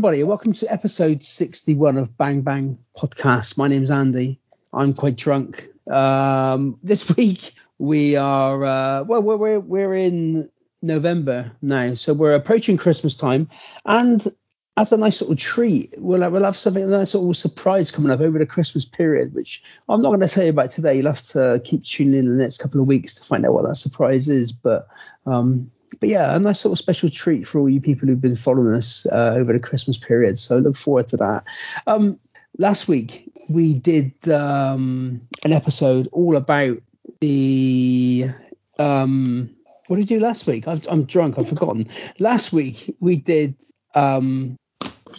[0.00, 3.58] Everybody, welcome to episode 61 of Bang Bang Podcast.
[3.58, 4.40] My name's Andy.
[4.72, 5.68] I'm quite drunk.
[5.86, 10.48] Um, this week we are uh, well, we're, we're we're in
[10.80, 13.50] November now, so we're approaching Christmas time,
[13.84, 14.26] and
[14.74, 18.10] as a nice little treat, we'll have, we'll have something a nice little surprise coming
[18.10, 20.96] up over the Christmas period, which I'm not going to tell you about today.
[20.96, 23.66] You'll have to keep tuning in the next couple of weeks to find out what
[23.66, 24.88] that surprise is, but
[25.26, 28.76] um, but yeah, a nice little special treat for all you people who've been following
[28.76, 30.38] us uh, over the Christmas period.
[30.38, 31.44] So look forward to that.
[31.86, 32.20] Um,
[32.58, 36.78] last week we did um, an episode all about
[37.20, 38.30] the
[38.78, 39.50] um,
[39.86, 40.68] what did we do last week?
[40.68, 41.38] I've, I'm drunk.
[41.38, 41.88] I've forgotten.
[42.18, 43.60] Last week we did.
[43.94, 44.56] Um,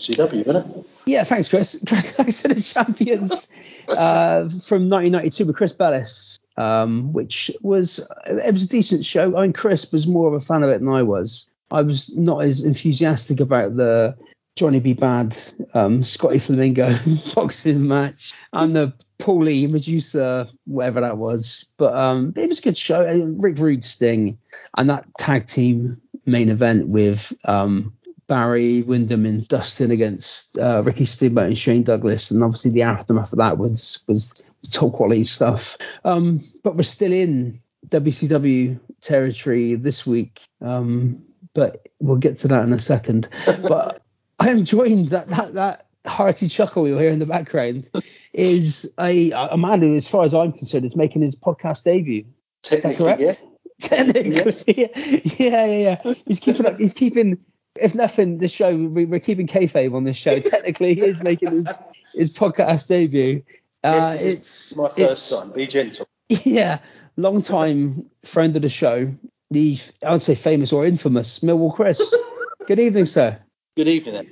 [0.02, 0.86] CW, isn't it?
[1.06, 1.84] Yeah, thanks, Chris.
[1.88, 3.52] Clash of the Champions
[3.88, 9.38] uh, from 1992 with Chris Bellis, um, which was it was a decent show.
[9.38, 11.50] I mean, Chris was more of a fan of it than I was.
[11.72, 14.18] I was not as enthusiastic about the
[14.56, 14.94] Johnny B.
[14.94, 15.38] Bad,
[15.74, 16.94] um, Scotty Flamingo
[17.36, 21.72] boxing match and the Paulie Madusa, whatever that was.
[21.78, 23.04] But um, it was a good show.
[23.40, 24.40] Rick Rude Sting
[24.78, 27.94] and that tag team main event with um,
[28.32, 33.34] Barry Windham and Dustin against uh, Ricky Steamboat and Shane Douglas, and obviously the aftermath
[33.34, 35.78] of that was was top quality stuff.
[36.06, 41.24] Um, but we're still in WCW territory this week, um,
[41.54, 43.28] but we'll get to that in a second.
[43.68, 44.02] but
[44.40, 47.90] I am joined that that that hearty chuckle you'll hear in the background
[48.32, 52.28] is a a man who, as far as I'm concerned, is making his podcast debut.
[52.64, 53.20] Is that correct?
[53.20, 53.34] Yeah.
[53.82, 54.64] Technically, Yes.
[54.68, 56.14] yeah, yeah, yeah, yeah.
[56.28, 56.78] He's keeping up.
[56.78, 57.40] He's keeping.
[57.76, 60.40] If nothing, this show we, we're keeping kayfabe on this show.
[60.40, 61.80] Technically, he is making his
[62.14, 63.44] his podcast debut.
[63.84, 65.52] Uh, Yes, this is it's my first time.
[65.52, 66.08] Be gentle.
[66.30, 66.80] yeah,
[67.18, 69.14] long time friend of the show,
[69.50, 72.14] the I would say famous or infamous Millwall Chris.
[72.68, 73.40] Good evening, sir.
[73.76, 74.30] Good evening.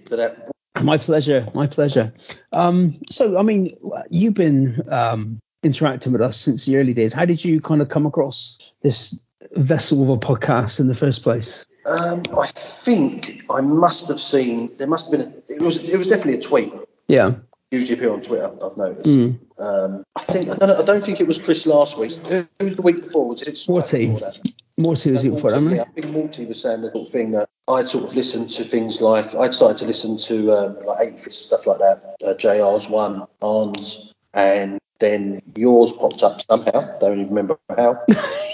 [0.83, 2.13] My pleasure, my pleasure.
[2.53, 3.75] Um, so, I mean,
[4.09, 7.13] you've been um, interacting with us since the early days.
[7.13, 9.23] How did you kind of come across this
[9.55, 11.65] vessel of a podcast in the first place?
[11.89, 14.75] Um, I think I must have seen.
[14.77, 15.33] There must have been.
[15.49, 15.87] A, it was.
[15.87, 16.73] It was definitely a tweet.
[17.07, 17.35] Yeah.
[17.71, 18.51] Usually appear on Twitter.
[18.63, 19.19] I've noticed.
[19.19, 19.39] Mm.
[19.57, 20.49] Um, I think.
[20.49, 22.11] I don't, I don't think it was Chris last week.
[22.13, 23.27] Who was the week before?
[23.27, 24.15] Was it Morty.
[24.79, 27.89] Morty was it before, I think Morty was saying the sort of thing that I'd
[27.89, 31.67] sort of listened to things like I'd started to listen to um, like Eight stuff
[31.67, 32.15] like that.
[32.23, 36.97] Uh, JR's one, Arn's, and then yours popped up somehow.
[36.99, 38.01] Don't even remember how,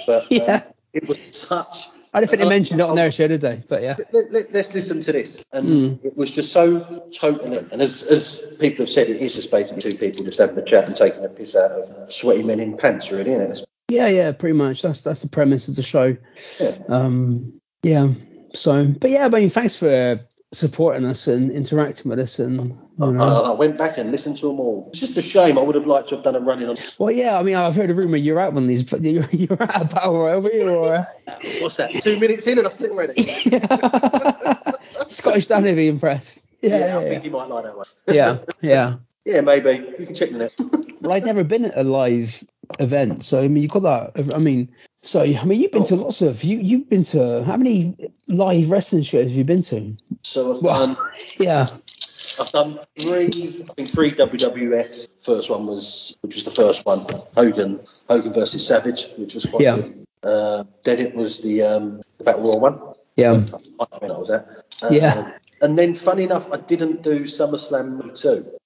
[0.07, 0.63] but um, Yeah.
[0.93, 1.89] it was such.
[2.15, 3.61] I don't think they mentioned it on their show, did they?
[3.67, 3.97] But yeah.
[4.13, 6.05] Let, let's listen to this, and Mm.
[6.05, 7.57] it was just so totally.
[7.71, 10.63] And as, as people have said, it is just basically two people just having a
[10.63, 13.65] chat and taking a piss out of sweaty men in pants, really, isn't it?
[13.89, 14.81] Yeah, yeah, pretty much.
[14.81, 16.15] That's that's the premise of the show.
[16.59, 16.71] Yeah.
[16.87, 18.13] Um, yeah.
[18.53, 20.19] So, but yeah, I mean, thanks for
[20.51, 23.09] supporting us and interacting with us, and you know.
[23.09, 24.87] And I went back and listened to them all.
[24.89, 25.57] It's just a shame.
[25.57, 26.75] I would have liked to have done a running on.
[26.99, 29.61] Well, yeah, I mean, I've heard a rumor you're out one these, but you're, you're
[29.61, 30.69] at a battle royal, were you?
[30.69, 31.05] Or, uh,
[31.61, 31.89] What's that?
[31.89, 33.21] Two minutes in and I'm sitting ready.
[35.07, 36.41] Scottish Dan would be impressed.
[36.61, 37.09] Yeah, Yeah, yeah, I yeah.
[37.09, 37.85] think you might like that one.
[38.07, 38.95] yeah, yeah.
[39.27, 39.83] Yeah, maybe.
[39.97, 40.53] You can check the net.
[41.01, 42.43] Well, I'd never been at a live
[42.79, 44.35] event, so I mean, you've got that.
[44.35, 44.69] I mean,
[45.05, 45.85] so I mean, you've been oh.
[45.85, 46.57] to lots of you.
[46.57, 47.95] You've been to how many
[48.27, 49.93] live wrestling shows have you been to?
[50.23, 50.95] So I've well, done.
[51.39, 51.67] yeah.
[52.39, 53.27] I've done three.
[53.27, 55.07] I think three WWF.
[55.23, 57.05] First one was, which was the first one,
[57.35, 59.75] Hogan, Hogan versus Savage, which was quite yeah.
[59.75, 60.07] good.
[60.23, 62.79] Uh, then it was the um, the Battle Royal one.
[63.15, 63.43] Yeah.
[63.79, 64.47] I, I was at.
[64.81, 65.37] Uh, yeah.
[65.61, 68.59] And then, funny enough, I didn't do SummerSlam 2.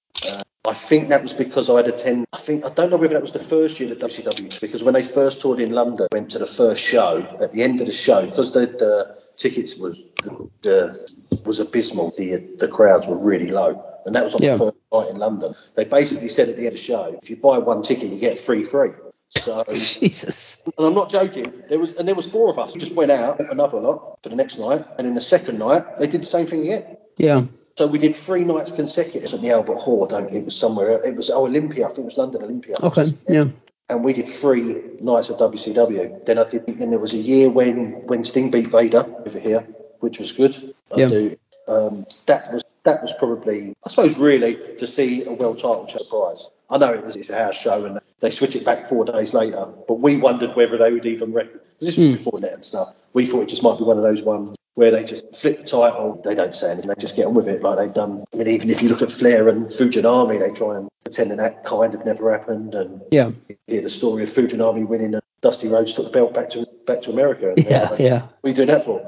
[0.70, 2.26] I think that was because I had attend.
[2.32, 4.94] I think I don't know whether that was the first year that WCW because when
[4.94, 7.26] they first toured in London, went to the first show.
[7.40, 12.12] At the end of the show, because the, the tickets was the, the was abysmal.
[12.16, 14.52] The the crowds were really low, and that was on Yeah.
[14.52, 15.54] the first night in London.
[15.74, 18.20] They basically said at the end of the show, if you buy one ticket, you
[18.20, 18.92] get free free.
[19.30, 20.62] So Jesus.
[20.78, 21.46] and I'm not joking.
[21.68, 22.74] There was and there was four of us.
[22.74, 25.98] We just went out another lot for the next night, and in the second night
[25.98, 26.96] they did the same thing again.
[27.18, 27.42] Yeah,
[27.80, 30.04] So we did three nights consecutive at the Albert Hall.
[30.04, 30.34] I don't.
[30.34, 31.00] It was somewhere.
[31.02, 31.86] It was oh Olympia.
[31.86, 32.76] I think it was London Olympia.
[32.82, 33.44] okay, yeah,
[33.88, 36.26] And we did three nights of WCW.
[36.26, 36.66] Then I did.
[36.66, 39.66] Then there was a year when when Sting beat Vader over here,
[40.00, 40.74] which was good.
[40.94, 41.08] I Yeah.
[41.08, 41.36] do.
[41.68, 46.50] Um, that was that was probably I suppose really to see a world title surprise.
[46.70, 49.32] I know it was it's a house show and they switch it back four days
[49.32, 51.62] later, but we wondered whether they would even record.
[51.80, 52.12] This was Hmm.
[52.12, 52.92] before net and stuff.
[53.14, 55.64] We thought it just might be one of those ones where they just flip the
[55.64, 58.24] title, they don't say anything, they just get on with it like they've done.
[58.32, 61.36] I mean, even if you look at Flair and Fujinami, they try and pretend that
[61.36, 63.30] that kind of never happened and yeah,
[63.66, 67.02] hear the story of Fujinami winning and Dusty Rhodes took the belt back to back
[67.02, 67.50] to America.
[67.50, 68.20] And, Yeah, uh, yeah.
[68.22, 69.06] What are you doing that for?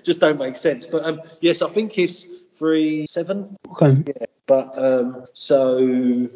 [0.02, 0.86] Just don't make sense.
[0.86, 2.28] But um, yes, I think it's
[2.58, 3.56] three seven.
[3.70, 4.02] Okay.
[4.08, 6.28] Yeah, but um, so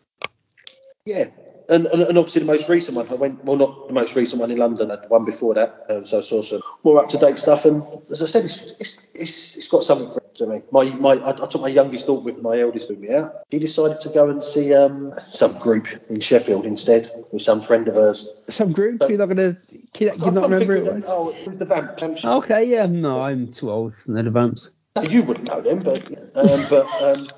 [1.04, 1.24] yeah,
[1.70, 4.40] and, and and obviously the most recent one I went well not the most recent
[4.40, 5.86] one in London, the one before that.
[5.88, 8.72] Um, so I saw some more up to date stuff, and as I said, it's
[8.72, 10.62] it's it's, it's got something for to me.
[10.72, 13.44] My my I, I took my youngest daughter with my eldest with me out.
[13.50, 17.86] He decided to go and see um some group in Sheffield instead with some friend
[17.88, 18.28] of hers.
[18.48, 19.00] Some group.
[19.08, 19.56] You're not gonna.
[19.98, 21.04] You're not remember who it was.
[21.06, 22.00] Oh, it was the Vamp.
[22.00, 22.64] Vamp Okay.
[22.64, 22.86] Yeah.
[22.86, 24.74] No, I'm too old know the vamps.
[24.96, 26.04] No, you wouldn't know them, but
[26.36, 27.28] um, but um,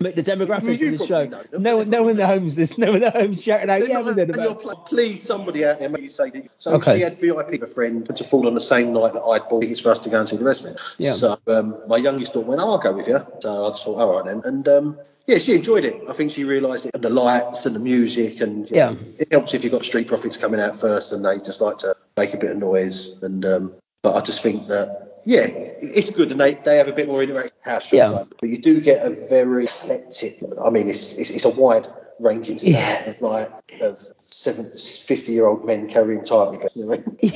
[0.00, 1.58] Make the demographic You of the show.
[1.58, 2.54] No one, no one in the homes.
[2.56, 3.80] This, no one the homes shouting out.
[3.80, 6.48] Yeah, not- we know the and you're pl- Please, somebody out there, maybe say that.
[6.58, 6.96] So Okay.
[6.96, 9.80] she had VIP a friend to fall on the same night that I'd bought tickets
[9.80, 10.76] for us to go and see the wrestling.
[10.98, 11.12] Yeah.
[11.12, 13.18] So um, my youngest daughter went, oh, I'll go with you.
[13.40, 14.42] So I just thought, all right then.
[14.44, 16.02] And um, yeah, she enjoyed it.
[16.08, 18.90] I think she realised it, and the lights and the music, and Yeah.
[18.90, 21.78] know, it helps if you've got street profits coming out first, and they just like
[21.78, 23.22] to make a bit of noise.
[23.22, 23.72] And um,
[24.02, 25.05] but I just think that.
[25.28, 28.08] Yeah, it's good, and they, they have a bit more interactive house shows, Yeah.
[28.10, 30.40] like, but you do get a very eclectic.
[30.64, 31.88] I mean, it's it's, it's a wide
[32.20, 33.10] ranging style Yeah.
[33.10, 33.50] of like
[33.80, 36.60] of seven, 50 year old men carrying tightly.
[36.76, 37.32] You know what I mean?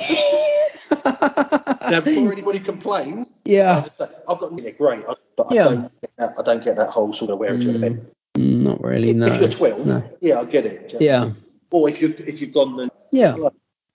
[1.90, 3.82] now, before anybody complains, yeah.
[3.82, 5.04] say, I've got yeah, great,
[5.36, 5.66] but Yeah.
[5.66, 7.74] I don't get that, I don't get that whole sort of wear it to an
[7.76, 8.12] event.
[8.38, 9.12] Not really.
[9.14, 9.26] No.
[9.26, 10.02] If you're 12, No.
[10.20, 10.94] yeah, I get it.
[11.00, 11.32] Yeah.
[11.72, 13.36] Or if you if you've gone then Yeah.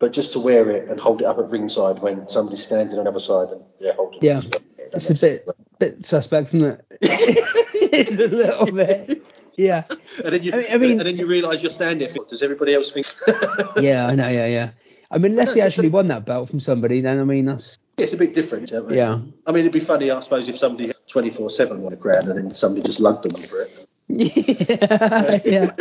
[0.06, 3.06] But just to wear it and hold it up at ringside when somebody's standing on
[3.06, 4.22] the other side and yeah, hold it.
[4.22, 4.40] Yeah.
[4.40, 4.62] that
[4.94, 5.50] It's a bit
[5.80, 6.86] bit suspect, isn't it?
[7.02, 9.24] it's a little bit.
[9.58, 9.84] Yeah.
[10.24, 12.08] And then you, I mean- I mean- and then you realise you're standing.
[12.30, 13.08] Does everybody else think?
[13.82, 14.28] Yeah, I know.
[14.28, 14.70] Yeah, yeah.
[15.10, 18.14] I mean, unless he actually won that belt from somebody, then I mean that's it's
[18.14, 18.70] a bit different.
[18.70, 18.98] Don't we?
[18.98, 19.20] yeah.
[19.48, 22.38] I mean, it'd be funny, I suppose, if somebody 24 7 won a crowd and
[22.38, 23.88] then somebody just lugged them for it.
[24.08, 25.40] yeah.
[25.44, 25.72] yeah.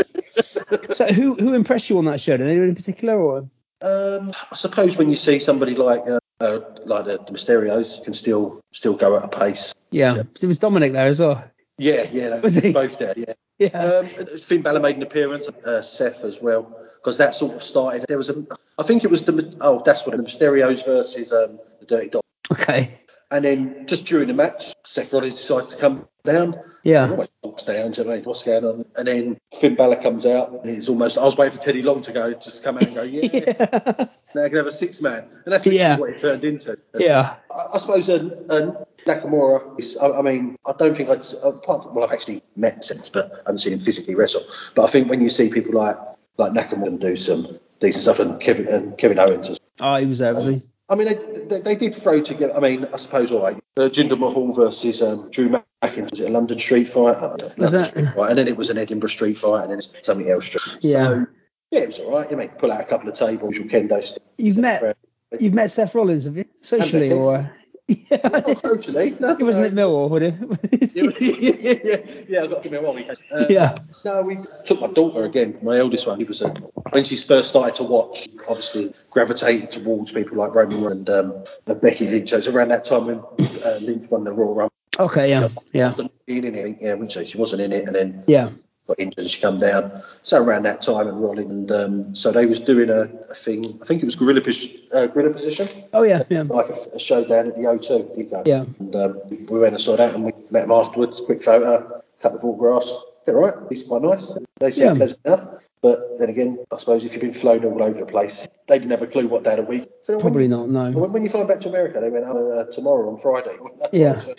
[0.94, 2.38] So who who impressed you on that show?
[2.38, 3.50] Did anyone in particular or?
[3.82, 8.04] Um, I suppose when you see somebody like uh, uh, like the, the Mysterios you
[8.04, 9.74] can still still go at a pace.
[9.90, 10.22] Yeah.
[10.40, 11.44] It was Dominic there as well.
[11.78, 12.72] Yeah, yeah, they Was he?
[12.72, 13.14] both there.
[13.16, 13.32] Yeah.
[13.56, 13.68] Yeah.
[13.68, 18.04] Um, Finn Balor made an appearance, uh, Seth as well, because that sort of started.
[18.08, 18.44] There was a,
[18.76, 22.22] I think it was the, oh, that's what the Mysterios versus um, the Dirty Dog.
[22.50, 22.90] Okay.
[23.34, 26.52] And then just during the match, Seth Rollins decided to come down.
[26.84, 27.10] He Yeah.
[27.10, 28.24] always walks down, do you know what I mean?
[28.26, 28.84] What's going on?
[28.96, 32.00] And then Finn Balor comes out, and it's almost, I was waiting for Teddy Long
[32.02, 34.06] to go, just come out and go, yeah, Yeah.
[34.36, 35.24] now I can have a six man.
[35.44, 35.96] And that's Yeah.
[35.98, 36.78] what it turned into.
[36.96, 37.34] Yeah.
[37.50, 41.82] I, I suppose uh, uh, Nakamura is, I, I mean, I don't think I'd, apart
[41.82, 44.42] from, well, I've actually met since, but I haven't seen him physically wrestle.
[44.76, 45.96] But I think when you see people like,
[46.36, 50.32] like Nakamura do some decent stuff, and Kevin, and Kevin Owens Oh, he was there,
[50.32, 50.62] was he?
[50.88, 52.54] I mean, they, they, they did throw together.
[52.54, 53.56] I mean, I suppose all right.
[53.76, 57.20] Uh, Jinder Mahal versus um, Drew McIntyre was it a London Street fight?
[57.20, 59.94] London that- Street fight, and then it was an Edinburgh Street fight, and then it's
[60.02, 60.46] something else.
[60.46, 60.78] Street.
[60.82, 61.08] Yeah.
[61.08, 61.26] So,
[61.70, 62.30] yeah, it was all right.
[62.30, 64.22] You mean, pull out a couple of tables, your kendo stick.
[64.38, 64.96] You've met
[65.40, 66.44] you've met Seth Rollins, have you?
[66.60, 67.50] Socially or?
[67.86, 68.28] Yeah.
[68.28, 69.30] Not socially, no.
[69.32, 69.72] It wasn't at.
[69.74, 70.34] Millwall, would it?
[70.94, 73.18] yeah, yeah, yeah, I got to well, we had.
[73.30, 73.76] Um, yeah.
[74.04, 76.18] No, we took my daughter again, my eldest one.
[76.18, 76.48] He was a,
[76.92, 82.08] when she first started to watch, obviously gravitated towards people like Roman and, um, Becky
[82.08, 82.30] Lynch.
[82.30, 83.18] So it was around that time when
[83.64, 84.72] uh, Lynch won the Royal Rumble.
[84.98, 85.28] Okay.
[85.28, 85.48] Yeah.
[85.72, 85.92] Yeah.
[86.26, 88.48] Being in it, yeah, wouldn't she wasn't in it, and then Yeah.
[88.86, 90.02] Got injured and she come down.
[90.22, 93.78] So around that time and rolling, and um, so they was doing a, a thing.
[93.82, 96.24] I think it was gorilla, pos- uh, gorilla position, Oh yeah.
[96.28, 96.42] Yeah.
[96.42, 98.16] like a, a show down at the O2.
[98.18, 98.42] You go.
[98.44, 98.64] Yeah.
[98.78, 101.20] And um, we went and saw that, and we met them afterwards.
[101.20, 102.96] Quick photo, couple of autographs.
[103.26, 103.54] They're all right.
[103.70, 104.36] He's quite nice.
[104.64, 104.94] They seem Yeah.
[104.94, 105.46] pleasant enough.
[105.82, 108.92] But then again, I suppose if you've been flown all over the place, they didn't
[108.92, 109.90] have a clue what day of the week.
[110.00, 110.70] So Probably you- not.
[110.70, 110.90] No.
[110.90, 113.58] When, when you fly back to America, they went oh, uh, tomorrow on Friday.
[113.92, 114.16] Yeah.
[114.16, 114.34] so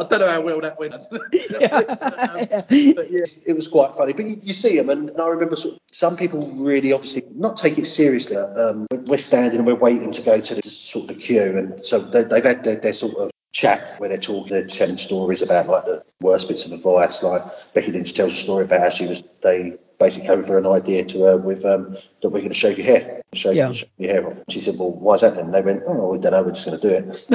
[0.00, 0.94] I don't know how well that went.
[1.60, 1.80] yeah.
[2.96, 4.14] but yeah, it was quite funny.
[4.14, 7.56] But you, you see them, and, I remember sort of, some people really obviously not
[7.56, 8.36] take it seriously.
[8.36, 11.86] Um, we're standing and we're waiting to go to the sort of the queue, and
[11.86, 15.42] so they, they've had their, their sort of chat where they're talking, they're telling stories
[15.42, 17.22] about like the worst bits of advice.
[17.22, 17.42] Like
[17.74, 21.04] Becky Lynch tells a story about how she was they basically came with an idea
[21.04, 23.72] to her with um, that we're going to shave your hair, shave, Yeah.
[23.72, 24.40] shave your hair off.
[24.48, 25.46] She said, well, why is that then?
[25.46, 27.16] And they went, oh, we don't know, we're just going to do it.
[27.16, 27.34] So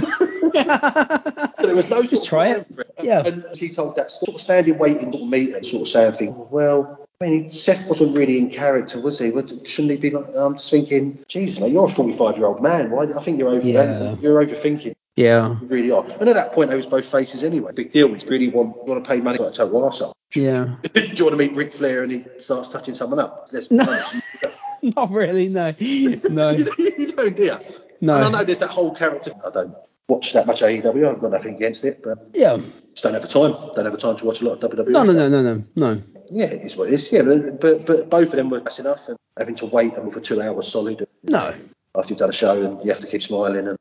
[1.65, 2.67] there was no sort try it.
[3.01, 3.23] Yeah.
[3.25, 6.35] And she told that sort of standing waiting sort of meeting, sort of saying things.
[6.49, 9.29] Well, I mean, Seth wasn't really in character, was he?
[9.65, 10.25] Shouldn't he be like?
[10.35, 12.89] I'm just thinking, Jesus, mate, you're a 45 year old man.
[12.91, 13.03] Why?
[13.03, 13.65] I think you're over.
[13.65, 14.15] Yeah.
[14.19, 14.95] You're overthinking.
[15.15, 15.55] Yeah.
[15.61, 16.03] Really are.
[16.19, 17.71] And at that point, they was both faces anyway.
[17.73, 18.13] Big deal.
[18.13, 20.13] It's really want want to pay money like a total arsehole.
[20.35, 20.75] Yeah.
[20.93, 23.47] Do you want to meet Ric Flair and he starts touching someone up?
[23.51, 23.85] Let's No.
[24.83, 25.47] Not really.
[25.49, 25.73] No.
[25.79, 26.49] No.
[26.51, 27.57] you don't, do you?
[28.01, 28.15] No.
[28.15, 29.31] And I know there's that whole character.
[29.45, 29.73] I don't.
[30.07, 31.07] watch that much AEW.
[31.09, 32.57] I've got nothing against it, but Yeah.
[32.91, 33.53] just don't have the time.
[33.73, 34.89] Don't have the time to watch a lot of WWE.
[34.89, 36.01] No, no, no, no, no, no.
[36.29, 37.11] Yeah, it is what it is.
[37.11, 40.19] Yeah, but but, but both of them were that's enough, and having to wait for
[40.19, 41.53] two hours solid No.
[41.97, 43.77] after you've done a show, and you have to keep smiling and.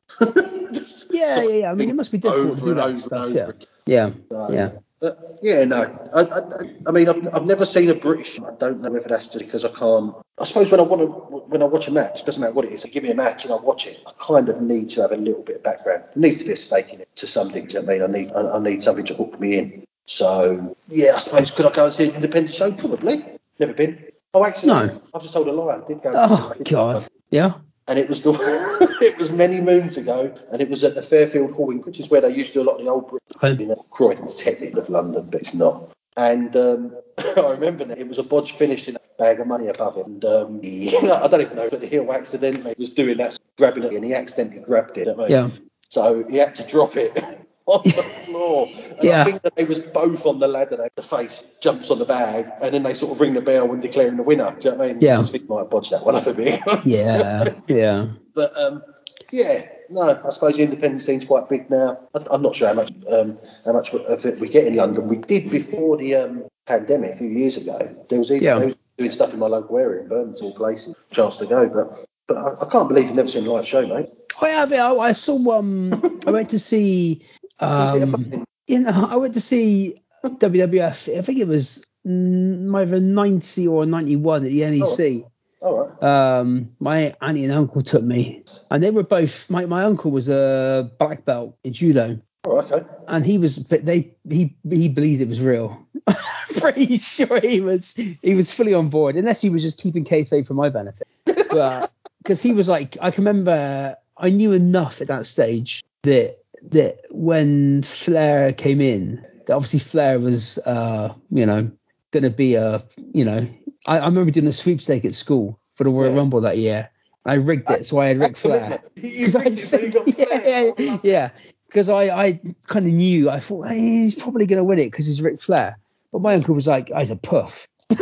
[0.73, 1.71] just Yeah, yeah, yeah.
[1.71, 3.31] I mean, it must be difficult over to do that stuff.
[3.31, 3.51] Yeah.
[3.85, 4.11] Yeah.
[4.29, 4.71] So, Yeah.
[4.99, 6.09] But yeah, no.
[6.13, 6.41] I, I,
[6.87, 8.39] I mean, I've, I've never seen a British.
[8.39, 10.15] I don't know whether that's just because I can't.
[10.39, 12.65] I suppose when I want to, when I watch a match, it doesn't matter what
[12.65, 12.85] it is.
[12.85, 14.01] Give me a match and I watch it.
[14.07, 16.03] I kind of need to have a little bit of background.
[16.15, 17.77] There needs to be a stake in it to some degree.
[17.79, 19.83] I mean, I need, I, I need something to hook me in.
[20.07, 22.71] So yeah, I suppose could I go and see an independent show?
[22.71, 23.25] Probably.
[23.59, 24.05] Never been.
[24.33, 25.01] Oh, actually, No.
[25.13, 25.77] I've just told a lie.
[25.77, 26.11] I did go.
[26.15, 27.05] Oh I did God.
[27.29, 27.53] Yeah.
[27.87, 28.31] And it was the
[29.01, 32.21] it was many moons ago, and it was at the Fairfield Hall, which is where
[32.21, 33.61] they used to do a lot of the old Brit- Okay.
[33.61, 35.91] you know, Croydon's technically of London, but it's not.
[36.17, 36.95] And um,
[37.37, 40.05] I remember that it was a bodge finish in a bag of money above it,
[40.05, 43.93] and um, I don't even know, but the heel accidentally was doing that, grabbing it,
[43.93, 45.07] and he accidentally grabbed it.
[45.29, 45.49] Yeah.
[45.89, 48.67] So he had to drop it on the floor.
[48.97, 49.21] And Yeah.
[49.21, 50.77] I think that they was both on the ladder.
[50.77, 53.67] They, the face jumps on the bag, and then they sort of ring the bell
[53.67, 54.55] when declaring the winner.
[54.59, 55.01] Do you know what I mean?
[55.01, 55.13] Yeah.
[55.13, 56.59] I just think might have bodged that one up a bit.
[56.85, 57.53] Yeah.
[57.67, 58.07] Yeah.
[58.33, 58.83] But um,
[59.31, 61.99] yeah, no, I suppose the independent scene's quite big now.
[62.13, 65.07] I, I'm not sure how much um, how much of it we get in London.
[65.07, 68.05] We did before the um, pandemic a few years ago.
[68.09, 68.63] There was even Yeah.
[68.63, 70.95] was doing stuff in my local area in Birmingham, all places.
[71.11, 73.85] Chance to go, but but I, I can't believe you've never seen a live show,
[73.87, 74.09] mate.
[74.41, 74.71] I have.
[74.73, 75.57] I, I saw.
[75.57, 75.93] Um.
[76.27, 77.25] I went to see.
[77.61, 78.45] Was it a Um.
[78.67, 81.17] You know, I went to see WWF.
[81.17, 85.23] I think it was either 90 or 91 at the NEC.
[85.61, 86.03] all right.
[86.39, 89.49] um, my auntie and uncle took me, and they were both.
[89.49, 92.85] My, my uncle was a black belt in judo, Oh, okay.
[93.07, 93.59] and he was.
[93.59, 95.85] But they he he believed it was real.
[96.59, 100.47] Pretty sure he was he was fully on board, unless he was just keeping kayfabe
[100.47, 101.07] for my benefit.
[101.25, 106.37] But because he was like, I can remember, I knew enough at that stage that
[106.71, 111.71] that when Flair came in, that obviously Flair was, uh, you know,
[112.11, 113.47] going to be a, you know,
[113.87, 116.17] I, I remember doing a sweepstake at school for the Royal Yeah.
[116.17, 116.89] Rumble that year.
[117.25, 118.79] I rigged it, so I had Ric Flair.
[118.95, 120.73] You 'Cause I rigged it so you got yeah, Flair.
[120.77, 121.29] yeah, yeah.
[121.67, 124.91] Because I, I kind of knew, I thought hey, he's probably going to win it
[124.91, 125.77] because he's Ric Flair.
[126.11, 127.67] But my uncle was like, oh, he's a puff.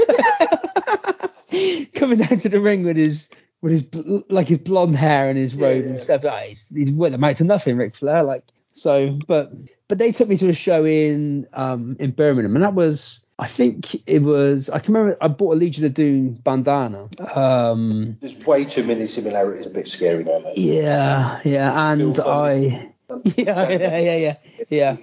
[1.96, 3.30] Coming down to the ring with his,
[3.64, 5.90] with his like his blonde hair and his robe Yeah.
[5.92, 6.26] and stuff.
[6.26, 8.22] Oh, he's, he's worth amount to nothing, Ric Flair.
[8.24, 8.44] Like
[8.74, 9.54] so, but
[9.88, 13.48] but they took me to a show in um in Birmingham, and that was I
[13.48, 17.08] think it was I can remember I bought a Legion of Doom bandana.
[17.36, 19.66] Um, There's way too many similarities.
[19.66, 20.58] A bit scary now, mate.
[20.58, 22.54] yeah, yeah, and I
[23.24, 24.36] yeah yeah yeah yeah
[24.70, 24.96] yeah.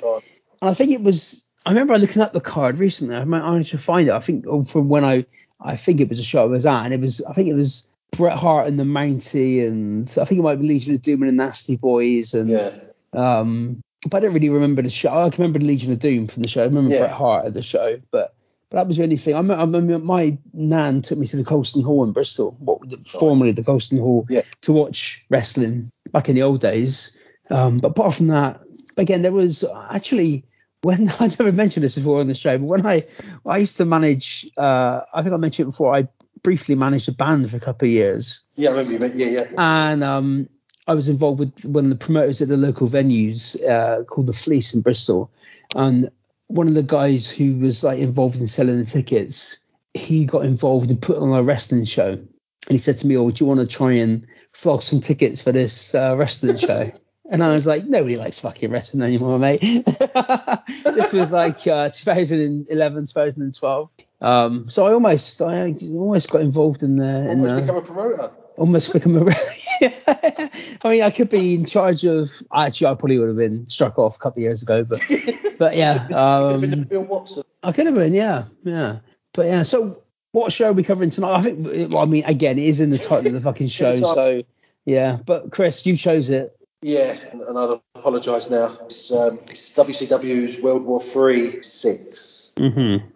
[0.61, 1.45] And I think it was.
[1.64, 3.17] I remember looking up the card recently.
[3.17, 4.12] I managed to find it.
[4.12, 5.25] I think oh, from when I,
[5.61, 7.23] I think it was a show I was at, and it was.
[7.25, 10.67] I think it was Bret Hart and the Mountie, and I think it might be
[10.67, 12.71] Legion of Doom and the Nasty Boys, and Yeah.
[13.12, 13.81] um.
[14.09, 15.11] But I don't really remember the show.
[15.11, 16.62] I can remember Legion of Doom from the show.
[16.62, 17.00] I remember Yeah.
[17.00, 18.35] Bret Hart at the show, but.
[18.71, 19.35] But that was the only thing.
[19.35, 23.64] I remember, my nan took me to the Colston Hall in Bristol, what formerly the
[23.64, 24.43] Colston Hall, Yeah.
[24.62, 27.17] to watch wrestling back in the old days.
[27.50, 28.61] Um, but apart from that,
[28.97, 30.45] again, there was actually
[30.82, 33.06] when I never mentioned this before on the show, but when I
[33.46, 35.94] I used to manage, uh, I think I mentioned it before.
[35.94, 36.08] I
[36.42, 39.26] briefly managed a band for a couple of years, Yeah, I remember you.
[39.26, 39.52] Yeah, yeah.
[39.58, 40.49] and um,
[40.87, 44.32] I was involved with one of the promoters at the local venues uh, called the
[44.32, 45.30] Fleece in Bristol,
[45.75, 46.08] and
[46.46, 50.90] one of the guys who was like involved in selling the tickets, he got involved
[50.90, 52.12] and put on a wrestling show.
[52.12, 52.28] And
[52.68, 55.52] he said to me, "Oh, do you want to try and flog some tickets for
[55.52, 56.90] this uh, wrestling show?"
[57.30, 59.60] And I was like, "Nobody likes fucking wrestling anymore, mate."
[60.84, 63.90] this was like uh, 2011, 2012.
[64.20, 67.82] Um, so I almost, I almost got involved in the, in Almost the become a
[67.82, 68.30] promoter.
[68.56, 69.30] almost become a.
[69.80, 72.30] I mean, I could be in charge of.
[72.52, 75.00] Actually, I probably would have been struck off a couple of years ago, but
[75.58, 77.44] but yeah, Could have been the um, Bill Watson.
[77.62, 78.99] I could have been, yeah, yeah.
[79.32, 81.34] But yeah, so what show are we covering tonight?
[81.37, 81.92] I think.
[81.92, 84.42] Well, I mean, again, it is in the title of the fucking show, so
[84.84, 85.16] yeah.
[85.25, 86.56] But Chris, you chose it.
[86.82, 88.76] Yeah, and I apologise now.
[88.84, 92.52] It's, um, it's WCW's World War Three six.
[92.56, 93.06] Mm-hmm.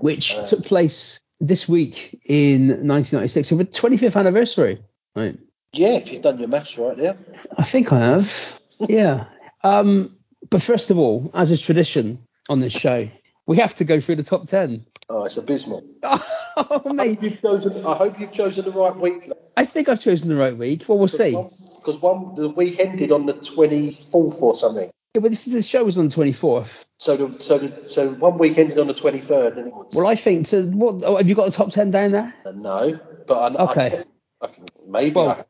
[0.00, 4.82] Which Uh, took place this week in 1996, so the 25th anniversary.
[5.14, 5.38] Right.
[5.72, 7.16] Yeah, if you've done your maths right there.
[7.56, 8.60] I think I have.
[8.80, 9.26] Yeah.
[9.62, 10.16] Um,
[10.48, 13.08] but first of all, as is tradition on this show,
[13.46, 14.86] we have to go through the top ten.
[15.10, 15.84] Oh, it's abysmal.
[16.56, 17.84] Oh, I hope you've chosen.
[17.84, 19.30] Hope you've chosen the right week.
[19.56, 20.84] I think I've chosen the right week.
[20.88, 21.30] Well, we'll see.
[21.76, 24.90] Because one, the week ended on the twenty fourth or something.
[25.14, 26.84] Yeah, but this, this show was on the 24th.
[26.98, 29.94] So the, so the, so one week ended on the twenty third, and it was.
[29.94, 30.62] Well, I think so.
[30.64, 32.34] What oh, have you got the top ten down there?
[32.44, 33.86] Uh, no, but I, Okay.
[33.86, 34.04] I, can,
[34.42, 35.14] I can maybe.
[35.14, 35.46] Well,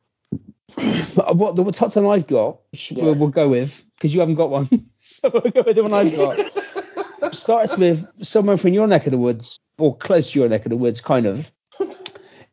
[1.33, 3.05] what the top ten I've got, Yeah.
[3.05, 4.69] we'll, we'll go with because you haven't got one,
[5.00, 6.38] so we'll go with the one I've got.
[7.33, 10.71] Starts with somewhere from your neck of the woods, or close to your neck of
[10.71, 11.50] the woods, kind of.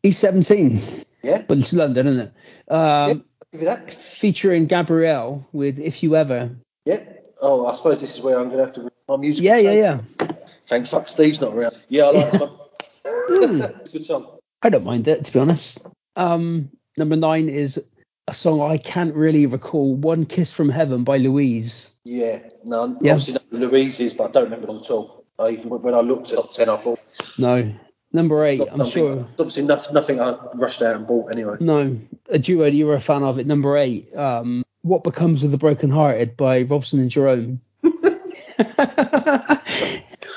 [0.04, 2.20] E17, Yeah, but it's London, isn't
[2.68, 2.72] it?
[2.72, 3.92] Um, that.
[3.92, 6.50] Featuring Gabrielle with "If You Ever."
[6.84, 7.00] Yeah.
[7.40, 9.44] Oh, I suppose this is where I'm going to have to read my music.
[9.44, 10.00] Yeah, yeah, yeah.
[10.66, 11.76] Thank fuck Steve's not around.
[11.88, 12.50] Yeah, I like this one.
[13.06, 13.60] Hmm.
[13.92, 14.26] Good song.
[14.62, 15.86] I don't mind it, to be honest.
[16.16, 17.88] Um, number nine is
[18.26, 19.94] a song I can't really recall.
[19.94, 21.92] "One Kiss from Heaven" by Louise.
[22.04, 23.12] Yeah, no, Yeah.
[23.12, 25.24] obviously know Louise is, but I don't remember them at all.
[25.38, 27.00] I even when I looked at top ten, I thought
[27.38, 27.74] No.
[28.10, 29.26] Number eight, not I'm something- sure.
[29.38, 31.56] Obviously, nothing, nothing I rushed out and bought anyway.
[31.60, 31.94] No,
[32.30, 34.14] a duo you were a fan of at number eight.
[34.16, 37.60] Um, what becomes of the broken hearted by Robson and Jerome.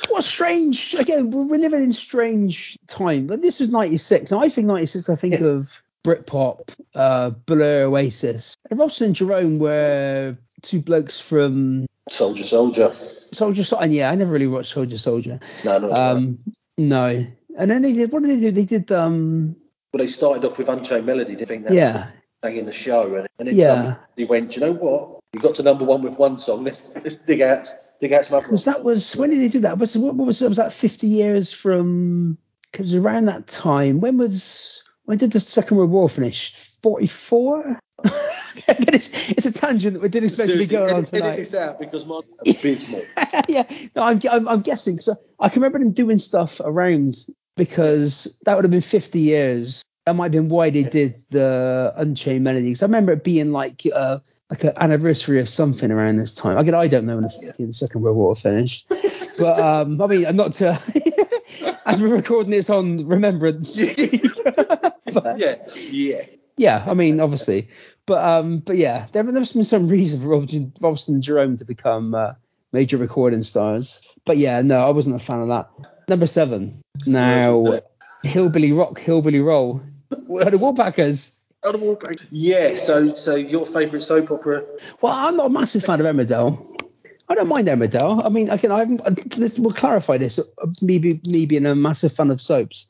[0.10, 4.50] what strange again we're we're living in strange time but this is 96 now i
[4.50, 5.46] think 96 i think Yeah.
[5.48, 12.92] of britpop uh blur oasis and robson and jerome were two blokes from Soldier, soldier.
[13.32, 15.88] soldier Sol- and yeah i never really watched soldier soldier No, no.
[15.88, 15.94] no.
[15.94, 16.40] um
[16.78, 17.26] no
[17.58, 19.56] and then they did what did they do they did um
[19.94, 22.08] Well, they started off with Unchained Melody, didn't think that yeah
[22.44, 23.68] sang in the show, and, and then Yeah.
[23.68, 25.20] somebody went, "Do you know what?
[25.34, 26.64] You got to number one with one song.
[26.64, 27.68] Let's let's dig out
[28.00, 29.78] dig out some other Was that was when did they do that?
[29.78, 30.74] Was what, what was was that?
[30.74, 32.38] Fifty years from?
[32.72, 36.52] Because around that time, when was when did the Second World War finish?
[36.82, 37.80] Forty four.
[38.68, 41.36] it's, it's a tangent that we didn't expect to be going on edit tonight.
[41.38, 43.02] this out because mine's abysmal.
[43.48, 43.64] yeah,
[43.96, 47.18] no, I'm, I'm, I'm guessing because I, can remember them doing stuff around
[47.58, 49.86] because that would have been 50 years.
[50.06, 52.70] That might have been why they did the Unchained Melody.
[52.70, 56.58] Because I remember it being like uh, like an anniversary of something around this time.
[56.58, 58.90] Again, I don't know when the fucking Second World War finished,
[59.40, 60.80] but um, I mean, I'm not to.
[61.86, 63.76] as we're recording this on Remembrance.
[63.76, 65.56] But- yeah,
[65.90, 66.24] yeah.
[66.62, 67.70] Yeah, I mean, obviously,
[68.06, 71.66] but um, but yeah, there there's been some reason for Robson, Robson and Jerome to
[71.66, 72.34] become uh,
[72.72, 74.08] major recording stars.
[74.26, 75.70] But yeah, no, I wasn't a fan of that.
[76.08, 77.80] Number seven, now
[78.24, 81.36] Hillbilly Rock, Hillbilly Roll, by the Woolpackers.
[82.32, 84.64] Yeah, so so your favourite soap opera?
[85.02, 86.80] Well, I'm not a massive fan of Emmerdale.
[87.28, 88.24] I don't mind Emmerdale.
[88.26, 89.32] I mean, again, I haven't.
[89.32, 90.40] This, we'll clarify this.
[90.82, 92.88] Me, be- me being a massive fan of soaps,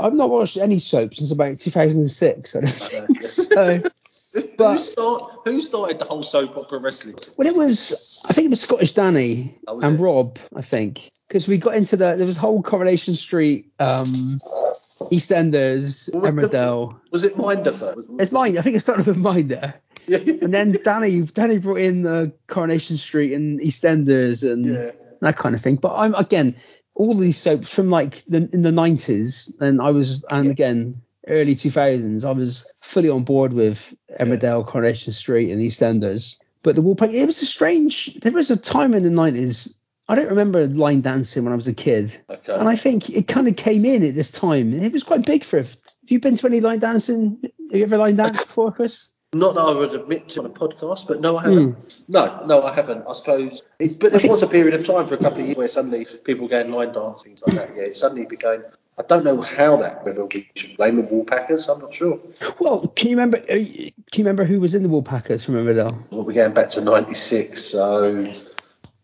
[0.00, 2.56] I've not watched any soap since about 2006.
[2.56, 3.76] I don't think so.
[4.34, 7.16] who, But- start, who started the whole soap opera wrestling?
[7.36, 10.02] Well, it was, I think it was Scottish Danny Oh, was and it?
[10.02, 14.40] Rob, I think, because we got into the, there was whole Coronation Street, um,
[15.10, 16.98] EastEnders, was the- Emmerdale.
[17.10, 17.98] Was it Minder first?
[18.18, 18.58] It's mine.
[18.58, 19.74] I think it started with Minder.
[20.06, 20.16] Yeah.
[20.18, 24.90] And then Danny, Danny brought in the Coronation Street and EastEnders and Yeah.
[25.20, 25.76] that kind of thing.
[25.76, 26.56] But I'm, again,
[27.00, 30.50] all these soaps from like the, in the 90s, and I was, and Yeah.
[30.52, 36.36] again, early 2000s, I was fully on board with Emmerdale, Coronation Street, and EastEnders.
[36.62, 38.14] But the wallpaper, it was a strange.
[38.20, 39.78] There was a time in the 90s.
[40.10, 42.52] I don't remember line dancing when I was a kid, Okay.
[42.52, 44.74] and I think it kind of came in at this time.
[44.74, 45.56] It was quite big for.
[45.58, 45.76] Have
[46.08, 47.38] you been to any line dancing?
[47.42, 49.12] Have you ever line danced before, Chris?
[49.32, 51.74] Not that I would admit to on a podcast, but no, I haven't.
[51.74, 52.02] Hmm.
[52.08, 53.04] No, no, I haven't.
[53.08, 55.56] I suppose, it, but there was a period of time for a couple of years
[55.56, 57.76] where suddenly people were going line dancing things like that.
[57.76, 58.64] Yeah, it suddenly became.
[58.98, 61.72] I don't know how that whether we should blame the Woolpackers.
[61.72, 62.18] I'm not sure.
[62.58, 63.38] Well, can you remember?
[63.38, 66.10] uh, Can you remember who was in the Woolpackers from Emmerdale?
[66.10, 68.26] Well, we're going back to '96, so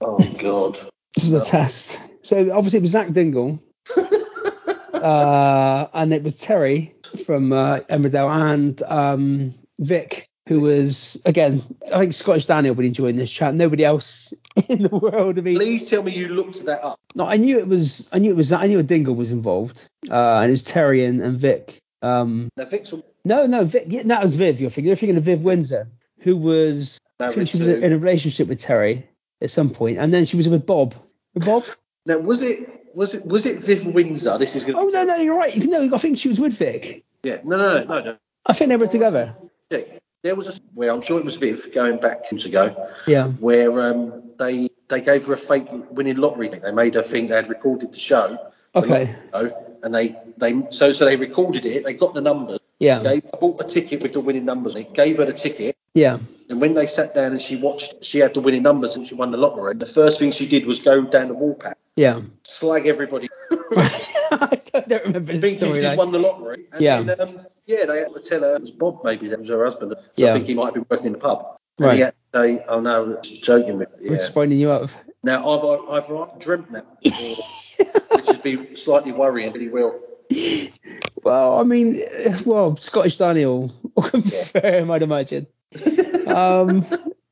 [0.00, 0.76] oh god.
[1.14, 2.26] This is a test.
[2.26, 3.62] So obviously it was Zak Dingle,
[4.92, 11.62] uh, and it was Terry from uh, Emmerdale and um, Vic, who was again.
[11.92, 13.54] I think Scottish Daniel would enjoy this chat.
[13.54, 14.32] Nobody else
[14.68, 15.38] in the world.
[15.38, 16.98] I mean, Please tell me you looked that up.
[17.14, 18.08] no, I knew it was.
[18.12, 18.52] I knew it was.
[18.52, 21.78] I knew a Dingle was involved, uh, and it was Terry and, and Vic.
[22.02, 23.84] Um, Now, Vic's no, no, Vic.
[23.88, 24.60] Yeah, that was Viv.
[24.60, 24.86] You're thinking.
[24.88, 25.88] You're thinking of Viv Windsor,
[26.20, 27.00] who was.
[27.18, 29.08] I think she was in a relationship with Terry
[29.40, 30.94] at some point, and then she was with Bob.
[31.34, 31.64] With Bob.
[32.06, 34.38] Now, was it was it was it Viv Windsor?
[34.38, 34.78] This is going.
[34.78, 35.56] Oh no, no, you're right.
[35.56, 37.04] No, I think she was with Vic.
[37.22, 37.40] Yeah.
[37.42, 38.16] No, no, no, no, no.
[38.46, 39.36] I think they were together.
[39.70, 42.88] There was a where I'm sure it was Viv going back years ago.
[43.06, 43.28] Yeah.
[43.28, 46.60] where um, they they gave her a fake winning lottery thing.
[46.62, 48.38] They made her think they had recorded the show.
[48.74, 49.14] Okay.
[49.32, 51.84] lottery show, and they they so so they recorded it.
[51.84, 52.60] They got the numbers.
[52.78, 52.98] Yeah.
[53.00, 54.74] They bought a ticket with the winning numbers.
[54.74, 55.76] They gave her the ticket.
[55.94, 56.18] Yeah.
[56.50, 59.14] And when they sat down and she watched, she had the winning numbers and she
[59.14, 59.74] won the lottery.
[59.74, 62.20] The first thing she did was go down the Woolpack, Yeah.
[62.44, 63.28] slag everybody.
[63.50, 65.78] I don't remember the story.
[65.78, 65.96] though.
[65.96, 66.66] won the lottery.
[66.72, 67.00] And Yeah.
[67.00, 69.00] Then, um, yeah, they had to tell her it was Bob.
[69.04, 69.94] Maybe that was her husband.
[69.98, 70.30] So Yeah.
[70.30, 71.58] I think he might have been working in the pub.
[71.78, 71.94] And Right.
[71.96, 74.90] he had to say, "Oh no, joking with We're yeah." just finding you out.
[75.22, 80.00] Now I've I've, I've dreamt that, before, which would be slightly worrying, but he will.
[81.22, 81.96] Well, I mean,
[82.44, 85.46] well, Scottish Daniel or confirm, I'd imagine.
[86.26, 86.84] um,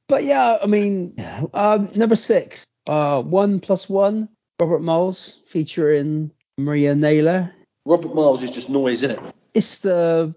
[0.08, 1.16] but yeah, I mean,
[1.54, 4.28] um, number six, uh, one plus one,
[4.60, 7.52] Robert Miles featuring Maria Nayler.
[7.86, 9.34] Robert Miles is just noise, isn't it?
[9.54, 10.34] It's the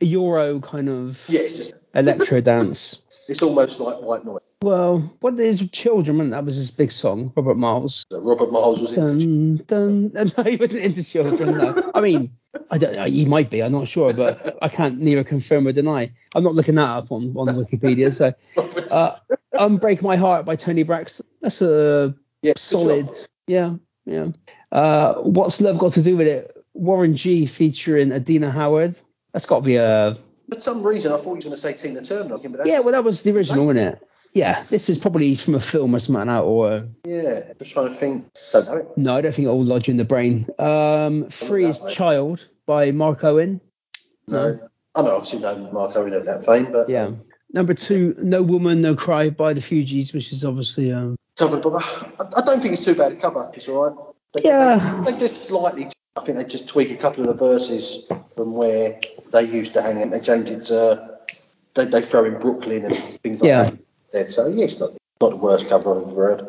[0.00, 3.04] Euro kind of yeah, it's just electro dance.
[3.28, 4.40] It's almost like white noise.
[4.62, 6.30] Well, what is children?
[6.30, 8.04] That was his big song, Robert Miles.
[8.10, 9.64] So Robert Miles was into.
[9.64, 11.56] Dun, dun, no, he wasn't into children.
[11.56, 11.90] No.
[11.94, 12.36] I mean,
[12.70, 13.04] I don't know.
[13.06, 13.62] He might be.
[13.62, 16.12] I'm not sure, but I can't neither confirm or deny.
[16.34, 18.12] I'm not looking that up on, on Wikipedia.
[18.12, 18.34] So,
[18.90, 19.16] uh,
[19.54, 21.24] "Unbreak My Heart" by Toni Braxton.
[21.40, 23.08] That's a Yeah, solid.
[23.46, 24.28] Yeah, yeah.
[24.70, 26.59] Uh, What's love got to do with it?
[26.74, 28.98] Warren G featuring Adina Howard.
[29.32, 30.16] That's got to be a.
[30.52, 32.38] For some reason, I thought you were going to say Tina Turner.
[32.38, 34.02] But that's, Yeah, well, that was the original, wasn't it?
[34.32, 37.52] Yeah, this is probably from a film or something like that, or yeah.
[37.58, 38.26] Just trying to think.
[38.52, 38.88] Don't know it.
[38.96, 40.46] no, I don't think it will lodge in the brain.
[40.58, 43.60] Um, Free as Child by Mark Owen.
[44.28, 44.68] No.
[44.94, 47.12] I know, obviously, no Mark Owen of that fame, but Yeah.
[47.52, 51.62] Number two, No Woman, No Cry by the Fugees, which is obviously um, covered.
[51.62, 53.50] But I, I don't think it's too bad a cover.
[53.54, 53.96] It's all right.
[54.34, 55.02] They, Yeah.
[55.04, 55.88] They, they just slightly.
[56.20, 58.04] I think they just tweak a couple of the verses
[58.36, 59.00] from where
[59.32, 61.18] they used to hang, and they change it to.
[61.74, 63.70] They, they throw in Brooklyn and things like Yeah.
[64.12, 64.30] that.
[64.30, 66.48] So yeah, it's not not the worst cover I've ever heard.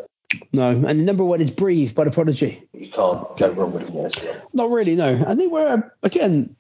[0.52, 0.70] no.
[0.72, 2.64] And the number one is Breathe by the Prodigy.
[2.74, 4.44] You can't go wrong with it.
[4.54, 5.08] Not really, no.
[5.08, 6.56] And they were again,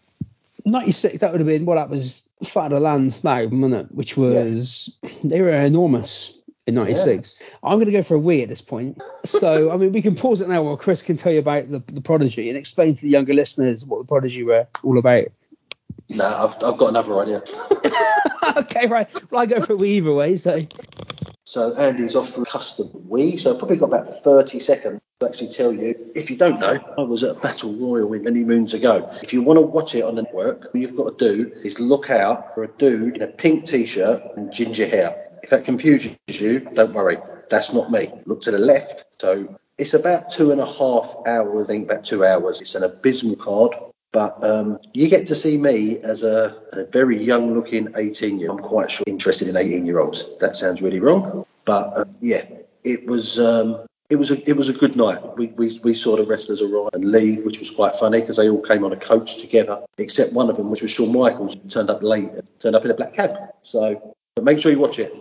[0.65, 1.19] 96.
[1.19, 3.87] That would have been well, that was Fat of the Land now, wasn't it?
[3.91, 7.41] Which was they were enormous in 96.
[7.63, 9.01] I'm going to go for a wee at this point.
[9.23, 11.79] So I mean, we can pause it now while Chris can tell you about the,
[11.79, 15.25] the Prodigy and explain to the younger listeners what the Prodigy were all about.
[16.09, 17.43] No, I've, I've got another idea.
[18.57, 19.07] okay, right.
[19.31, 20.35] Well, I go for a wee either way.
[20.35, 20.61] So
[21.45, 25.49] So Andy's off for custom Wii, so I've probably got about 30 seconds to actually
[25.49, 26.11] tell you.
[26.15, 29.09] If you don't know, I was at a Battle Royal in many moons ago.
[29.23, 31.79] If you want to watch it on the network, all you've got to do is
[31.79, 35.30] look out for a dude in a pink t-shirt and ginger hair.
[35.43, 37.17] If that confuses you, don't worry.
[37.49, 38.11] That's not me.
[38.25, 39.05] Look to the left.
[39.19, 42.61] So it's about two and a half hours, I think about two hours.
[42.61, 43.75] It's an abysmal card.
[44.11, 48.49] But um, you get to see me as a, a very young looking 18 year
[48.49, 48.59] old.
[48.59, 50.37] I'm quite sure interested in 18 year olds.
[50.39, 51.45] That sounds really wrong.
[51.63, 52.45] But uh, yeah,
[52.83, 55.37] it was um, it was a it was a good night.
[55.37, 58.49] We, we, we saw the wrestlers arrive and leave, which was quite funny because they
[58.49, 61.69] all came on a coach together, except one of them, which was Shawn Michaels, who
[61.69, 63.37] turned up late, turned up in a black cab.
[63.61, 65.13] So but make sure you watch it.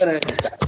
[0.00, 0.60] And Andy's back.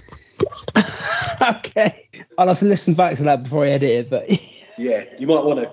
[1.57, 4.11] okay, I'll have to listen back to that before I edit it.
[4.11, 4.29] But
[4.79, 5.71] Yeah, you might want to.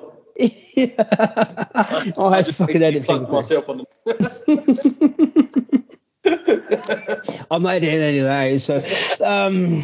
[0.75, 2.12] yeah.
[2.17, 3.29] I'll have to fucking edit things.
[3.29, 3.86] myself on the.
[7.51, 8.60] I'm not editing any of that.
[8.60, 9.84] So, um,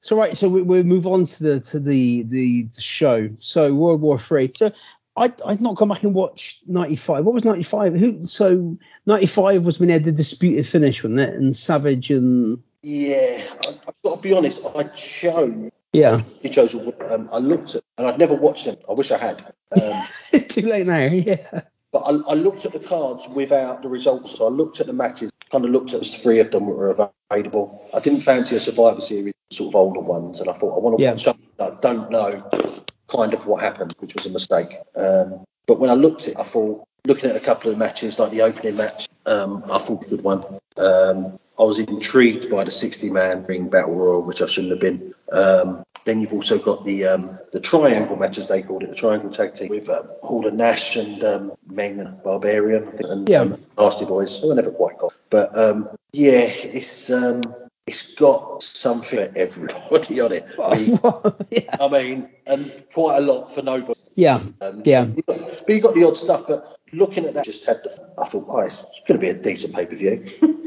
[0.00, 0.36] so right.
[0.36, 3.30] So we, we move on to the to the the, the show.
[3.38, 4.50] So World War Three.
[4.54, 4.72] So
[5.18, 7.24] I I'd not gone back and watched '95.
[7.24, 7.94] What was '95?
[7.94, 8.26] Who?
[8.26, 11.34] So '95 was when they had the disputed finish, wasn't it?
[11.34, 14.62] And Savage and Yeah, I, I've got to be honest.
[14.74, 15.70] I chose.
[15.92, 16.18] yeah.
[16.42, 16.74] He chose.
[16.74, 18.76] Um, I looked at, and I'd never watched them.
[18.88, 19.40] I wish I had.
[19.42, 20.02] Um,
[20.32, 20.98] it's too late now.
[21.12, 21.62] Yeah.
[21.90, 24.36] But I, I looked at the cards without the results.
[24.36, 26.72] So I looked at the matches, kind of looked at the three of them that
[26.72, 27.78] were available.
[27.94, 30.98] I didn't fancy a Survivor Series, sort of older ones, and I thought I want
[30.98, 31.12] to Yeah.
[31.12, 32.77] watch something that I don't know
[33.08, 34.76] kind of what happened, which was a mistake.
[34.96, 38.18] Um, but when I looked at it, I thought, looking at a couple of matches,
[38.18, 40.44] like the opening match, um, I thought a good one.
[40.76, 44.80] Um, I was intrigued by the 60 man ring battle royal, which I shouldn't have
[44.80, 45.14] been.
[45.32, 48.94] Um, then you've also got the um, the triangle match, as they called it, the
[48.96, 53.10] triangle tag team with um, Hall and Nash and um, Meng and Barbarian, I think,
[53.10, 53.40] and Yeah.
[53.42, 55.12] um, Nasty Boys, who I never quite got.
[55.28, 57.42] But um, yeah, it's um,
[57.88, 60.46] it's got something for everybody on it.
[60.62, 60.98] I mean,
[61.50, 61.76] yeah.
[61.80, 63.98] I mean, and quite a lot for nobody.
[64.14, 64.40] Yeah.
[64.60, 65.04] Um, Yeah.
[65.06, 66.44] you got- but you got the odd stuff.
[66.46, 67.90] But looking at that, just had the.
[68.18, 70.24] I thought, oh, it's going to be a decent pay per view.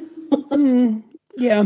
[0.52, 1.04] Mm,
[1.38, 1.64] yeah.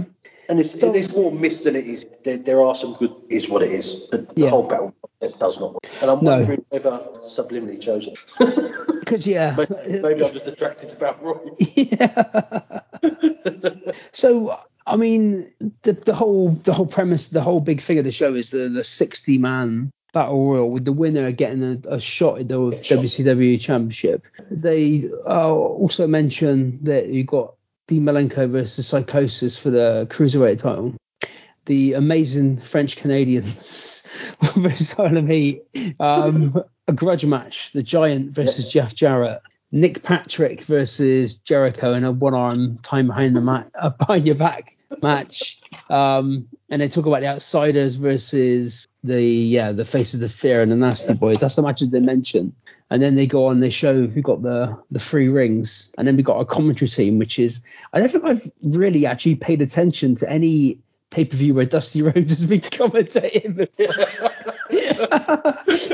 [0.48, 2.06] And it's, So- it's more missed than it is.
[2.24, 4.10] There, there are some good, is what it is.
[4.10, 4.50] The, Yeah.
[4.50, 5.84] whole battle concept does not work.
[6.02, 6.38] And I'm No.
[6.38, 6.91] wondering whether
[7.22, 8.13] subliminally chosen.
[9.06, 9.56] Because yeah.
[9.58, 11.58] maybe, maybe I'm just attracted to Battle Royal.
[11.76, 12.82] Yeah.
[14.12, 18.12] so I mean, the the whole the whole premise, the whole big thing of the
[18.12, 22.39] show is the the sixty man battle royal with the winner getting a, a shot
[22.39, 23.00] at the shot.
[23.00, 24.26] WCW championship.
[24.50, 27.56] They uh, also mention that you got
[27.88, 30.95] Dean Malenko versus Psychosis for the cruiserweight title.
[31.65, 34.08] The amazing French Canadians
[34.56, 35.63] versus Silent Heat.
[36.00, 39.41] Um, a grudge match, the Giant versus Jeff Jarrett.
[39.71, 44.36] Nick Patrick versus Jericho in a one arm time behind the mat, uh, behind your
[44.36, 45.60] back match.
[45.89, 50.71] Um, and they talk about the outsiders versus the yeah the faces of fear and
[50.71, 51.39] the nasty boys.
[51.39, 52.56] That's the matches they mention.
[52.89, 56.15] And then they go on, they show who got the the three rings, and then
[56.15, 60.15] we got a commentary team, which is I don't think I've really actually paid attention
[60.15, 63.67] to any pay per view where Dusty Rhodes has been commentating.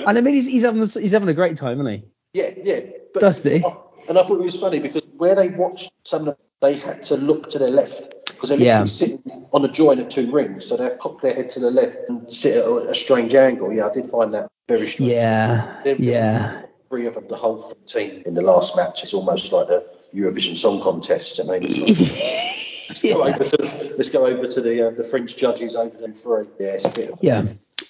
[0.07, 2.03] and I mean he's, he's having he's having a great time, isn't he?
[2.33, 2.79] Yeah, yeah.
[3.13, 3.63] But, Dusty.
[4.09, 7.03] And I thought it was funny because where they watched some of them, they had
[7.03, 8.85] to look to their left because they're literally Yeah.
[8.85, 11.69] sitting on a joint of two rings, so they have cocked their head to the
[11.71, 13.73] left and sit at a, strange angle.
[13.73, 15.11] Yeah, I did find that very strange.
[15.11, 16.61] Yeah, yeah.
[16.89, 19.03] Three of them, the whole team in the last match.
[19.03, 21.39] It's almost like the Eurovision Song Contest.
[21.39, 23.35] I mean, it's like, let's, go yeah.
[23.35, 26.45] over to the, let's go over to the uh, the French judges over them three.
[26.59, 27.09] Yeah, it's a bit.
[27.11, 27.45] Of, Yeah.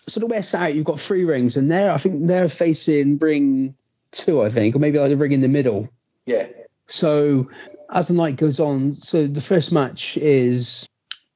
[0.08, 3.76] So the West out, you've got three rings, and there I think they're facing ring
[4.12, 5.90] two, I think, or maybe like the ring in the middle.
[6.26, 6.44] yeah,
[6.88, 7.50] So
[7.90, 10.88] as the night goes on, so the first match is.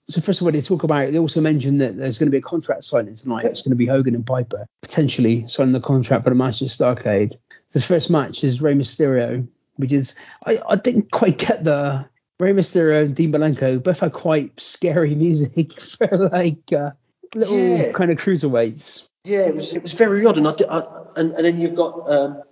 [0.07, 1.11] So first of all, they talk about.
[1.11, 3.45] They also mention that there's going to be a contract signing tonight.
[3.45, 6.67] It's going to be Hogan and Piper potentially signing the contract for the match at
[6.67, 7.33] Starcade.
[7.73, 12.07] The first match is Rey Mysterio, which is I, I didn't quite get the
[12.39, 16.91] Rey Mysterio and Dean Malenko both had quite scary music for like uh,
[17.33, 17.91] little Yeah.
[17.93, 19.07] kind of cruiserweights.
[19.23, 20.83] Yeah, it was it was very odd, and I, I
[21.15, 22.43] and, and then you've got um,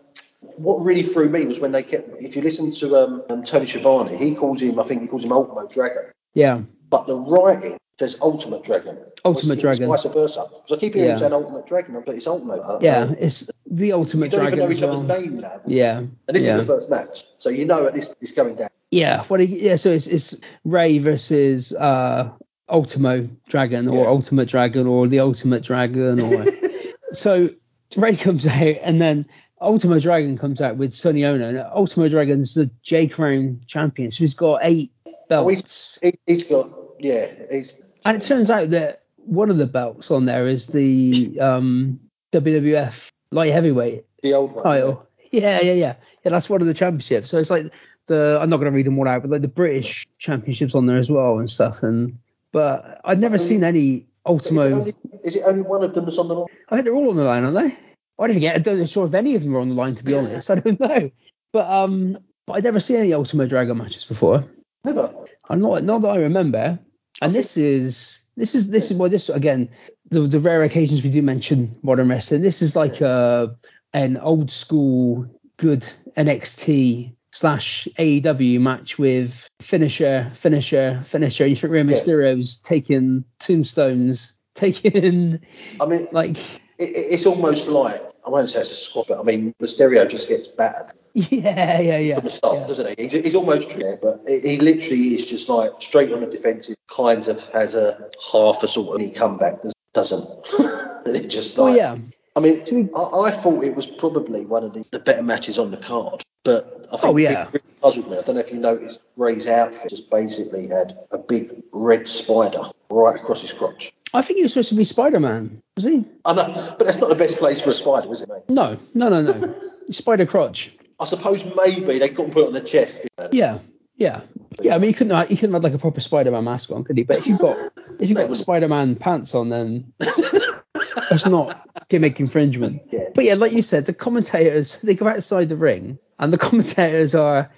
[0.57, 2.09] what really threw me was when they kept.
[2.21, 5.23] If you listen to um, um, Tony Schiavone, he calls him, I think he calls
[5.23, 8.97] him Ultimo Dragon, Yeah, but the writing says Ultimate Dragon.
[9.25, 9.87] Ultimate It's- Dragon.
[9.87, 10.45] Vice versa.
[10.65, 11.13] So I keep hearing Yeah.
[11.13, 12.53] him saying Ultimate Dragon, but it's Ultimo.
[12.59, 14.59] Uh, yeah, it's the You ultimate don't dragon.
[14.59, 15.61] even know each other's names now.
[15.67, 16.57] Yeah, And this yeah.
[16.57, 18.69] is the first match, so you know at least it's going down.
[18.91, 19.75] Yeah, well, he- yeah.
[19.77, 22.31] So it's, it's Rey versus uh,
[22.69, 24.09] Ultimo Dragon or Yeah.
[24.09, 26.45] Ultimate Dragon or the Ultimate Dragon or.
[27.13, 27.49] so
[27.95, 29.25] Rey comes out and then
[29.63, 31.45] Ultimo Dragon comes out with Sonny Onoo.
[31.45, 34.91] And Ultimo Dragon's the J Crown champion, so he's got eight
[35.29, 35.99] belts.
[36.01, 40.25] He, he's got yeah, he's and it turns out that one of the belts on
[40.25, 41.99] there is the um,
[42.31, 44.63] WWF light heavyweight the old one.
[44.63, 45.07] title.
[45.31, 45.95] Yeah, yeah, yeah.
[46.23, 47.29] Yeah, that's one of the championships.
[47.29, 47.73] So it's like
[48.07, 50.97] the I'm not gonna read them all out, but like the British championships on there
[50.97, 51.83] as well and stuff.
[51.83, 52.19] And
[52.51, 54.63] but I've never seen any Is it, Ultimo.
[54.63, 56.47] only, is it only one of them that's on the line?
[56.69, 57.75] I think they're all on the line, aren't they?
[58.23, 58.55] I don't get.
[58.55, 60.49] I don't know sure if any of them are on the line to be honest.
[60.49, 61.11] I don't know.
[61.51, 64.45] But um, but I've never seen any Ultimate Dragon matches before.
[64.83, 65.13] Never.
[65.49, 66.79] I'm not not that I remember.
[67.21, 69.69] And this is this is this is well this again
[70.09, 72.41] the the rare occasions we do mention modern wrestling.
[72.41, 73.55] This is like a
[73.93, 75.85] an old school good
[76.17, 81.45] NXT slash AEW match with finisher finisher finisher.
[81.45, 81.85] You think Rey Yeah.
[81.85, 85.39] Mysterio's taking tombstones, taking
[85.79, 86.37] I mean, like
[86.79, 86.83] it-
[87.13, 90.47] it's almost like I won't say it's a squat, but I mean Mysterio just gets
[90.47, 92.15] battered yeah yeah yeah.
[92.15, 92.67] from the start, yeah.
[92.67, 93.03] doesn't he?
[93.03, 96.75] He's, he's almost there, but he literally is just like straight on the defensive.
[96.87, 100.27] Kind of has a half a sort of comeback that doesn't.
[101.05, 101.97] and it just Oh like yeah.
[102.35, 105.69] I mean, I, I thought it was probably one of the, the better matches on
[105.69, 107.43] the card, but I think Oh, yeah.
[107.43, 108.17] it really puzzled me.
[108.17, 112.61] I don't know if you noticed, Rey's outfit just basically had a big red spider
[112.89, 113.93] right across his crotch.
[114.13, 116.05] I think he was supposed to be Spider Man, was he?
[116.23, 118.43] I know, but that's not the best place for a spider, is it, mate?
[118.47, 119.55] No, no, no, no.
[119.89, 120.71] Spider crotch.
[120.99, 123.07] I suppose maybe they couldn't put it on the chest.
[123.31, 123.57] Yeah,
[123.95, 124.21] yeah,
[124.61, 124.75] yeah.
[124.75, 126.95] I mean, he couldn't have, he couldn't have like a proper Spider-Man mask on, could
[126.97, 127.03] he?
[127.03, 127.57] But if you've got
[127.99, 132.83] if you've got Spider-Man pants on, then that's not gimmick infringement.
[132.91, 133.09] Yeah.
[133.15, 137.15] But yeah, like you said, the commentators they go outside the ring, and the commentators
[137.15, 137.49] are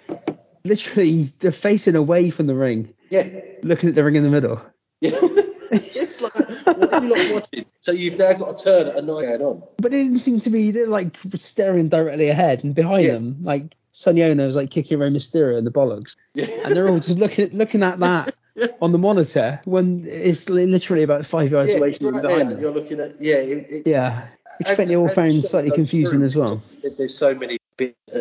[0.64, 3.28] literally they're facing away from the ring, Yeah.
[3.64, 4.62] looking at the ring in the middle.
[5.02, 5.12] Yeah.
[5.72, 6.34] it's like,
[6.66, 7.64] what are you?
[7.82, 9.64] So you've now got to turn at a night going on.
[9.78, 13.14] But it didn't seem to be they're like staring directly ahead, and behind Yeah.
[13.14, 16.16] them, like Sonny Onoo was like kicking Rey Mysterio in the bollocks.
[16.34, 16.48] Yeah.
[16.66, 18.36] and they're all just looking at looking at that
[18.82, 22.50] on the monitor when it's literally about five yards away from right behind there.
[22.52, 22.62] them.
[22.62, 23.36] You're looking at, yeah.
[23.36, 24.28] It, it, Yeah,
[24.60, 26.62] which I As- think they all found slightly confusing through, as well.
[26.98, 27.58] There's so many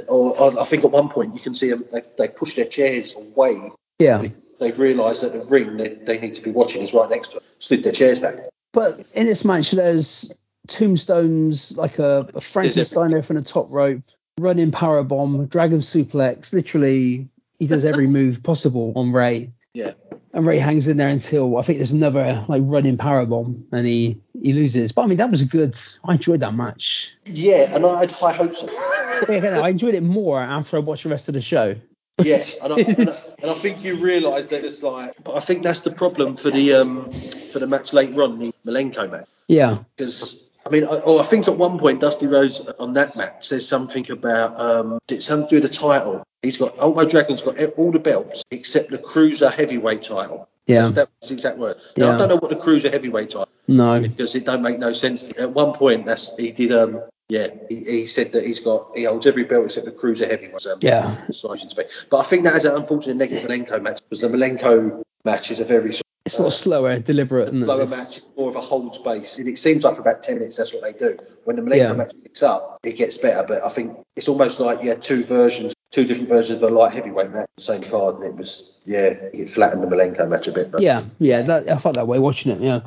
[0.08, 2.66] or, or I think at one point you can see them, they, they push their
[2.66, 3.70] chairs away.
[3.98, 4.24] Yeah,
[4.58, 7.34] They've realised that the ring that they need to be watching is right next to
[7.34, 7.44] them.
[7.58, 8.36] Slid their chairs back.
[8.72, 10.32] but in this match there's
[10.68, 14.02] tombstones like a, a Frankensteiner from the top rope,
[14.38, 16.52] running power bomb, dragon suplex.
[16.52, 19.52] Literally, he does every move possible on Rey.
[19.74, 19.92] Yeah.
[20.34, 23.86] And Rey hangs in there until I think there's another like running power bomb and
[23.86, 24.90] he he loses.
[24.90, 25.76] But I mean that was a good.
[26.04, 27.14] I enjoyed that match.
[27.24, 28.64] Yeah, and I had high hopes.
[29.28, 31.76] Yeah, again, I enjoyed it more after I watched the rest of the show.
[32.20, 35.40] Yeah, and I, and, I, and I think you realise that it's like, but I
[35.40, 37.12] think that's the problem for the um
[37.52, 40.43] for the match later on, the Malenko match, Yeah, because.
[40.66, 43.68] I mean, I, oh, I think at one point Dusty Rhodes on that match says
[43.68, 46.24] something about um, did something to do with the title.
[46.42, 50.48] He's got Ultimo Dragon's got all the belts except the Cruiser Heavyweight title.
[50.66, 50.88] Yeah.
[50.88, 51.76] That was the exact word.
[51.96, 52.14] Now, Yeah.
[52.14, 54.00] I don't know what the cruiser heavyweight title No.
[54.00, 55.28] because it don't make no sense.
[55.38, 56.72] At one point, that's he did.
[56.72, 60.26] Um, yeah, he, he said that he's got he holds every belt except the cruiser
[60.26, 60.66] heavyweight.
[60.66, 61.14] Um, Yeah.
[61.26, 61.84] To be.
[62.10, 65.60] But I think that is an unfortunate negative Malenko match because the Malenko match is
[65.60, 68.60] a very sort It's a lot slower, deliberate, and of lower match, more of a
[68.60, 69.38] holds base.
[69.38, 71.18] And it seems like for about 10 minutes that's what they do.
[71.44, 71.92] When the Malenko Yeah.
[71.92, 73.44] match picks up, it gets better.
[73.46, 76.74] But I think it's almost like you had two versions, two different versions of the
[76.74, 80.48] light heavyweight match, the same card, and it was, yeah, it flattened the Malenko match
[80.48, 80.70] a bit.
[80.72, 82.60] But Yeah, yeah, that, I felt that way watching it.
[82.62, 82.80] Yeah,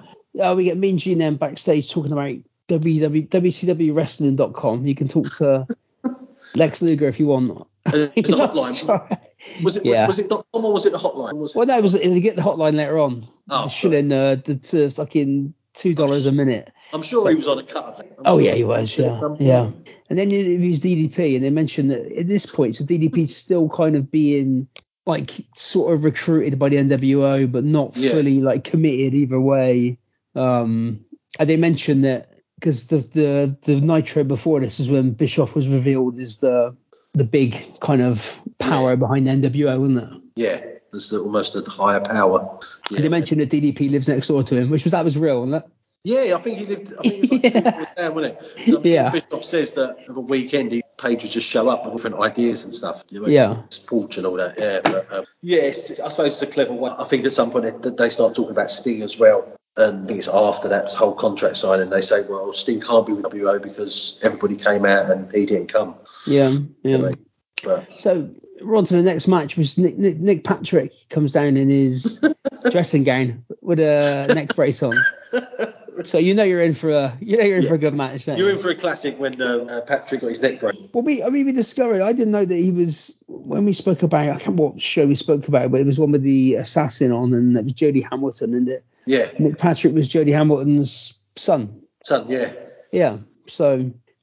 [0.43, 2.35] uh, we get Mean Gene then backstage talking about
[2.69, 4.87] www, WCWWrestling.com.
[4.87, 5.67] You can talk to
[6.55, 7.67] Lex Luger if you want.
[7.85, 9.19] And it's a hotline.
[9.63, 10.07] Was it, Yeah.
[10.07, 11.35] was, was it dot com or was it the hotline?
[11.37, 11.57] Was it?
[11.57, 11.93] Well, that was.
[11.95, 13.25] You get the hotline later on.
[13.49, 16.69] Oh, the shilling, uh, the, to fucking two dollars a minute.
[16.93, 17.85] I'm sure he was on a cut.
[17.87, 18.11] I think.
[18.17, 18.97] I'm Oh sure yeah, he was.
[18.97, 19.69] Yeah, Um, yeah.
[20.09, 23.67] And then it was DDP, and they mentioned that at this point, so DDP's still
[23.67, 24.67] kind of being
[25.05, 28.11] like sort of recruited by the NWO, but not Yeah.
[28.11, 29.97] fully like committed either way.
[30.35, 31.05] Um,
[31.39, 35.67] and they mentioned that because the, the the Nitro before this is when Bischoff was
[35.67, 36.75] revealed as the
[37.13, 38.95] the big kind of power Yeah.
[38.95, 40.21] behind the NWO, wasn't it?
[40.35, 42.59] Yeah, there's the, almost a higher power.
[42.89, 42.97] Yeah.
[42.97, 45.37] And they mentioned that DDP lives next door to him, which was that was real,
[45.39, 45.71] wasn't it?
[46.03, 46.93] Yeah, I think he lived.
[46.97, 47.85] I think it was like Yeah.
[47.97, 48.39] down, wasn't it?
[48.41, 49.11] So I'm sure Yeah.
[49.11, 52.63] Bischoff says that of a weekend, he Page would just show up with different ideas
[52.65, 53.03] and stuff.
[53.09, 53.61] You know, Yeah.
[53.69, 54.57] Sport and all that.
[54.57, 56.93] Yeah, but, um, yes, I suppose it's a clever one.
[56.93, 59.47] I think at some point they, they start talking about Sting as well.
[59.75, 63.13] And I think it's after that whole contract signing, they say, well, Sting can't be
[63.13, 65.95] with WO because everybody came out and he didn't come.
[66.25, 66.49] Yeah,
[66.81, 67.11] yeah.
[67.63, 68.29] But So
[68.61, 72.23] we're on to the next match, which Nick, Nick, Nick Patrick comes down in his
[72.71, 74.95] dressing gown with a neck brace on.
[76.03, 78.25] So you know you're in for a you know you're in for a good match.
[78.25, 78.43] don't you?
[78.43, 80.89] you're in for a classic when um, uh, Patrick got his neck broken.
[80.93, 84.03] Well, we I mean we discovered I didn't know that he was when we spoke
[84.03, 86.55] about I can't remember what show we spoke about, but it was one with the
[86.55, 91.23] assassin on and it was Jody Hamilton and it, Yeah, Nick Patrick was Jody Hamilton's
[91.35, 91.81] son.
[92.03, 92.53] son, yeah.
[92.91, 93.17] Yeah.
[93.47, 93.77] So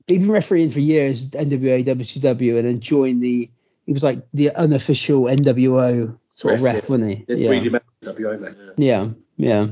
[0.07, 3.51] he'd been refereeing for years, NWA, WCW, and then joined the.
[3.87, 6.91] He was like the unofficial NWO sort of Ref, ref, yeah.
[6.91, 7.25] wasn't he?
[7.29, 7.51] Yeah.
[7.51, 7.85] really matter.
[8.03, 8.57] WO, man.
[8.77, 9.09] yeah.
[9.37, 9.67] Yeah.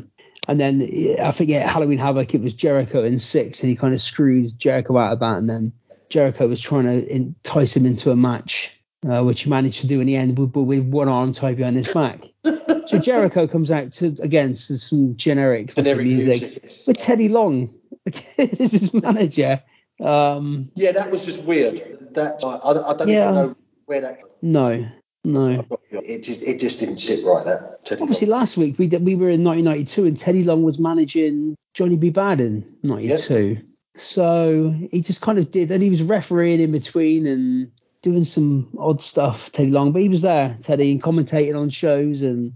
[0.49, 0.83] And then
[1.23, 4.59] I think yeah, Halloween Havoc, it was Jericho in Syxx, and he kind of screwed
[4.59, 5.73] Jericho out of that, and then
[6.09, 8.77] Jericho was trying to entice him into a match,
[9.09, 11.77] uh, which he managed to do in the end, with, with one arm tied behind
[11.77, 12.25] his back.
[12.87, 16.87] so Jericho comes out to again to some generic, Generic music, music.
[16.89, 17.71] With Teddy Long
[18.07, 19.63] as his manager.
[20.01, 21.77] Um, Yeah, that was just weird.
[22.15, 23.31] That I, I I don't Yeah.
[23.31, 23.57] know
[23.93, 24.21] where that.
[24.41, 24.89] no,
[25.25, 25.67] no.
[25.91, 27.45] It just it just didn't sit right.
[27.45, 28.41] That Teddy Obviously, Long.
[28.41, 32.11] last week we did, we were in 1992 and Teddy Long was managing Johnny B.
[32.11, 33.59] Bad in 92.
[33.95, 38.71] So he just kind of did, and he was refereeing in between and doing some
[38.79, 39.53] odd stuff.
[39.53, 42.55] Teddy Long, but he was there, Teddy, and commentating on shows and.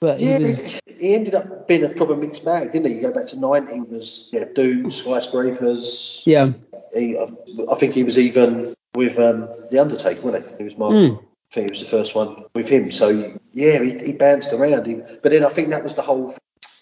[0.00, 2.96] But Yeah, he was, he, he ended up being a proper mixed bag, didn't he?
[2.96, 6.24] You go back to 90, he was yeah, Doom, Skyscrapers.
[6.26, 6.52] yeah,
[6.92, 7.26] He, I,
[7.70, 10.56] I think he was even with um, The Undertaker, wasn't he?
[10.58, 10.92] He was Mark.
[10.92, 11.18] Mm.
[11.18, 12.90] I think he was the first one with him.
[12.90, 14.86] So, yeah, he, he bounced around.
[14.86, 16.34] He, but then I think that was the whole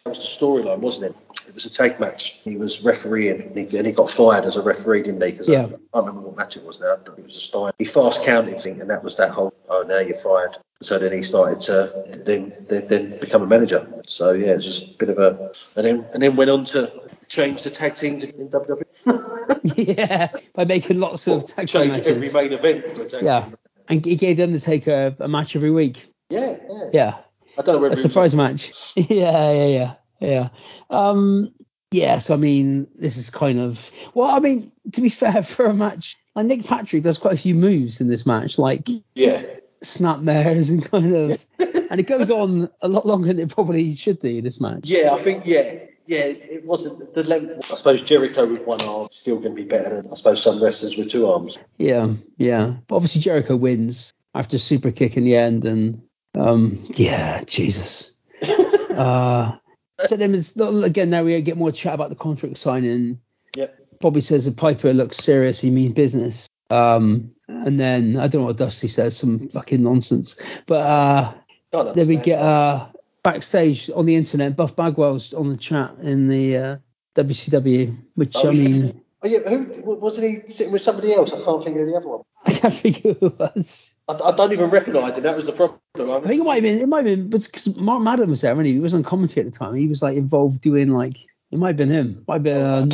[0.05, 1.48] that was the storyline, wasn't it?
[1.48, 2.40] It was a tag match.
[2.44, 5.31] He was refereeing, and he, and he got fired as a referee, didn't he?
[5.31, 5.61] Because Yeah.
[5.61, 6.94] I, I can't remember what match it was now.
[6.94, 7.72] It was a Stein.
[7.79, 9.55] He fast counted, thing, and that was that whole.
[9.68, 10.59] Oh, now you're fired.
[10.83, 14.03] So then he started to then then, then become a manager.
[14.07, 16.92] So yeah, it's just a bit of a, and then and then went on to
[17.29, 19.77] change the tag team in WWE.
[19.99, 23.45] yeah, by making lots of tag team change every main event to a tag Yeah,
[23.45, 23.57] team.
[23.88, 26.05] and he gave Undertaker a, a match every week.
[26.31, 26.90] Yeah, yeah.
[26.92, 27.18] Yeah.
[27.59, 28.92] I don't know whether a surprise match.
[28.97, 30.49] yeah, yeah, yeah, yeah.
[30.88, 31.53] Um,
[31.90, 32.18] yeah.
[32.18, 34.31] So I mean, this is kind of well.
[34.31, 37.55] I mean, to be fair, for a match, like Nick Patrick does quite a few
[37.55, 39.42] moves in this match, like Yeah,
[39.83, 41.45] snapmares and kind of,
[41.90, 44.40] and it goes on a lot longer than it probably should do.
[44.40, 44.81] This match.
[44.85, 45.12] yeah.
[45.12, 46.25] I think yeah, yeah.
[46.25, 47.73] It wasn't the length.
[47.73, 50.62] I suppose Jericho with one arm still going to be better than I suppose some
[50.62, 51.59] wrestlers with two arms.
[51.79, 52.77] Yeah, yeah.
[52.87, 56.03] But obviously Jericho wins after a super kick in the end, and
[56.35, 58.14] um, yeah, Jesus.
[58.90, 59.57] uh,
[59.99, 63.20] so then it's again now we get more chat about the contract signing.
[63.57, 63.78] Yep.
[64.01, 66.49] Bobby says if Piper looks serious, he means business.
[66.73, 70.41] Um, and then I don't know what Dusty says, some fucking nonsense.
[70.66, 71.33] But uh,
[71.73, 72.87] Can't then we get uh,
[73.23, 74.57] backstage on the internet.
[74.57, 76.77] Buff Bagwell's on the chat in the uh,
[77.14, 78.68] WCW, which Oh, I yeah.
[78.68, 81.33] mean, Oh, yeah, who wasn't he sitting with somebody else?
[81.33, 82.23] I can't think of the other one.
[82.47, 83.95] I can't figure who it was.
[84.09, 85.23] I, I don't even recognise him.
[85.23, 85.79] That was the problem.
[85.97, 86.81] I think it might have been.
[86.81, 88.73] It might have been, but because Mark Madden was there, and he?
[88.73, 89.75] he was on commentary at the time.
[89.75, 91.18] He was like involved doing like
[91.53, 92.25] it might have been him.
[92.27, 92.87] Might have been a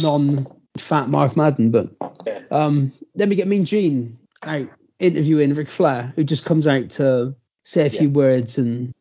[0.79, 1.89] non-fat Mark Madden, but
[2.51, 4.69] um, then we get Mean Gene out
[4.99, 8.95] interviewing Ric Flair, who just comes out to say a few words and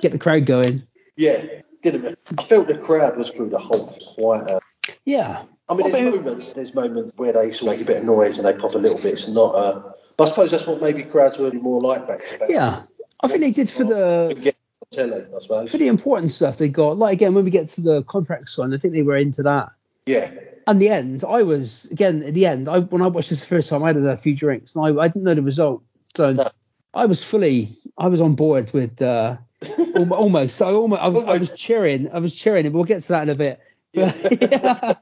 [0.00, 0.82] get the crowd going.
[1.16, 1.44] Yeah,
[1.82, 2.18] didn't.
[2.38, 4.42] I felt the crowd was through the whole quite.
[4.50, 4.60] Uh,
[5.04, 5.42] Yeah.
[5.68, 6.52] I mean, I there's mean- moments.
[6.52, 8.78] There's moments where they sort of make a bit of noise and they pop a
[8.78, 9.12] little bit.
[9.12, 9.54] It's not.
[9.54, 9.82] Uh,
[10.16, 12.20] but I suppose that's what maybe crowds were more like back.
[12.40, 12.82] back Yeah.
[13.22, 14.54] I think they did for the
[14.90, 15.70] telly, I suppose.
[15.70, 16.96] for the important stuff they got.
[16.98, 19.68] Like again, when we get to the contract one, I think they were into that.
[20.06, 20.30] Yeah,
[20.70, 22.68] And the end, I was again at the end.
[22.68, 25.02] I when I watched this the first time, I had a few drinks and I,
[25.02, 25.82] I didn't know the result,
[26.14, 26.48] so No.
[26.94, 29.38] I was fully I was on board with uh,
[30.12, 30.56] almost.
[30.56, 32.08] So I almost I was, I was cheering.
[32.12, 33.58] I was cheering, and we'll get to that in a bit.
[33.92, 34.94] But yeah,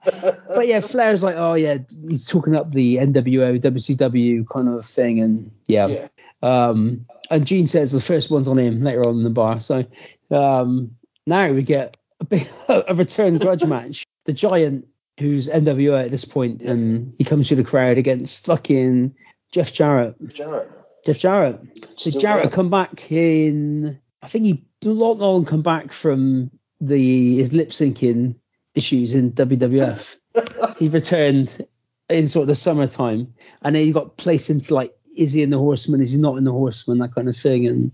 [0.48, 1.76] but yeah, Flair's like, oh yeah,
[2.08, 5.86] he's talking up the NWO, WCW kind of thing, and yeah.
[5.88, 6.08] yeah,
[6.42, 9.60] Um, and Gene says the first one's on him later on in the bar.
[9.60, 9.84] So
[10.30, 10.96] um,
[11.26, 14.06] now we get a, big, a return grudge match.
[14.24, 14.88] The Giant,
[15.18, 19.14] who's NWO at this point, and he comes to the crowd against fucking
[19.52, 20.16] Jeff Jarrett.
[20.32, 20.70] Jarrett.
[21.04, 21.74] Jeff Jarrett.
[21.74, 22.52] Did Still Jarrett there.
[22.52, 24.00] come back in?
[24.22, 26.50] I think he not long come back from
[26.80, 28.36] the his lip syncing
[28.74, 30.16] issues in WWF.
[30.78, 31.66] he returned
[32.08, 35.50] in sort of the summertime, and then he got placed into like, is he in
[35.50, 36.00] the Horseman?
[36.00, 36.98] Is he not in the Horseman?
[36.98, 37.92] That kind of thing, and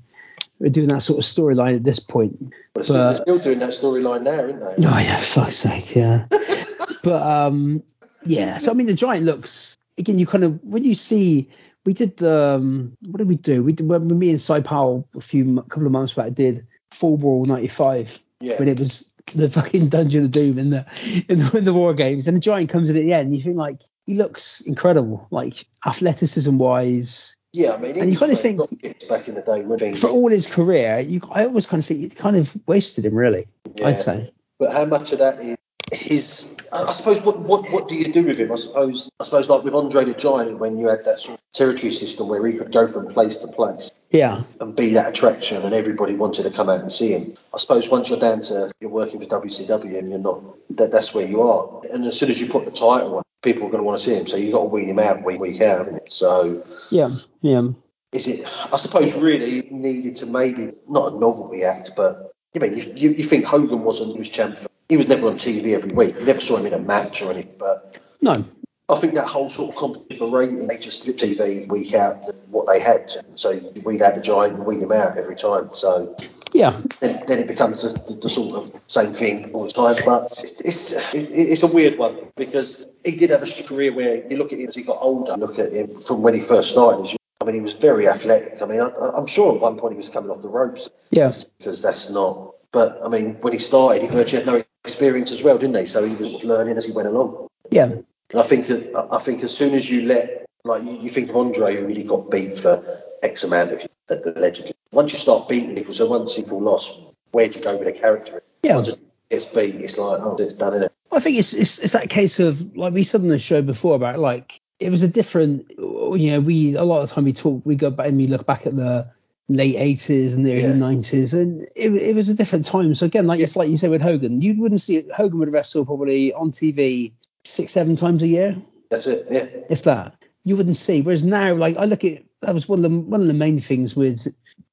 [0.58, 2.52] we're doing that sort of storyline at this point.
[2.74, 4.86] But they're still, they're still doing that storyline now, aren't they?
[4.86, 6.26] Oh yeah, fuck's sake, yeah.
[7.04, 7.82] but um,
[8.24, 8.58] yeah.
[8.58, 10.18] So I mean, the giant looks again.
[10.18, 11.50] You kind of when you see
[11.84, 13.62] we did um, what did we do?
[13.62, 16.66] We did when me and Cy Powell a few a couple of months back did
[16.90, 18.58] Fall Brawl '95 Yeah.
[18.58, 20.86] when it was the fucking Dungeon of Doom in the
[21.28, 23.36] in the, in the war games, and the giant comes in at the end.
[23.36, 27.34] You think like he looks incredible, like athleticism wise.
[27.52, 29.92] Yeah, I mean, And you kinda think- think back in the day would be.
[29.94, 33.14] For all his career, you I always kind of think it kind of wasted him,
[33.14, 33.46] really.
[33.76, 33.86] Yeah.
[33.88, 34.28] I'd say.
[34.58, 35.56] But how much of that is
[35.92, 36.48] his?
[36.74, 38.52] I I suppose what what what do you do with him?
[38.52, 41.44] I suppose I suppose like with Andre the Giant when you had that sort of
[41.52, 44.42] territory system where he could go from place to place Yeah.
[44.60, 47.34] and be that attraction and everybody wanted to come out and see him.
[47.54, 50.42] I suppose once you're down to you're working for WCW and you're not
[50.76, 51.80] that that's where you are.
[51.92, 54.04] And as soon as you put the title on, people are going to want to
[54.04, 54.26] see him.
[54.26, 55.78] So you've got to weed him out week week out.
[55.78, 56.00] haven't you?
[56.08, 57.10] So Yeah.
[57.40, 57.68] Yeah.
[58.12, 58.40] is it?
[58.72, 63.10] I suppose really needed to maybe not a novelty act, but you mean you, you,
[63.18, 64.58] you think Hogan wasn't was champ?
[64.58, 66.20] For, he was never on TV every week.
[66.20, 67.54] Never saw him in a match or anything.
[67.58, 68.44] But No.
[68.86, 72.18] I think that whole sort of competitive rating, they just slip TV week out
[72.50, 73.10] what they had.
[73.34, 75.70] So you weed out the giant and weed him out every time.
[75.72, 76.14] So
[76.52, 76.78] Yeah.
[77.00, 79.96] then, then it becomes the, the, sort of same thing all the time.
[80.04, 84.16] But it's it's, it, it's a weird one because he did have a career where
[84.28, 85.32] you look at him as he got older.
[85.38, 87.16] Look at him from when he first started.
[87.40, 88.60] I mean, he was very athletic.
[88.60, 91.32] I mean, I, I'm sure at one point he was coming off the ropes Yeah.
[91.58, 92.54] because that's not.
[92.70, 95.86] But I mean, when he started, he virtually had no experience as well, didn't they?
[95.86, 97.48] So he was learning as he went along.
[97.70, 97.86] Yeah.
[97.86, 101.30] And I think that I think as soon as you let like you, you think
[101.30, 102.84] of Andre who really got beat for
[103.22, 104.74] X amount of allegedly.
[104.92, 107.00] Once you start beating people, so once single loss,
[107.32, 108.42] where do you go with a character?
[108.62, 108.76] Yeah.
[108.76, 110.92] Once it gets beat, it's like oh, it's done, it?
[111.10, 113.94] I think it's, it's it's that case of like we said on the show before
[113.94, 117.32] about like it was a different you know we a lot of the time we
[117.32, 119.10] talk we go back and we look back at the
[119.48, 120.72] late 80s and the early Yeah.
[120.72, 123.88] 90s and it, it was a different time so again like it's like you say
[123.88, 127.12] with Hogan you wouldn't see Hogan would wrestle probably on TV
[127.44, 128.56] six seven times a year
[128.90, 129.26] That's it.
[129.30, 129.46] Yeah.
[129.68, 130.14] if that
[130.44, 133.20] you wouldn't see whereas now like I look at that was one of the one
[133.20, 134.26] of the main things with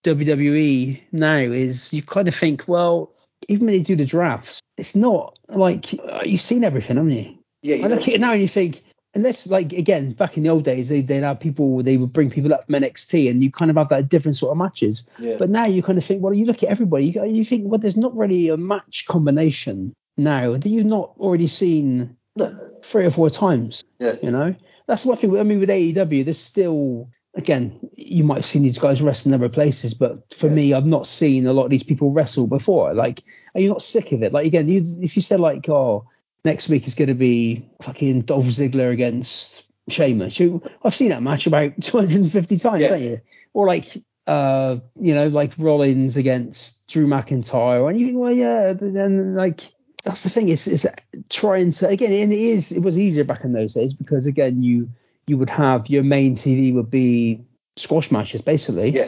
[0.03, 3.13] WWE now is you kind of think well
[3.49, 7.37] even when they do the drafts it's not like uh, you've seen everything haven't you
[7.61, 7.75] Yeah.
[7.75, 8.83] You I know, look at it now and you think,
[9.13, 12.29] unless like again back in the old days they they'd have people they would bring
[12.29, 15.05] people up from NXT and you kind of have that different sort of matches.
[15.19, 15.35] Yeah.
[15.37, 17.79] But now you kind of think, well, you look at everybody, you, you think, well,
[17.79, 22.57] there's not really a match combination now that you've not already seen no.
[22.83, 23.83] three or four times.
[23.99, 24.15] Yeah.
[24.21, 24.55] You know,
[24.87, 25.37] that's one thing.
[25.37, 29.35] I mean, with AEW, there's still again, you might have seen these guys wrestle in
[29.35, 30.53] other places, but for Yeah.
[30.53, 32.93] me, I've not seen a lot of these people wrestle before.
[32.93, 33.23] Like,
[33.55, 34.33] are you not sick of it?
[34.33, 36.07] Like again, you, if you said like, oh,
[36.43, 40.39] next week is going to be fucking Dolph Ziggler against Sheamus,
[40.83, 42.87] I've seen that match about 250 times, Yeah.
[42.89, 43.21] don't you?
[43.53, 43.85] Or like.
[44.27, 49.33] Uh, you know, like Rollins against Drew McIntyre, and you think, well, yeah, but then
[49.33, 49.61] like
[50.03, 50.87] that's the thing is is
[51.27, 54.61] trying to again and it is it was easier back in those days because again
[54.61, 54.91] you
[55.25, 57.43] you would have your main TV would be
[57.75, 59.05] squash matches basically Yeah.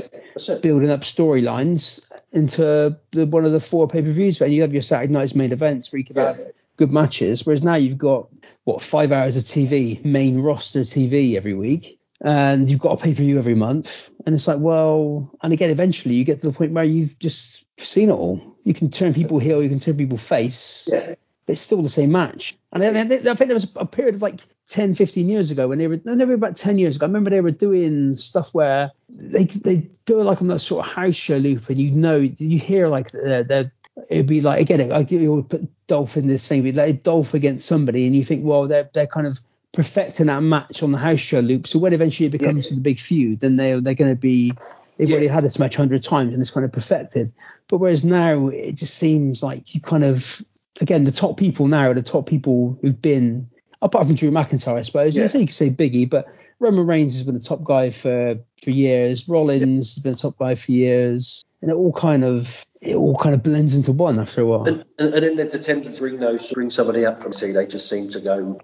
[0.61, 4.73] Building up storylines into the, one of the four pay per views and you have
[4.73, 6.33] your Saturday night's main events where you could Yeah.
[6.33, 6.45] have
[6.77, 8.27] good matches whereas now you've got
[8.63, 13.11] what five hours of TV main roster TV every week and you've got a pay
[13.11, 16.53] per view every month and it's like well and again eventually you get to the
[16.53, 19.97] point where you've just seen it all you can turn people heel you can turn
[19.97, 21.15] people face Yeah.
[21.45, 22.57] but it's still the same match.
[22.71, 25.51] And I, I think I think there was a period of like 10, 15 years
[25.51, 27.05] ago when they were, no, maybe about 10 years ago.
[27.05, 30.93] I remember they were doing stuff where they they go like on that sort of
[30.93, 33.71] house show loop, and you know, you hear like the, the
[34.09, 37.33] it'd be like again, I you would put Dolph in this thing, but like Dolph
[37.33, 39.39] against somebody, and you think, well, they're they're kind of
[39.71, 41.67] perfecting that match on the house show loop.
[41.67, 42.75] So when eventually it becomes yeah.
[42.75, 44.53] the big feud, then they they're going to be
[44.97, 45.15] they've yeah.
[45.15, 47.33] already had this match hundred times and it's kind of perfected.
[47.67, 50.41] But whereas now it just seems like you kind of
[50.79, 53.49] again the top people now are the top people who've been
[53.81, 55.15] apart from Drew McIntyre, I suppose.
[55.15, 55.27] Yeah.
[55.27, 56.27] Think you could say Biggie, but
[56.59, 59.27] Roman Reigns has been a top guy for for years.
[59.27, 59.75] Rollins yeah.
[59.75, 63.33] has been a top guy for years, and it all kind of it all kind
[63.33, 64.67] of blends into one after a while.
[64.67, 67.65] And, and, and then there's attempts to bring those bring somebody up from see they
[67.65, 68.59] just seem to go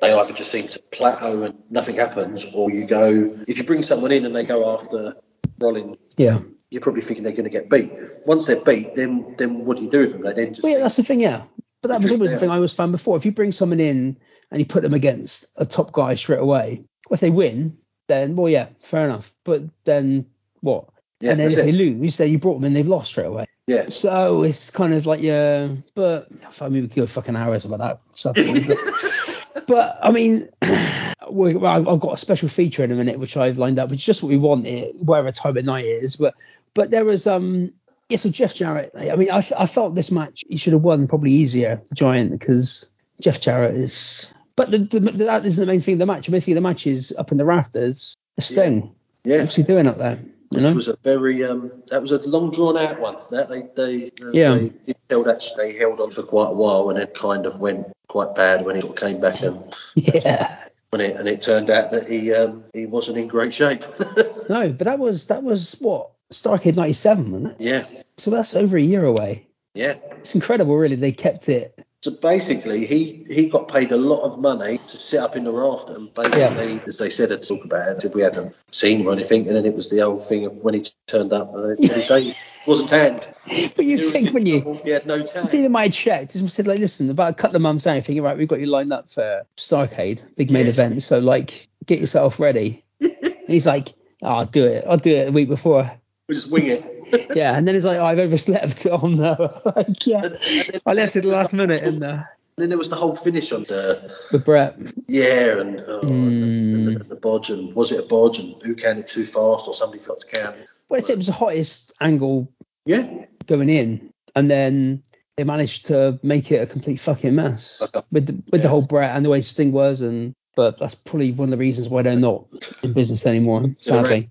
[0.00, 3.82] they either just seem to plateau and nothing happens, or you go if you bring
[3.82, 5.16] someone in and they go after
[5.58, 5.96] Rollins.
[6.16, 6.40] Yeah.
[6.70, 7.92] You're probably thinking they're going to get beat.
[8.26, 10.22] Once they're beat, then then what do you do with them?
[10.22, 11.44] They then just well, yeah, that's the thing, yeah.
[11.80, 13.16] But that was always the thing I was found before.
[13.16, 14.18] If you bring someone in
[14.50, 17.78] and you put them against a top guy straight away, if they win,
[18.08, 19.32] then well, yeah, fair enough.
[19.44, 20.26] But then
[20.60, 20.88] what?
[21.20, 21.64] Yeah, and then if it.
[21.64, 23.46] they lose, then you brought them in, they've lost straight away.
[23.66, 23.88] Yeah.
[23.88, 26.28] So it's kind of like yeah, but
[26.60, 28.36] I mean we could go fucking hours about that stuff.
[28.36, 30.48] but, but I mean.
[31.28, 34.22] I've got a special feature in a minute which I've lined up, which is just
[34.22, 36.14] what we want, it, whatever time of night it is.
[36.14, 36.34] But
[36.72, 37.72] but there was um
[38.08, 38.92] yeah, so Jeff Jarrett.
[38.94, 42.92] I mean, I, I felt this match he should have won probably easier, Giant, because
[43.20, 46.26] Jeff Jarrett is but the, the, that isn't the main thing of the match.
[46.26, 48.94] The main thing of the match is up in the rafters, a Sting.
[49.22, 49.42] Yeah.
[49.42, 50.18] What's he doing up there?
[50.64, 53.16] Which was a very um, that was a long drawn out one.
[53.30, 56.90] That they they uh, yeah they held that they held on for quite a while
[56.90, 59.62] and it kind of went quite bad when he came back and
[59.94, 63.84] yeah when it and it turned out that he um, he wasn't in great shape.
[64.48, 67.56] no, but that was that was what Starcade '97, wasn't it?
[67.60, 67.86] Yeah.
[68.16, 69.46] So that's over a year away.
[69.74, 69.96] Yeah.
[70.12, 70.96] It's incredible, really.
[70.96, 75.18] They kept it so basically, he, he got paid a lot of money to sit
[75.18, 76.80] up in the raft, And basically, yeah.
[76.86, 79.48] as they said, to talk about it, we hadn't seen him or anything.
[79.48, 82.22] And then it was the old thing of when he turned up, uh, he say
[82.22, 82.32] he
[82.64, 83.26] wasn't tanned.
[83.74, 85.42] But you think when you he had no tan.
[85.42, 86.34] I think they might have checked.
[86.34, 88.66] He said like, listen, about a couple of months out, thinking right, we've got you
[88.66, 90.78] lined up for Starcade, big main yes.
[90.78, 91.02] event.
[91.02, 92.84] So like, get yourself ready.
[93.48, 93.88] he's like,
[94.22, 94.84] oh, I'll do it.
[94.88, 95.90] I'll do it the week before.
[96.28, 97.30] We just wing it.
[97.36, 99.72] yeah, and then it's like, oh, I've overslept on the.
[99.76, 102.02] like, yeah, I left it the last minute and.
[102.02, 102.22] Uh,
[102.58, 104.78] and then there was the whole finish on the with Bret.
[105.08, 106.08] Yeah, and, oh, mm.
[106.08, 109.68] and, the, the, the, bodge and was it a bodge and who counted too fast
[109.68, 110.56] or somebody forgot to count?
[110.88, 112.50] Well, it was the hottest angle.
[112.86, 113.26] Yeah.
[113.46, 115.02] Going in, and then
[115.36, 118.62] they managed to make it a complete fucking mess with the, with yeah.
[118.62, 121.58] the whole Bret and the way Sting was, and but that's probably one of the
[121.58, 122.46] reasons why they're not
[122.82, 124.30] in business anymore, sadly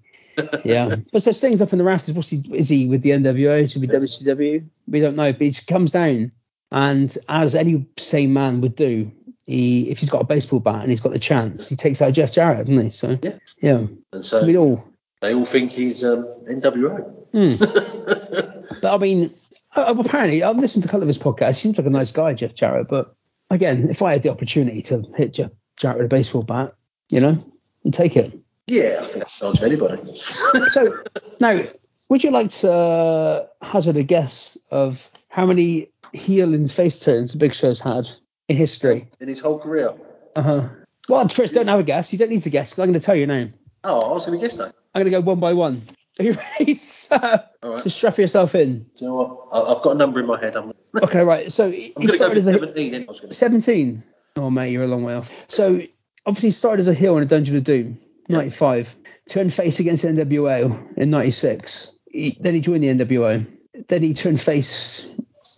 [0.63, 0.95] yeah.
[1.11, 2.15] But so Sting's up in the rafters.
[2.15, 2.43] What's he?
[2.53, 3.63] Is he with the NWO?
[3.63, 4.67] Is he with WCW?
[4.87, 5.31] We don't know.
[5.31, 6.31] But he comes down,
[6.71, 9.11] and as any sane man would do,
[9.45, 12.13] he if he's got a baseball bat and he's got the chance, he takes out
[12.13, 12.91] Jeff Jarrett, doesn't he?
[12.91, 13.37] So yeah.
[13.59, 13.87] Yeah.
[14.11, 14.87] And so we all
[15.21, 17.13] they all think he's um, NWO.
[17.33, 18.79] Mm.
[18.81, 19.31] but I mean,
[19.75, 21.47] apparently, I've listened to a couple of his podcasts.
[21.47, 22.87] He seems like a nice guy, Jeff Jarrett.
[22.87, 23.15] But
[23.49, 26.75] again, if I had the opportunity to hit Jeff Jarrett with a baseball bat,
[27.09, 27.43] you know,
[27.83, 28.37] you take it.
[28.67, 30.17] Yeah, I think that sounds for anybody.
[30.69, 31.03] so
[31.39, 31.61] now,
[32.09, 37.53] would you like to hazard a guess of how many heel and face turns Big
[37.53, 38.07] Show's had
[38.47, 39.05] in history?
[39.19, 39.93] In his whole career?
[40.35, 40.69] Uh huh.
[41.07, 42.11] Well, Chris, don't have a guess.
[42.11, 43.49] You don't need to guess because I'm going to tell you now.
[43.83, 44.73] Oh, I was going to guess that.
[44.93, 45.83] I'm going to go one by one.
[46.19, 46.75] Are you ready?
[46.75, 47.17] so,
[47.61, 47.83] All right.
[47.83, 48.79] Just strap yourself in.
[48.79, 49.77] Do you know what?
[49.77, 50.55] I've got a number in my head.
[50.55, 50.73] I'm...
[51.03, 51.51] okay, right.
[51.51, 53.07] So he started as a 17.
[53.31, 54.03] 17.
[54.37, 55.31] Oh mate, you're a long way off.
[55.47, 55.81] So
[56.25, 57.97] obviously he started as a heel in a Dungeon of Doom.
[58.27, 58.95] 95.
[59.29, 61.95] Turned face against NWO in 96.
[62.11, 63.45] He, then he joined the NWO.
[63.87, 65.07] Then he turned face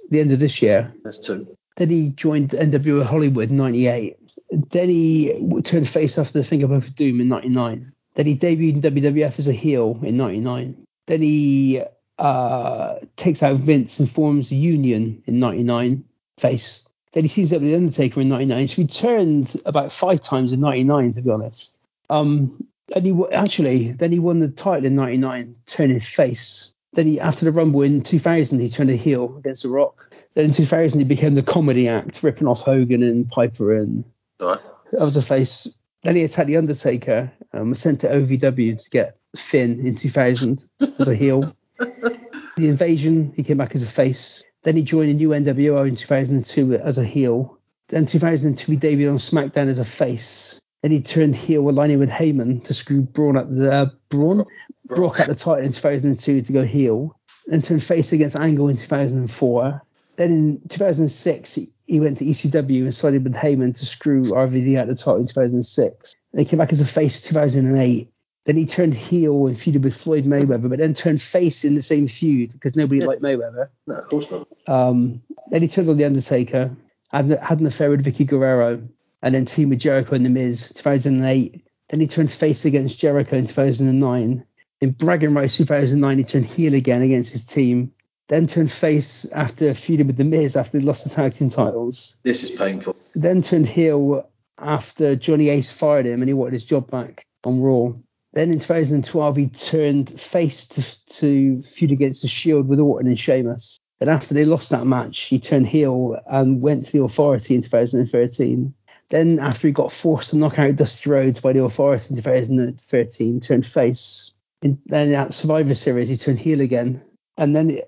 [0.10, 0.94] the end of this year.
[1.04, 1.56] That's two.
[1.76, 4.18] Then he joined NWO Hollywood in 98.
[4.50, 7.92] Then he turned face after the Finger of Doom in 99.
[8.16, 10.88] Then he debuted in WWF as a heel in 99.
[11.06, 11.84] Then he
[12.18, 16.04] uh, takes out Vince and forms union in 99,
[16.40, 16.88] face.
[17.14, 18.68] Then he teams up with The Undertaker in 99.
[18.68, 21.78] So he returned about five times in 99, to be honest.
[22.10, 26.74] Um, and he actually then he won the title in '99, turning face.
[26.94, 30.10] Then he after the Rumble in 2000, he turned a heel against The Rock.
[30.34, 34.06] Then in 2000, he became the comedy act, ripping off Hogan and Piper, and
[34.40, 34.60] right.
[34.92, 35.68] was a face.
[36.04, 40.64] Then he attacked the Undertaker and was sent to OVW to get Finn in 2000
[40.80, 41.44] as a heel.
[41.78, 42.18] the
[42.58, 44.44] Invasion, he came back as a face.
[44.64, 47.60] Then he joined the new NWO in 2002 as a heel.
[47.90, 50.60] Then 2002, he debuted on SmackDown as a face.
[50.82, 54.46] Then he turned heel, aligning with Heyman to screw Braun at the uh, Braun
[54.86, 57.18] Brock at the title in 2002 to go heel.
[57.48, 59.82] Then turned face against Angle in 2004.
[60.18, 64.88] Then in 2006, he, went to ECW and sided with Heyman to screw RVD at
[64.88, 66.14] the title in 2006.
[66.34, 68.10] Then he came back as a face 2008.
[68.46, 71.82] Then he turned heel and feuded with Floyd Mayweather, but then turned face in the
[71.82, 73.70] same feud because nobody liked Mayweather.
[73.86, 74.48] No, of course not.
[74.68, 76.72] Um, then he turned on the Undertaker,
[77.12, 78.88] had, had an affair with Vickie Guerrero,
[79.22, 81.64] and then teamed with Jericho and The Miz 2008.
[81.90, 84.46] Then he turned face against Jericho in 2009.
[84.82, 87.94] In Bragging Rights 2009, he turned heel again against his team.
[88.28, 92.18] Then turned face after feuding with The Miz after he lost the tag team titles.
[92.24, 92.96] This is painful.
[93.14, 97.62] Then turned heel after Johnny Ace fired him and he wanted his job back on
[97.62, 97.94] Raw.
[98.34, 103.18] Then in 2012, he turned face to, to feud against the Shield with Orton and
[103.18, 103.80] Sheamus.
[104.00, 107.62] Then after they lost that match, he turned heel and went to the Authority in
[107.62, 108.74] 2013.
[109.10, 113.40] Then after he got forced to knock out Dusty Rhodes by the Authority in 2013,
[113.40, 114.34] turned face.
[114.62, 117.02] In, then at Survivor Series, he turned heel again.
[117.38, 117.80] And then in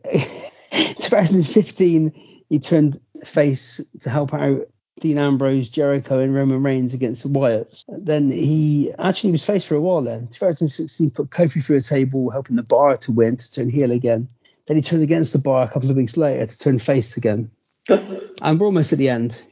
[0.71, 4.67] 2015, he turned face to help out
[4.99, 7.83] Dean Ambrose, Jericho, and Roman Reigns against the Wyatts.
[7.87, 10.27] Then he actually was face for a while then.
[10.27, 14.27] 2016 put Kofi through a table, helping the bar to win to turn heel again.
[14.67, 17.51] Then he turned against the bar a couple of weeks later to turn face again.
[17.89, 19.43] and we're almost at the end.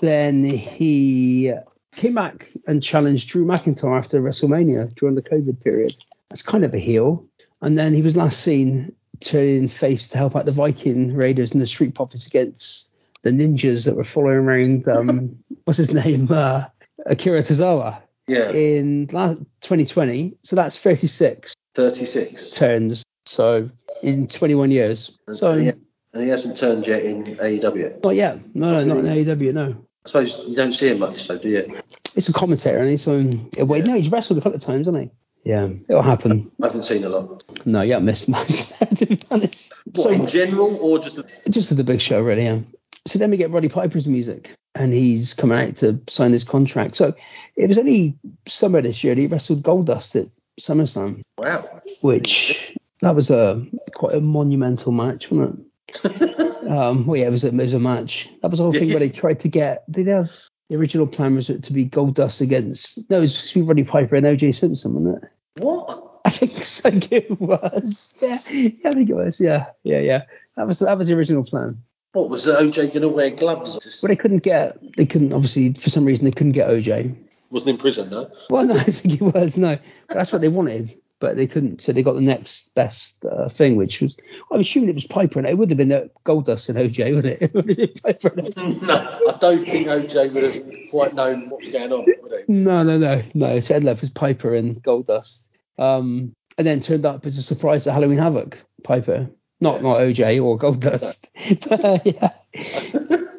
[0.00, 1.52] Then he
[1.96, 5.96] came back and challenged Drew McIntyre after WrestleMania during the COVID period.
[6.30, 7.26] That's kind of a heel.
[7.60, 11.60] And then he was last seen turning face to help out the Viking Raiders and
[11.60, 14.86] the Street Profits against the ninjas that were following around.
[14.86, 16.28] Um, what's his name?
[16.30, 16.66] Uh,
[17.04, 18.02] Akira Tozawa.
[18.26, 18.50] Yeah.
[18.50, 22.50] In last 2020, so that's 36 36.
[22.50, 23.04] turns.
[23.24, 23.70] So
[24.02, 25.18] in 21 years.
[25.32, 25.68] So and, he,
[26.12, 28.02] and he hasn't turned yet in AEW.
[28.02, 28.54] not yet.
[28.54, 29.54] No, no, not in AEW.
[29.54, 29.87] No.
[30.08, 31.76] I suppose you don't see him much, so do you?
[32.14, 33.50] It's a commentator, and he's on.
[33.58, 35.50] Wait, no, he's wrestled a couple of times, hasn't he?
[35.50, 36.50] Yeah, it'll happen.
[36.62, 37.44] I haven't seen a lot.
[37.66, 38.72] No, yeah, missed much.
[39.28, 39.54] What,
[39.94, 42.44] So- in general, or just the, just at the big show, really.
[42.44, 42.60] Yeah.
[43.06, 46.96] So then we get Roddy Piper's music, and he's coming out to sign his contract.
[46.96, 47.14] So
[47.54, 50.28] it was only summer this year that he wrestled Goldust at
[50.58, 51.82] SummerSlam, wow?
[52.00, 55.64] which that was a quite a monumental match, wasn't it?
[56.68, 58.28] um, well, yeah, it was, a, it was a match.
[58.42, 59.90] That was the whole thing where they tried to get.
[59.90, 60.30] Did they have
[60.68, 63.10] the original plan was it to be Goldust against?
[63.10, 65.30] No, it was to be Roddy Piper and OJ Simpson, wasn't it?
[65.62, 66.20] What?
[66.24, 66.90] I think so.
[67.10, 68.18] It was.
[68.22, 69.40] Yeah, yeah, I think it was.
[69.40, 70.22] Yeah, yeah, yeah.
[70.56, 71.82] That was that was the original plan.
[72.12, 74.00] What was OJ going to wear gloves?
[74.02, 74.78] But they couldn't get.
[74.96, 77.16] They couldn't obviously for some reason they couldn't get OJ.
[77.50, 78.30] wasn't in prison, no.
[78.50, 79.56] Well, no, I think he was.
[79.56, 80.90] No, but that's what they wanted.
[81.20, 84.16] But they couldn't, so they got the next best uh, thing, which was
[84.52, 87.42] I'm assuming it was Piper, and it would have been the Goldust and OJ, wouldn't
[87.42, 87.42] it?
[87.42, 88.82] It would have been Piper and OJ.
[88.88, 92.52] No, I don't think OJ would have quite known what was going on, would he?
[92.52, 93.60] No, no, no, no.
[93.60, 97.86] So Ed Love was Piper and Goldust, um, and then turned up as a surprise
[97.86, 98.58] at Halloween Havoc.
[98.84, 99.28] Piper,
[99.60, 101.26] not not OJ or Goldust,
[102.04, 102.30] yeah.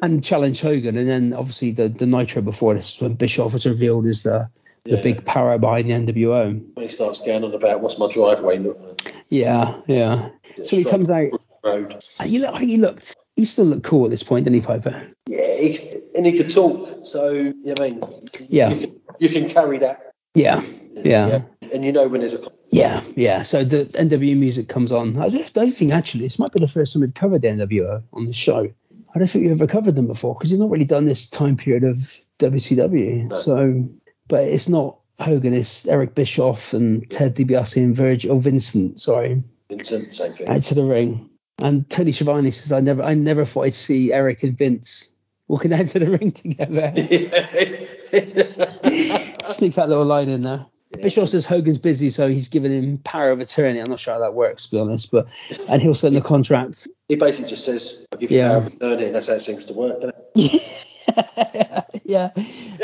[0.02, 4.06] and challenge Hogan, and then obviously the the Nitro before this when Bischoff was revealed
[4.06, 4.50] as the
[4.84, 5.02] the Yeah.
[5.02, 6.60] big power behind the NWO.
[6.74, 9.14] When he starts going on about what's my driveway look like.
[9.28, 10.30] Yeah, yeah.
[10.62, 11.28] So he comes out.
[11.62, 11.94] Road.
[12.18, 13.14] Uh, you look, he looked.
[13.36, 15.06] He still looked cool at this point, didn't he, Piper?
[15.26, 17.04] Yeah, he, and he could talk.
[17.04, 18.02] So, I mean,
[18.48, 18.70] Yeah.
[18.70, 20.12] you can, you can carry that.
[20.34, 20.62] Yeah,
[20.94, 22.40] yeah, And you know when there's a.
[22.70, 23.42] yeah, yeah.
[23.42, 25.18] So the NWO music comes on.
[25.18, 28.02] I don't, don't think actually this might be the first time we've covered the NWO
[28.12, 28.68] on the show.
[29.14, 31.56] I don't think we've ever covered them before because he's not really done this time
[31.56, 31.96] period of
[32.38, 33.28] WCW.
[33.28, 33.36] No.
[33.36, 33.88] So,
[34.30, 35.52] but it's not Hogan.
[35.52, 38.98] It's Eric Bischoff and Ted DiBiase and Virgil or Vincent.
[39.00, 40.48] Sorry, Vincent, same thing.
[40.48, 41.28] out to the ring.
[41.58, 45.14] And Tony Schiavone says, "I never, I never thought I'd see Eric and Vince
[45.46, 46.94] walking out to the ring together."
[49.44, 50.64] Sneak that little line in there.
[51.02, 53.78] Bischoff says Hogan's busy, so he's giving him power of attorney.
[53.78, 55.28] I'm not sure how that works, to be honest, but
[55.68, 56.88] and he'll sign the contract.
[57.08, 58.48] he basically just says, I'll give you Yeah.
[58.48, 62.00] power of attorney, and that's how it seems to work, doesn't it?
[62.04, 62.30] yeah.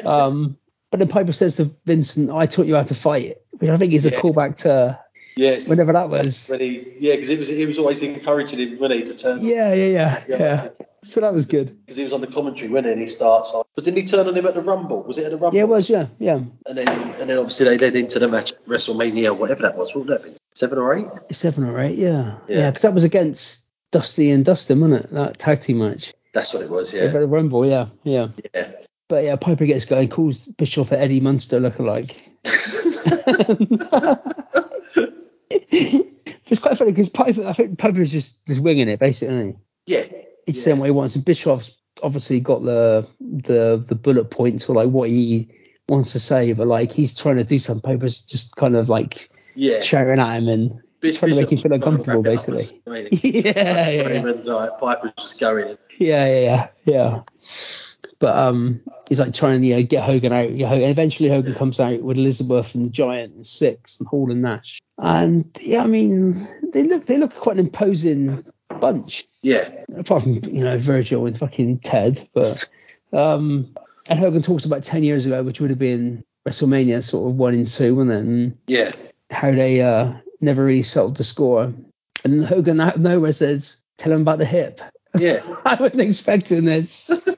[0.05, 0.57] Um,
[0.97, 3.93] but then Piper says to Vincent, "I taught you how to fight," which I think
[3.93, 4.21] is a Yeah.
[4.21, 4.99] callback to
[5.37, 5.69] Yes.
[5.69, 6.49] whenever that was.
[6.49, 9.37] When he, yeah, because it was he was always encouraging him, when he, to turn.
[9.41, 10.69] Yeah, yeah, yeah, Yeah, yeah.
[11.03, 11.77] So that was good.
[11.85, 13.55] Because he was on the commentary when and he starts.
[13.55, 15.05] Like, but didn't he turn on him at the Rumble?
[15.05, 15.55] Was it at the Rumble?
[15.57, 15.89] Yeah, it was.
[15.91, 16.41] Yeah, yeah.
[16.67, 19.95] And then and then obviously they led into the match WrestleMania, whatever that was.
[19.95, 20.31] What would that be?
[20.55, 21.07] Seven or eight?
[21.33, 21.97] Seven or eight.
[21.99, 22.59] Yeah, Yeah.
[22.59, 22.71] yeah.
[22.71, 25.11] Because that was against Dusty and Dustin, wasn't it?
[25.13, 26.13] That tag team match.
[26.33, 26.93] That's what it was.
[26.93, 27.05] Yeah.
[27.05, 27.09] Yeah.
[27.13, 27.65] the Rumble.
[27.67, 28.29] Yeah, yeah.
[28.55, 28.69] Yeah.
[29.09, 32.29] But yeah, Piper gets going, calls Bischoff a Eddie Munster lookalike.
[35.51, 39.57] it's quite funny because Piper, I think Piper's just just winging it basically.
[39.87, 40.03] Yeah.
[40.03, 40.17] he?
[40.47, 40.65] He's Yeah.
[40.65, 44.89] saying what he wants, and Bischoff's obviously got the the the bullet points or like
[44.89, 45.49] what he
[45.89, 47.83] wants to say, but like he's trying to do something.
[47.99, 49.81] Piper's just kind of like Yeah.
[49.83, 53.19] shouting at him and Bis- trying to make him feel uncomfortable, back it up, basically.
[53.43, 54.33] yeah, yeah, yeah.
[54.53, 55.77] Like Piper's just going.
[55.99, 57.21] Yeah, yeah, yeah, yeah.
[58.19, 60.51] But um, he's like trying to you know, get Hogan out.
[60.51, 64.09] You know, and eventually Hogan comes out with Elizabeth and the Giant and Syxx and
[64.09, 64.81] Hall and Nash.
[64.99, 66.37] And yeah, I mean,
[66.73, 68.33] they look they look quite an imposing
[68.81, 69.27] bunch.
[69.43, 69.69] Yeah.
[69.99, 72.69] Apart from you know Virgil and fucking Ted, but
[73.13, 73.75] um,
[74.09, 77.55] and Hogan talks about ten years ago, which would have been WrestleMania sort of one
[77.55, 78.19] and two, wasn't it?
[78.19, 78.93] And Yeah.
[79.31, 81.75] how they uh, never really settled the score.
[82.25, 84.81] And Hogan out of nowhere says, "Tell him about the hip."
[85.19, 85.41] Yeah.
[85.65, 87.11] I wasn't expecting this.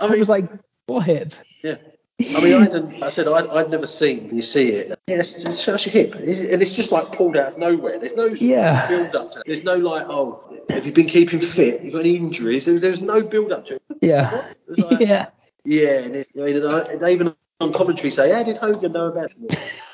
[0.00, 0.44] I I mean, was like,
[0.86, 1.32] "What hip?"
[1.62, 1.76] yeah.
[2.20, 2.54] I mean,
[3.02, 4.34] I, I said I'd, I'd never seen.
[4.34, 4.88] You see it.
[5.06, 7.98] Yeah, it's, it's such a hip, It's- and it's just like pulled out of nowhere.
[8.00, 8.88] There's no Yeah.
[8.88, 9.44] build up to it.
[9.46, 11.82] There's no like, oh, have you been keeping fit?
[11.82, 12.64] You've got any injuries?
[12.64, 13.82] There, there's no build up to it.
[14.02, 15.26] Yeah, It's like, yeah.
[15.64, 19.30] Yeah, and it, I mean, they even on commentary say, "How did Hogan know about
[19.30, 19.82] it?"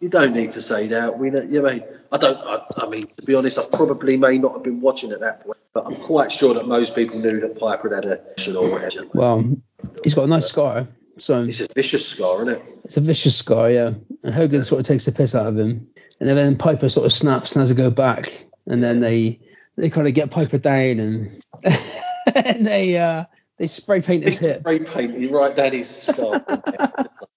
[0.00, 1.18] You don't need to say that.
[1.18, 1.42] We know.
[1.42, 2.36] You know, I mean, I don't.
[2.36, 5.44] I, I mean, to be honest, I probably may not have been watching at that
[5.44, 8.20] point, but I'm quite sure that most people knew that Piper had a
[8.56, 9.06] or whatever.
[9.12, 9.56] Well,
[10.02, 10.88] he's got a nice scar,
[11.18, 12.62] so It's a vicious scar, isn't it?
[12.84, 13.92] it's a vicious scar, yeah.
[14.22, 15.88] And Hogan sort of takes the piss out of him,
[16.20, 18.32] and then Piper sort of snaps and has to go back,
[18.66, 19.40] and then they
[19.76, 21.42] they kind of get Piper down and
[22.34, 23.24] and they uh
[23.58, 24.60] they spray paint his hip.
[24.60, 26.40] Spray paint you right down his skull.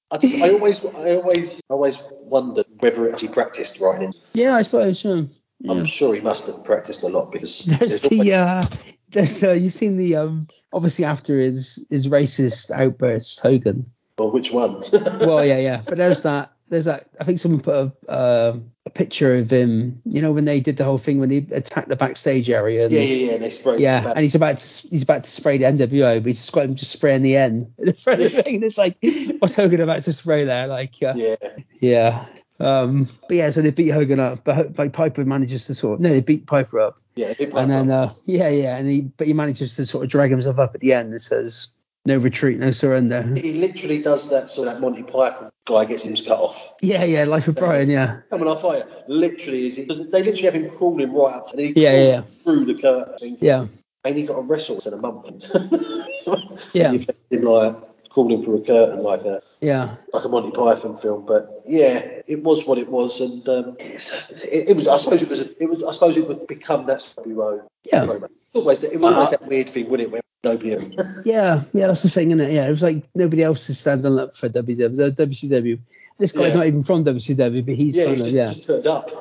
[0.10, 4.14] I just, I always, I always, always wondered whether he actually practiced writing.
[4.34, 5.04] Yeah, I suppose.
[5.04, 5.24] Yeah.
[5.60, 5.72] yeah.
[5.72, 8.66] I'm sure he must have practiced a lot because There's there's always- uh,
[9.12, 13.92] there's uh, you've seen the um obviously after his his racist outburst Hogan.
[14.18, 14.84] well, which one?
[14.94, 18.90] Well, yeah, yeah, but there's that there's that I think someone put a uh, a
[18.90, 20.02] picture of him.
[20.06, 22.86] You know when they did the whole thing when they attacked the backstage area.
[22.86, 23.34] And, yeah, yeah, yeah.
[23.36, 23.80] And they sprayed.
[23.80, 26.66] Yeah, and he's about to he's about to spray the NWO, but he's just got
[26.66, 28.56] him just spraying the N in front of the thing.
[28.56, 28.98] And it's like,
[29.40, 30.68] what's Hogan about to spray there?
[30.68, 31.36] Like, uh, yeah.
[31.80, 32.26] yeah.
[32.60, 36.00] Um, but yeah, so they beat Hogan up, but like Piper manages to sort of
[36.00, 38.88] no, they beat Piper up, Yeah, they beat Piper and then uh, yeah, yeah, and
[38.88, 41.72] he but he manages to sort of drag himself up at the end and says,
[42.04, 46.06] "No retreat, no surrender." he literally does that sort of that Monty Python guy gets
[46.06, 46.74] him cut off.
[46.82, 49.84] Yeah, yeah, Life of Brian, yeah, Coming off fire, literally is he?
[49.84, 52.22] Because they literally have him crawling right up to the Yeah, yeah, yeah.
[52.44, 53.38] through the curtain.
[53.42, 53.68] yeah,
[54.04, 55.52] And he got a wrestle in a month.
[56.74, 56.92] Yeah.
[56.92, 57.76] You've him like
[58.10, 61.26] crawling through a curtain like a yeah, like a Monty Python film.
[61.26, 64.88] But yeah, it was what it was, and um, it, it was.
[64.88, 65.42] I suppose it was.
[65.42, 65.84] It was.
[65.84, 67.68] I suppose it would become that WO.
[67.92, 68.06] Yeah.
[68.06, 68.32] program.
[68.54, 68.84] Always.
[68.84, 70.12] It was always that weird thing, wouldn't it?
[70.12, 70.72] Where nobody.
[71.26, 71.88] Yeah, yeah.
[71.88, 72.52] That's the thing, isn't it?
[72.54, 75.80] Yeah, it was like nobody else is standing up for WW, WCW.
[76.18, 76.56] This guy's Yeah.
[76.56, 78.76] not even from WCW, but he's yeah, kind he's of just, yeah.
[78.76, 79.12] turned up.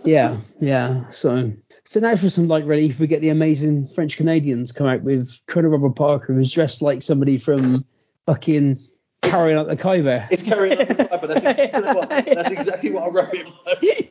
[0.04, 1.10] Yeah, yeah.
[1.10, 1.52] So,
[1.84, 5.42] so now for some like relief, we get the amazing French Canadians come out with
[5.46, 7.84] Colonel Robert Parker, who's dressed like somebody from
[8.26, 8.76] fucking
[9.30, 10.26] carrying out the Khyber.
[10.30, 14.10] It's carrying on the vibe, that's exactly what, that's exactly what I wrote in notes.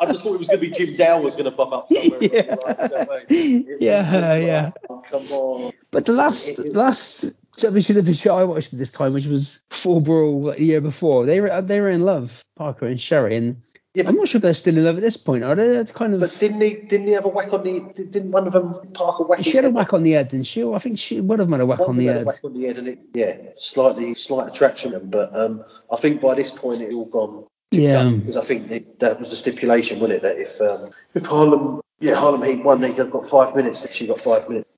[0.00, 1.88] I just thought it was going to be Jim Dow was going to pop up
[1.88, 2.18] somewhere.
[2.22, 2.56] Yeah.
[2.64, 3.66] Like, you know what I mean?
[3.68, 4.70] It was Yeah, like, yeah.
[4.90, 5.72] oh, come on.
[5.90, 10.62] But the last last WCW show I watched this time, which was Fall Brawl the
[10.62, 13.62] year before, they were they were in love, Parker and Sherri, and
[13.94, 15.44] Yeah, I'm not sure if they're still in love at this point.
[15.44, 15.68] Are they?
[15.68, 16.20] That's kind of.
[16.20, 16.74] but didn't he?
[16.74, 17.92] Didn't he have a whack on the?
[17.94, 20.64] Didn't one of them Parker whack she had a whack on the head, didn't she?
[20.64, 22.26] Or I think she one of them had a whack One on the a head.
[22.26, 24.98] whack on the head, and it, yeah, slightly slight attraction.
[25.10, 27.44] But um, I think by this point it all gone.
[27.70, 28.08] Yeah.
[28.10, 30.22] Because I think it, that was the stipulation, wasn't it?
[30.22, 33.88] That if um, if Harlem, yeah, Harlem Heat won, they got five minutes.
[33.92, 34.68] She got five minutes.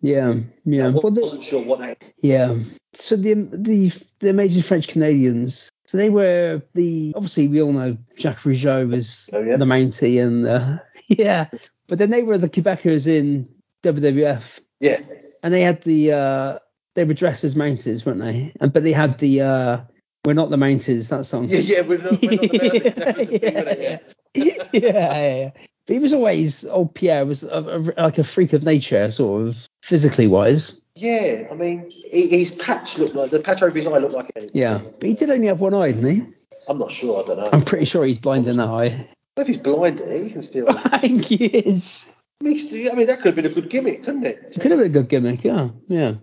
[0.00, 0.34] Yeah,
[0.64, 0.86] yeah.
[0.86, 2.02] I Well, the- wasn't sure what that.
[2.22, 2.56] Yeah.
[2.94, 5.70] So the the the amazing French Canadians.
[5.88, 9.56] So they were the obviously we all know Jacques Rougeau was Oh, yeah.
[9.56, 10.76] the Mountie and uh,
[11.08, 11.46] yeah,
[11.86, 13.48] but then they were the Quebecers in
[13.82, 15.00] WWF Yeah,
[15.42, 16.58] and they had the uh
[16.94, 18.52] they were dressed as Mounties, weren't they?
[18.60, 19.80] And but they had the uh
[20.26, 21.48] we're not the Mounties that song.
[21.48, 21.80] yeah, yeah.
[21.80, 22.96] We're not, we're not the mountains.
[22.98, 24.16] That was the thing, wasn't it?
[24.34, 25.50] yeah, yeah, yeah.
[25.86, 29.48] But he was always old Pierre was a, a, like a freak of nature, sort
[29.48, 30.82] of physically wise.
[30.94, 34.30] Yeah, I mean, he- his patch looked like the patch over his eye looked like.
[34.36, 36.22] A, Yeah, but he did only have one eye, didn't he?
[36.68, 37.22] I'm not sure.
[37.22, 37.48] I don't know.
[37.52, 39.06] I'm pretty sure he's blind in that eye.
[39.34, 40.66] But if he's blind, he can still.
[40.92, 42.12] I think he is.
[42.42, 44.38] mean, he can still- I mean, that could have been a good gimmick, couldn't it?
[44.56, 46.14] It could have been a good gimmick, yeah, yeah.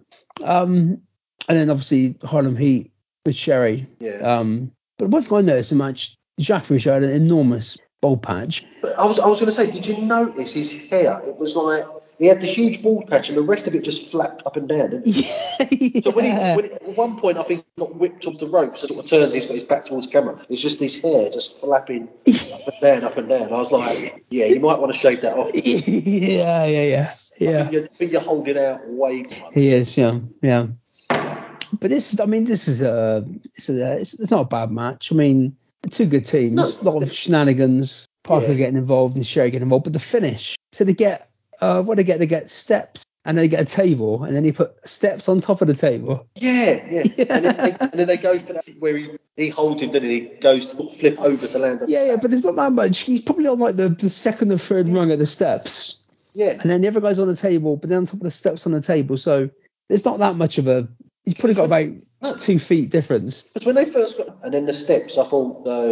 [0.43, 1.01] Um,
[1.47, 2.91] and then obviously Harlem Heat
[3.26, 3.88] with Sherri.
[3.99, 4.18] Yeah.
[4.20, 8.63] Um, but thing I noticed the match, Jacques Rougeau had an enormous bald patch.
[8.82, 11.22] But I was, I was going to say, did you notice his hair?
[11.26, 11.84] It was like
[12.18, 14.68] he had the huge bald patch, and the rest of it just flapped up and
[14.70, 14.89] down.
[14.91, 16.01] didn't yeah.
[16.01, 18.47] So when he, when he, at one point, I think he got whipped off the
[18.47, 20.39] ropes and sort of turns, he's got his back towards the camera.
[20.49, 23.47] It's just his hair just flapping up and down, up and down.
[23.53, 25.51] I was like, yeah, you might want to shave that off.
[25.55, 27.63] Yeah, yeah, yeah, yeah.
[27.63, 29.53] think you're, I think you're holding out way too much.
[29.53, 30.68] He is, yeah, yeah.
[31.09, 35.11] But this, I mean, this is a, it's, a, it's, it's not a bad match.
[35.11, 35.57] I mean,
[35.89, 36.91] two good teams, a No.
[36.91, 38.53] lot of shenanigans, Parker Yeah.
[38.55, 39.84] getting involved and Sherri getting involved.
[39.84, 41.30] But the finish, so they get,
[41.66, 44.51] uh, what they get, they get steps and they get a table, and then he
[44.51, 46.28] put steps on top of the table.
[46.36, 47.03] Yeah, yeah.
[47.18, 47.26] Yeah.
[47.36, 50.07] And, then they, and then they go for that where he, he holds him, doesn't
[50.07, 50.20] he?
[50.20, 51.82] He goes to flip over to land.
[51.88, 52.99] Yeah, yeah, but there's not that much.
[52.99, 56.51] He's probably on like the, the second or third rung of the steps, Yeah.
[56.51, 58.68] and then the other guy's on the table, but then on top of the steps
[58.68, 59.18] on the table.
[59.18, 59.49] So
[59.89, 60.88] there's not that much of a.
[61.24, 61.89] He's probably got about
[62.32, 62.36] No.
[62.38, 63.44] two feet difference.
[63.44, 65.86] Because when they first got, and then the steps, I thought, so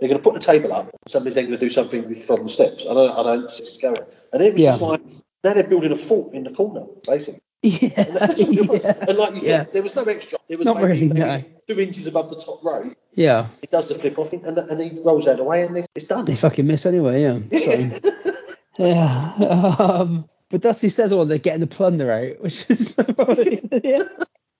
[0.00, 0.90] they're going to put the table up.
[1.06, 2.84] Somebody's then going to do something with- from the steps.
[2.88, 4.00] I don't, I don't see this going.
[4.32, 4.70] And it was Yeah.
[4.70, 5.02] just like,
[5.44, 7.40] now they're building a fort in the corner, basically.
[7.62, 8.84] Yeah, And, that's what it was.
[8.84, 9.72] yeah, and like you said, yeah.
[9.72, 10.38] there was no extra.
[10.48, 11.42] It was Not maybe, really, maybe no.
[11.68, 12.92] two inches above the top row.
[13.14, 13.48] yeah.
[13.62, 15.88] It does the flip off, and, and he rolls out of the way, and it's,
[15.96, 16.24] it's done.
[16.24, 17.38] They fucking miss anyway, yeah.
[18.78, 19.74] So, yeah.
[19.80, 22.96] Um, but Dusty says, "Oh, they're getting the plunder out," which is
[23.84, 24.04] yeah.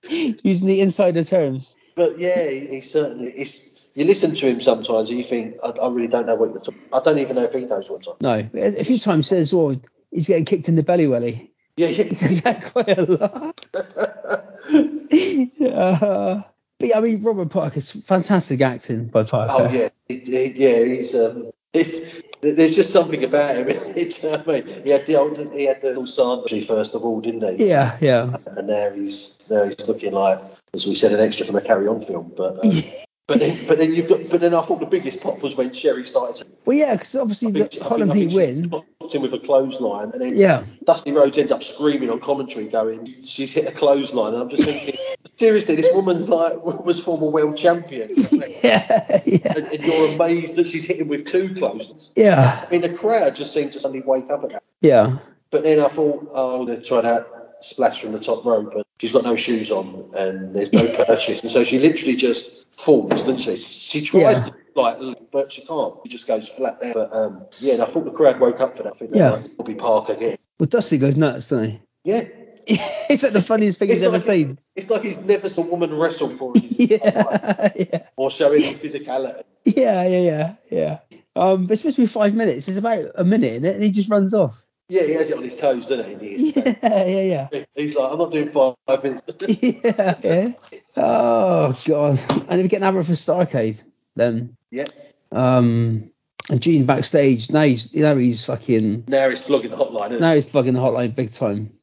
[0.42, 1.76] using the insider terms.
[1.94, 3.32] But yeah, he, he certainly.
[3.32, 6.50] It's, you listen to him sometimes, and you think, I, I really don't know what
[6.50, 6.80] you're talking.
[6.92, 8.06] I don't even know if he knows what.
[8.06, 9.80] I'm No, a few times he says, "Oh,
[10.12, 12.12] he's getting kicked in the belly welly." Yeah, He yeah.
[12.12, 13.66] says that quite a lot.
[15.74, 16.42] uh,
[16.78, 19.52] but yeah, I mean, Robert Parker's fantastic acting by Parker.
[19.56, 20.84] Oh yeah, he, he, yeah.
[20.84, 23.68] He's um, it's there's just something about him.
[23.96, 27.58] It's, I mean, he had the old, he had the Sandry first of all, didn't
[27.58, 27.68] he?
[27.68, 28.36] Yeah, yeah.
[28.46, 30.40] And now he's now he's looking like,
[30.74, 32.32] as we said, an extra from a Carry On film.
[32.36, 32.70] But um,
[33.28, 35.72] but then but then you've got but then I thought the biggest pop was when
[35.72, 36.36] Sherri started.
[36.36, 38.36] To, Well, yeah, because obviously the think- I Harlem Heat I think she
[38.70, 38.82] win.
[39.12, 43.06] him with a clothesline, and then Yeah, Dusty Rhodes ends up screaming on commentary, going,
[43.24, 45.00] "She's hit a clothesline." And I'm just thinking,
[45.36, 50.66] seriously, this woman's like was former world champion, yeah, yeah, and, and you're amazed that
[50.66, 52.12] she's hitting with two clotheslines.
[52.16, 54.62] yeah, I mean, the crowd just seemed to suddenly wake up at that.
[54.80, 55.18] yeah.
[55.50, 57.24] But then I thought, oh, they're trying to
[57.60, 61.42] splash from the top rope, but she's got no shoes on and there's no purchase,
[61.42, 63.56] and so she literally just falls, doesn't she?
[63.56, 64.46] She tries Yeah.
[64.46, 65.94] to like, but she can't.
[66.04, 66.94] She just goes flat there.
[66.94, 68.92] But um, yeah, and I thought the crowd woke up for that.
[68.94, 69.30] I think Yeah.
[69.30, 70.36] like Bobby Parker again.
[70.60, 71.80] Well, Dusty goes nuts, doesn't he?
[72.04, 72.24] Yeah.
[72.70, 74.58] it's like the funniest thing It's he's ever like, seen.
[74.76, 77.86] it's like he's never seen a woman wrestle for him in his entire life, Yeah,
[77.92, 79.42] yeah, or show any physicality.
[79.64, 80.98] yeah, yeah, yeah, yeah.
[81.34, 82.68] Um, it's supposed to be five minutes.
[82.68, 84.62] It's about a minute, and then he just runs off.
[84.90, 86.52] Yeah, he has it on his toes, doesn't he?
[86.56, 87.64] Yeah, yeah, yeah.
[87.74, 89.22] he's like, I'm not doing five minutes.
[89.48, 90.52] yeah, yeah.
[90.96, 92.20] Oh god.
[92.48, 93.82] And if we get an advert for Starcade,
[94.16, 94.86] then yeah.
[95.30, 96.10] um,
[96.50, 100.50] and Gene backstage now he's now he's fucking Now he's flogging the hotline, now he's
[100.50, 101.74] plugging the hotline big time.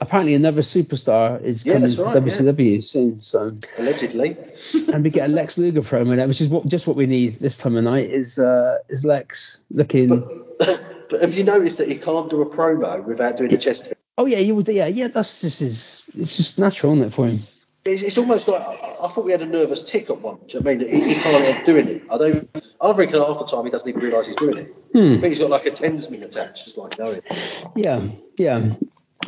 [0.00, 3.58] Apparently another superstar is Yeah, coming to right, WCW soon, so?
[3.78, 4.36] Allegedly.
[4.92, 7.34] and we get a Lex Luger promo there, which is what just what we need
[7.34, 10.08] this time of night is uh is Lex looking.
[10.58, 13.92] But have you noticed that he can't do a promo without doing a chest?
[14.16, 17.26] oh yeah, you would yeah yeah that's just his it's just natural, isn't it for
[17.26, 17.40] him?
[17.84, 20.38] It's, it's almost like I, I thought we had a nervous tick at one.
[20.46, 20.88] Do you know I mean?
[20.88, 22.02] He, he can't help doing it.
[22.10, 22.62] I don't.
[22.80, 24.74] I reckon half the time he doesn't even realise he's doing it.
[24.92, 25.20] Hmm.
[25.20, 27.20] But he's got like a tensman attached, just like going.
[27.76, 28.06] Yeah,
[28.36, 28.74] yeah.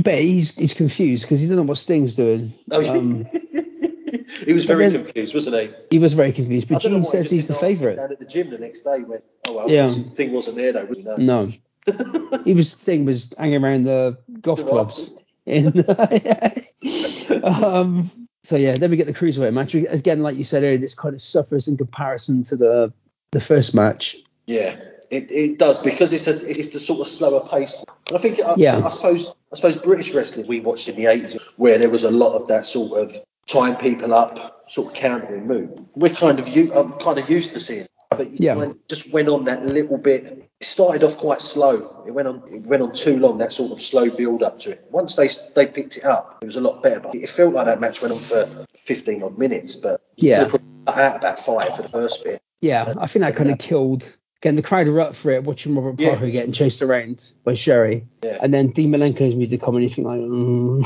[0.02, 2.52] But he's he's confused because he doesn't know what Sting's doing.
[2.70, 2.96] Oh.
[2.96, 3.26] Um,
[4.44, 5.70] he was very then- confused, wasn't he?
[5.90, 6.68] he was very confused.
[6.68, 7.96] But Gene says he's the didn't ask him favourite.
[7.96, 9.86] Down at the gym the next day, when oh well, Yeah.
[9.86, 10.98] this thing wasn't there though, was?
[10.98, 11.16] No.
[11.16, 11.48] No,
[12.44, 15.22] he was Sting was hanging around the golf clubs.
[15.46, 15.68] In
[17.44, 18.10] um,
[18.42, 20.22] so yeah, then we get the cruiserweight match again.
[20.22, 22.92] Like you said earlier, this kind of suffers in comparison to the
[23.32, 24.16] the first match.
[24.46, 24.76] Yeah,
[25.10, 27.82] it, it does because it's a it's the sort of slower pace.
[28.08, 28.78] And I think I, Yeah.
[28.84, 32.10] I suppose I suppose British wrestling we watched in the eighties where there was a
[32.10, 33.16] lot of that sort of
[33.46, 35.78] tying people up, sort of countering move.
[35.94, 37.86] We're kind of I'm kind of used to seeing.
[38.20, 38.56] But Yeah.
[38.56, 40.24] went, just went on that little bit.
[40.24, 42.04] It started off quite slow.
[42.06, 42.42] It went on.
[42.52, 43.38] It went on too long.
[43.38, 44.84] That sort of slow build up to it.
[44.90, 47.00] Once they they picked it up, it was a lot better.
[47.00, 48.46] But it felt like that match went on for
[48.76, 49.76] 15 odd minutes.
[49.76, 50.50] But Yeah.
[50.86, 52.42] out about five for the first bit.
[52.60, 54.06] Yeah, I think that kind of killed.
[54.42, 56.10] Again, the crowd are up for it, watching Robert Yeah.
[56.10, 58.38] Parker getting chased around by Sherri, Yeah.
[58.42, 59.82] and then Dean Malenko's music coming.
[59.82, 60.84] You think like, mm,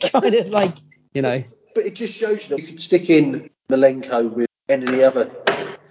[0.12, 0.74] kind of like,
[1.14, 1.44] you know,
[1.76, 5.04] But it just shows you that you could stick in Malenko with any of the
[5.04, 5.30] other,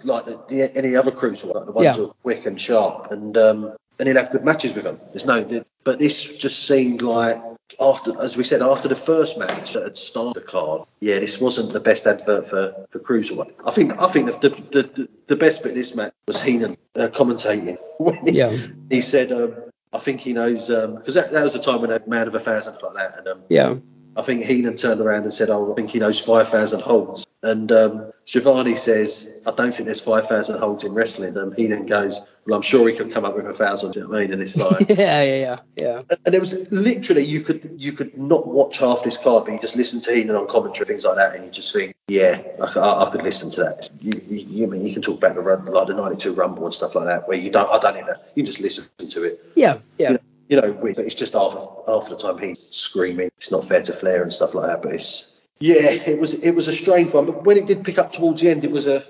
[0.04, 1.92] like the, the, any other crews, like the ones Yeah.
[1.94, 5.00] who are quick and sharp, and um, and he'll have good matches with them.
[5.12, 7.42] There's no, but this just seemed like
[7.80, 11.40] after, as we said, after the first match that had started the card, yeah, this
[11.40, 13.54] wasn't the best advert for for Cruiserweight.
[13.66, 16.76] I think I think the the, the, the best bit of this match was Heenan
[16.96, 17.78] uh, commentating.
[18.24, 18.56] He, Yeah.
[18.90, 19.32] he said.
[19.32, 19.54] Um,
[19.94, 22.40] I think he knows because that, that was the time when a man of a
[22.40, 23.74] thousand like that, and um, yeah,
[24.16, 27.72] I think Heenan turned around and said, "Oh, I think he knows 5,000 holds." And
[27.72, 32.56] um, Schiavone says, "I don't think there's 5,000 holds in wrestling." And Heenan goes, "Well,
[32.56, 33.92] I'm sure he could come up with a thousand.
[33.92, 36.02] Do you know what I mean?" And it's like, yeah, yeah, yeah, yeah.
[36.24, 39.58] and it was literally you could you could not watch half this card, but you
[39.58, 43.08] just listen to Heenan on commentary, things like that, and you just think, "Yeah, i
[43.10, 45.88] could listen to that." You, you, you mean you can talk about the run, like
[45.88, 48.44] the '92 Rumble and stuff like that, where you don't, I don't need even, you
[48.44, 49.44] just listen to it.
[49.56, 50.12] Yeah, yeah.
[50.12, 50.18] You
[50.52, 51.54] you know, but it's just half
[51.86, 53.30] half the time he's screaming.
[53.38, 54.82] It's not fair to Flair and stuff like that.
[54.82, 57.26] But it's yeah, it was it was a strange one.
[57.26, 59.04] But when it did pick up towards the end, it was a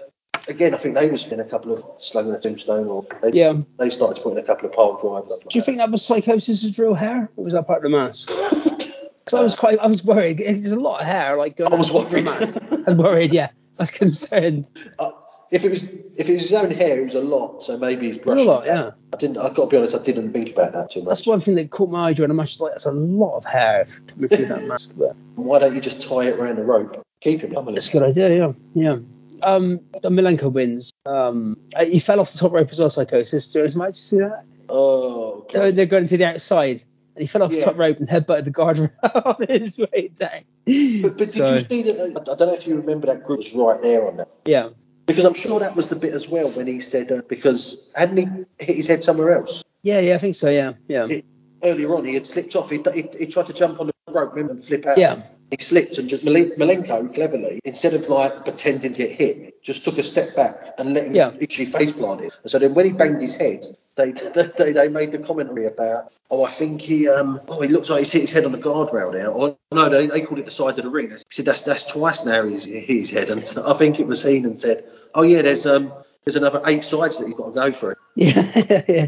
[0.49, 0.75] again.
[0.75, 3.55] I think they was in a couple of slugging the tombstone, or they, Yeah.
[3.79, 5.31] they started to put in a couple of pile drives.
[5.31, 6.25] Like Do you think that was Psicosis
[6.61, 8.31] Psicosis's real hair, or was that part of the mask?
[9.25, 10.39] Because I was quite, I was worried.
[10.39, 12.25] There's a lot of hair, like going I was worried.
[12.25, 12.59] mask.
[12.89, 13.33] I'm worried.
[13.33, 14.67] Yeah, I was concerned.
[14.99, 15.13] Uh,
[15.53, 17.63] if it was if it was his own hair, it was a lot.
[17.63, 18.49] So maybe he's brushing.
[18.49, 18.93] A lot, yeah.
[19.13, 19.37] I didn't.
[19.37, 19.95] I've got to be honest.
[19.95, 21.09] I didn't think about that too much.
[21.11, 22.59] That's one thing that caught my eye during the match.
[22.59, 24.93] Like, that's a lot of hair coming through that mask.
[24.97, 27.03] But Why don't you just tie it around a rope?
[27.21, 27.55] Keep him.
[27.67, 28.53] That's a good idea, yeah.
[28.75, 28.97] Yeah.
[29.43, 30.93] Um, Malenko wins.
[31.05, 33.53] Um, uh, he fell off the top rope as well, Psicosis.
[33.53, 34.45] During his match, you see that?
[34.69, 36.83] Oh, They're, they're going to the outside,
[37.15, 40.45] and he fell off the top rope and headbutted the guard on his way down.
[40.65, 42.01] But, but did you see that?
[42.01, 44.29] I don't know if you remember that group was right there on that.
[44.47, 44.71] Yeah.
[45.13, 48.17] Because I'm sure that was the bit as well when he said uh, because hadn't
[48.17, 48.27] he
[48.65, 50.73] hit his head somewhere else Yeah, yeah, I think so, yeah.
[50.89, 51.07] Yeah.
[51.09, 51.25] It-
[51.65, 52.05] earlier on?
[52.05, 52.71] He had slipped off.
[52.71, 54.99] He, he, he tried to jump on the rope remember, and flip out.
[54.99, 55.23] Yeah.
[55.51, 59.99] He slipped and just Malenko cleverly, instead of like pretending to get hit, just took
[59.99, 61.29] a step back and let him Yeah.
[61.29, 62.33] literally face planted.
[62.43, 64.13] And so then when he banged his head, they,
[64.57, 67.99] they they made the commentary about, oh, I think he um oh he looks like
[68.01, 69.33] he's hit his head on the guardrail now.
[69.33, 71.11] Or no, they, they called it the side of the ring.
[71.11, 73.29] He said that's that's twice now he's hit his head.
[73.29, 74.85] And so I think it was Heenan said,
[75.15, 75.93] oh yeah, there's um
[76.25, 77.95] there's another eight sides that he's got to go through.
[78.15, 79.07] Yeah, yeah.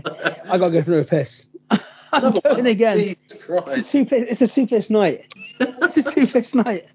[0.49, 1.49] I got to go through a piss.
[1.71, 1.81] I'm
[2.25, 2.67] Another going one.
[2.67, 2.99] again.
[3.29, 5.21] It's a two-piss, it's a two-piss night.
[5.61, 6.91] It's a two-piss night.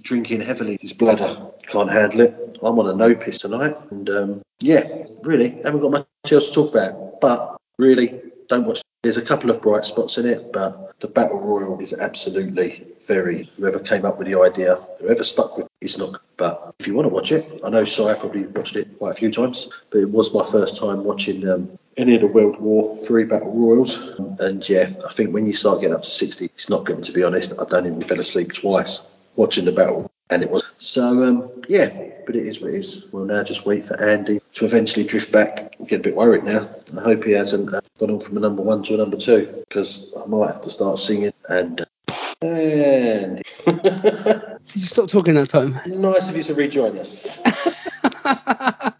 [0.00, 0.78] drinking heavily.
[0.80, 2.58] His bladder can't handle it.
[2.62, 6.54] I'm on a no piss tonight, and um, yeah, really haven't got much else to
[6.54, 7.20] talk about.
[7.20, 8.80] But really, don't watch.
[9.04, 13.50] There's a couple of bright spots in it, but the battle royal is absolutely very.
[13.58, 16.22] Whoever came up with the idea, whoever stuck with it, it's not.
[16.38, 19.14] But if you want to watch it, I know Si probably watched it quite a
[19.14, 22.96] few times, but it was my first time watching um, any of the World War
[22.96, 24.00] Three battle royals.
[24.40, 27.12] And yeah, I think when you start getting up to 60, it's not good to
[27.12, 27.52] be honest.
[27.60, 31.22] I don't even fell asleep twice watching the battle, and it was so.
[31.24, 31.88] Um, yeah,
[32.26, 33.08] but it is what it is.
[33.12, 35.74] We'll now just wait for Andy to eventually drift back.
[35.78, 36.68] I'm getting a bit worried now.
[36.96, 39.64] I hope he hasn't uh, gone on from a number one to a number two,
[39.68, 41.32] because I might have to start singing.
[41.48, 45.74] And uh, Andy, Did you stop talking that time?
[45.86, 47.40] nice of you to rejoin us.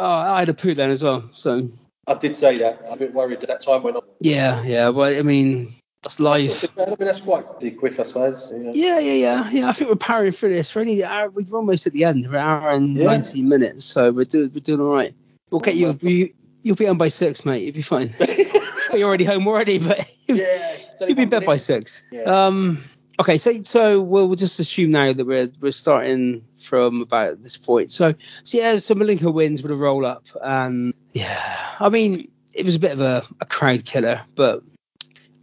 [0.00, 1.22] Oh, I had a poo then as well.
[1.32, 1.66] So
[2.06, 2.82] I did say that.
[2.86, 4.02] I'm a bit worried that time went on.
[4.20, 4.90] yeah, yeah.
[4.90, 5.66] Well, I mean,
[6.08, 6.64] that's life.
[6.78, 7.44] I mean, that's quite
[7.78, 8.52] quick, I suppose.
[8.56, 8.72] Yeah.
[8.74, 9.68] Yeah, yeah, yeah, yeah.
[9.68, 10.74] I think we're powering through this.
[10.74, 12.26] We're only hour, we're almost at the end.
[12.26, 13.06] We're an hour and Yeah.
[13.06, 15.14] 19 minutes, so we're doing we're doing all right.
[15.50, 15.96] We'll get you.
[16.00, 16.32] you
[16.62, 17.62] you'll be home by six, mate.
[17.62, 18.10] You'll be fine.
[18.18, 18.30] But
[18.94, 20.76] You're already home already, but Yeah.
[21.00, 22.04] you'll be in bed by six.
[22.10, 22.22] Yeah.
[22.46, 22.78] Um.
[23.20, 27.56] Okay, so so we'll, we'll just assume now that we're we're starting from about this
[27.56, 27.92] point.
[27.92, 32.64] So so yeah, so Malenko wins with a roll up, and yeah, I mean it
[32.64, 34.62] was a bit of a, a crowd killer, but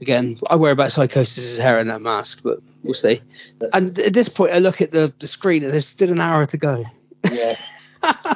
[0.02, 0.44] again, mm.
[0.50, 3.22] I worry about Psicosis's hair in that mask, but we'll see.
[3.74, 6.46] And at this point, I look at the, the screen and there's still an hour
[6.48, 6.86] to go.
[7.32, 7.56] Yeah.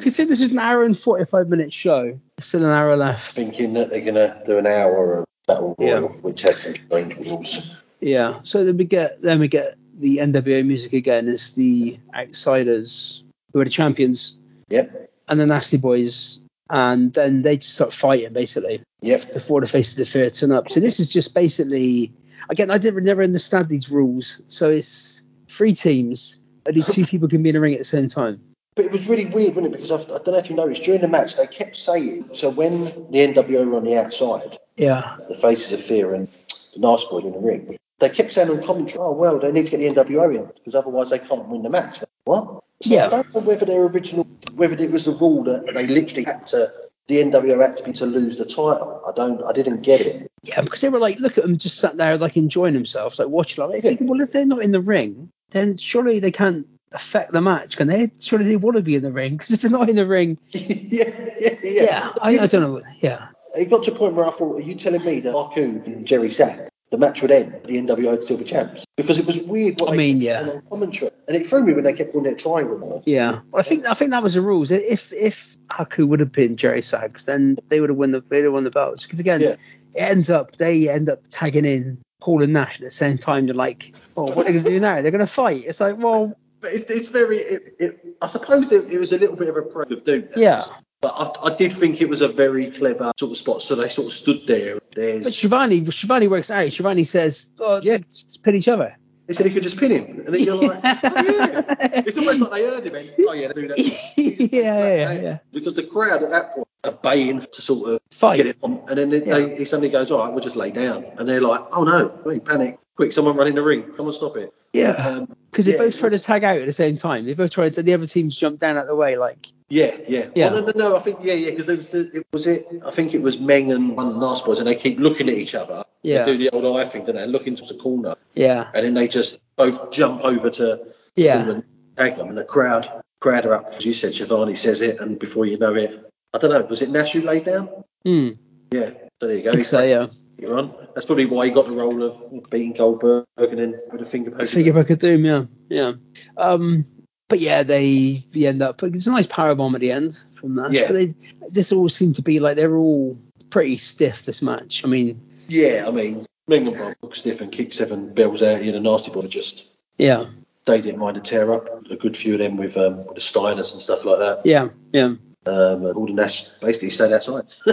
[0.00, 2.18] Consider this is an hour and 45 minute show.
[2.38, 3.32] Still an hour left.
[3.34, 6.08] Thinking that they're gonna do an hour of battle royal, Yeah.
[6.08, 7.76] which had some strange rules.
[8.00, 8.40] Yeah.
[8.42, 11.28] So then we get then we get the NWO music again.
[11.28, 13.22] It's the Outsiders
[13.52, 15.10] who are the champions, Yep.
[15.28, 19.34] and the Nasty Boys, and then they just start fighting basically Yep.
[19.34, 20.68] before the Face of the Fear turn up.
[20.70, 22.12] So this is just basically
[22.48, 24.40] again I didn't never understand these rules.
[24.46, 28.08] So it's three teams, only two people can be in a ring at the same
[28.08, 28.40] time.
[28.76, 29.78] But it was really weird, wasn't it?
[29.82, 32.30] Because I've, I don't know if you noticed during the match they kept saying.
[32.32, 35.16] So when the NWO were on the outside, Yeah.
[35.28, 36.28] the Faces of Fear and
[36.74, 39.66] the Nice Boys in the ring, they kept saying on commentary, "Oh well, they need
[39.66, 42.00] to get the NWO in because otherwise they can't win the match."
[42.30, 42.62] What?
[42.82, 43.06] So Yeah.
[43.06, 44.24] I don't know whether their original,
[44.54, 46.72] whether it was the rule that they literally had to,
[47.08, 49.02] the NWO had to be to lose the title.
[49.04, 50.30] I don't, I didn't get it.
[50.44, 53.28] Yeah, because they were like, look at them just sat there like enjoying themselves, like
[53.28, 53.64] watching.
[53.64, 57.40] Like, thinking, well, if they're not in the ring, then surely they can't affect the
[57.40, 58.12] match, can they?
[58.20, 60.38] Surely they want to be in the ring because if they're not in the ring,
[60.52, 61.10] yeah,
[61.40, 61.82] yeah, yeah.
[61.82, 62.80] yeah, I, I don't know.
[63.00, 63.26] Yeah,
[63.56, 66.06] It got to a point where I thought, are you telling me that Haku and
[66.06, 68.84] Jerry Sags, the match would end, the NWO would still be champs?
[68.96, 70.40] Because it was weird what I they mean, yeah.
[70.42, 71.10] on commentary.
[71.28, 73.02] And it threw me when they kept calling it triangle.
[73.06, 73.40] yeah.
[73.50, 74.70] Well, I think I think that was the rules.
[74.70, 78.42] If if Haku would have been Jerry Sags, then they would have won the they'd
[78.44, 79.04] have won the belts.
[79.04, 79.50] Because again, Yeah.
[79.94, 83.46] it ends up they end up tagging in Hall and Nash at the same time.
[83.46, 85.00] They're like, oh, what are they going to do now?
[85.00, 85.62] They're going to fight.
[85.64, 89.18] It's like, well, But it's, it's very, it, it, I suppose that it was a
[89.18, 90.28] little bit of a pro of doom.
[90.36, 90.62] yeah.
[91.00, 93.62] But I, I did think it was a very clever sort of spot.
[93.62, 94.79] So they sort of stood there.
[94.94, 96.70] But Schiavone Schiavone works out.
[96.72, 97.98] Schiavone says, oh, Yeah.
[97.98, 98.96] just pin each other.
[99.26, 100.24] they said he could just pin him.
[100.26, 101.76] And then you're like, oh, yeah.
[102.04, 103.78] It's almost like they heard him and, oh, yeah, do that.
[104.52, 105.38] yeah, yeah, yeah.
[105.52, 108.38] Because the crowd at that point are baying to sort of Fight.
[108.38, 108.82] get it on.
[108.88, 109.38] And then they, Yeah.
[109.38, 111.04] they, he suddenly goes, all right, we'll just lay down.
[111.18, 112.79] And they're like, oh no, wait, panic.
[113.00, 113.92] Quick, someone run in the ring.
[113.96, 114.52] Someone stop it.
[114.74, 114.90] Yeah.
[114.90, 117.24] Um, Because they yeah, both tried to tag out at the same time.
[117.24, 120.28] They both tried to, the other teams jumped down out the way, like, Yeah, yeah.
[120.34, 120.50] Yeah.
[120.52, 122.90] Well, no, no, no, I think, yeah, yeah, because was the, it was it, I
[122.90, 125.34] think it was Meng and one of the Nasty Boys, and they keep looking at
[125.34, 125.82] each other.
[126.02, 126.24] Yeah.
[126.24, 127.26] They do the old eye thing, don't they?
[127.26, 128.16] Looking towards the corner.
[128.34, 130.80] yeah, And then they just both jump over to
[131.16, 131.48] Yeah.
[131.48, 131.64] and
[131.96, 132.28] tag them.
[132.28, 132.86] And the crowd,
[133.18, 133.68] crowd are up.
[133.68, 136.82] As you said, Schiavone says it, and before you know it, I don't know, was
[136.82, 137.70] it Nash who laid down?
[138.06, 138.36] mm,
[138.70, 138.90] Yeah.
[139.20, 139.56] So there you go.
[139.62, 140.06] So, yeah.
[140.48, 140.74] On.
[140.94, 144.30] That's probably why he got the role of beating Goldberg and then with a finger
[144.30, 144.46] poke.
[144.48, 145.92] think if I could do 'em, yeah, yeah.
[146.36, 146.86] Um,
[147.28, 148.82] but yeah, they, they end up.
[148.82, 150.72] It's a nice power bomb at the end from that.
[150.72, 150.86] Yeah.
[150.88, 151.14] But they,
[151.48, 153.18] this all seemed to be like they're all
[153.50, 154.24] pretty stiff.
[154.24, 154.84] This match.
[154.84, 158.64] I mean, Yeah, I mean, Meng and Bob look stiff and kick seven bells out.
[158.64, 159.66] You know, Nasty Boy just
[159.98, 160.24] yeah,
[160.64, 161.68] they didn't mind a tear up.
[161.90, 164.42] A good few of them with, um, with the Steiners and stuff like that.
[164.44, 165.14] yeah, yeah.
[165.46, 167.46] Um, and Gordon Nash basically stayed outside.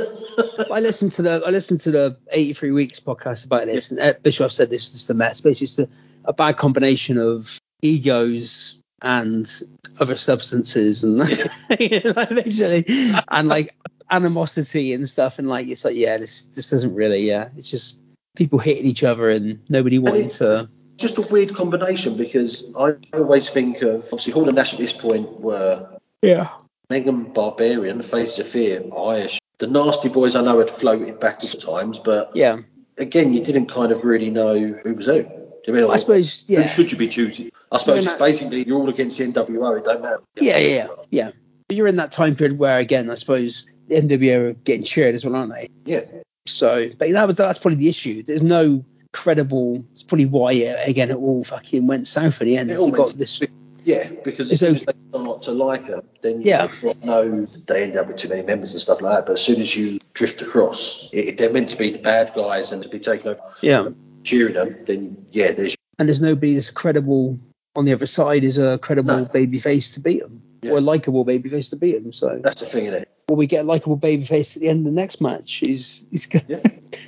[0.72, 4.24] I listened to the I listened to the 83 weeks podcast about this, and Eric
[4.24, 5.42] Bischoff said this is the mess.
[5.42, 5.90] Basically, it's a,
[6.30, 9.46] a bad combination of egos and
[10.00, 11.18] other substances, and
[11.70, 12.86] like, basically,
[13.28, 13.76] and like
[14.10, 15.38] animosity and stuff.
[15.38, 18.02] And like, it's like, yeah, this this doesn't really, yeah, it's just
[18.38, 20.70] people hitting each other and nobody wanting to.
[20.96, 24.94] just a weird combination because I always think of obviously Hall and Nash at this
[24.94, 26.50] point were Yeah,
[26.90, 29.40] Megan Barbarian, Face of Fear, Irish.
[29.60, 32.60] The Nasty Boys I know had floated back at times, but yeah.
[32.98, 35.24] again, you didn't kind of really know who was who.
[35.24, 35.30] Do
[35.66, 37.52] you mean, I like, suppose, Who yeah, should you be choosing?
[37.72, 39.78] I suppose it's not- basically you're all against the NWO.
[39.78, 40.22] It don't matter.
[40.36, 41.32] yeah, yeah, yeah.
[41.68, 45.16] But you're in that time period where, again, I suppose the NWO are getting cheered
[45.16, 45.68] as well, aren't they?
[45.84, 46.06] Yeah.
[46.46, 48.24] So, but that was that's probably the issue.
[48.24, 49.84] There's no credible.
[49.92, 52.70] It's probably why again it all fucking went south in the end.
[52.70, 53.42] It all got this.
[53.88, 56.68] Yeah, because as soon as they start to like them, then you Yeah.
[57.06, 59.26] know they end up with too many members and stuff like that.
[59.28, 62.74] But as soon as you drift across, if they're meant to be the bad guys
[62.74, 63.88] and to be taken over Yeah,
[64.26, 67.38] cheering them, then yeah, there's and there's nobody that's credible
[67.78, 69.26] on the other side is a credible No.
[69.26, 70.72] baby face to beat them Yeah.
[70.74, 72.12] or a likable baby face to beat them.
[72.12, 73.08] So, that's the thing in it.
[73.30, 75.54] will we get a likable baby face at the end of the next match?
[75.54, 76.58] He's he's got, Yeah.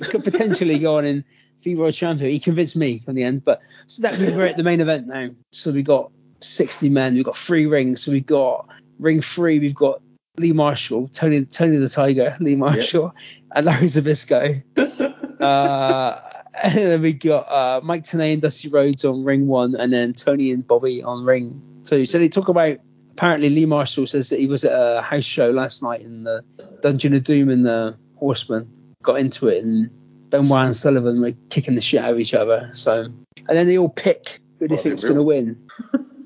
[0.00, 1.24] could potentially go on
[1.62, 2.30] be world champion.
[2.32, 3.44] He convinced me in the end.
[3.44, 5.28] But so that means we're at the main event now.
[5.52, 6.10] So we got
[6.42, 7.14] 60 men.
[7.14, 8.02] We've got three rings.
[8.02, 8.68] So we've got
[8.98, 9.58] ring three.
[9.58, 10.00] We've got
[10.38, 13.14] Lee Marshall, Tony Tony the Tiger, Lee Marshall,
[13.54, 14.62] and Larry Zbyszko.
[15.40, 16.20] uh,
[16.62, 20.14] and then we got uh, Mike Tenay and Dusty Rhodes on ring one, and then
[20.14, 22.04] Tony and Bobby on ring two.
[22.06, 22.78] So they talk about
[23.12, 26.42] apparently Lee Marshall says that he was at a house show last night in the
[26.80, 29.90] Dungeon of Doom and the Horseman got into it and
[30.30, 32.70] Benoit and Sullivan were kicking the shit out of each other.
[32.72, 35.68] So and then they all pick who they Well, think's they going to win.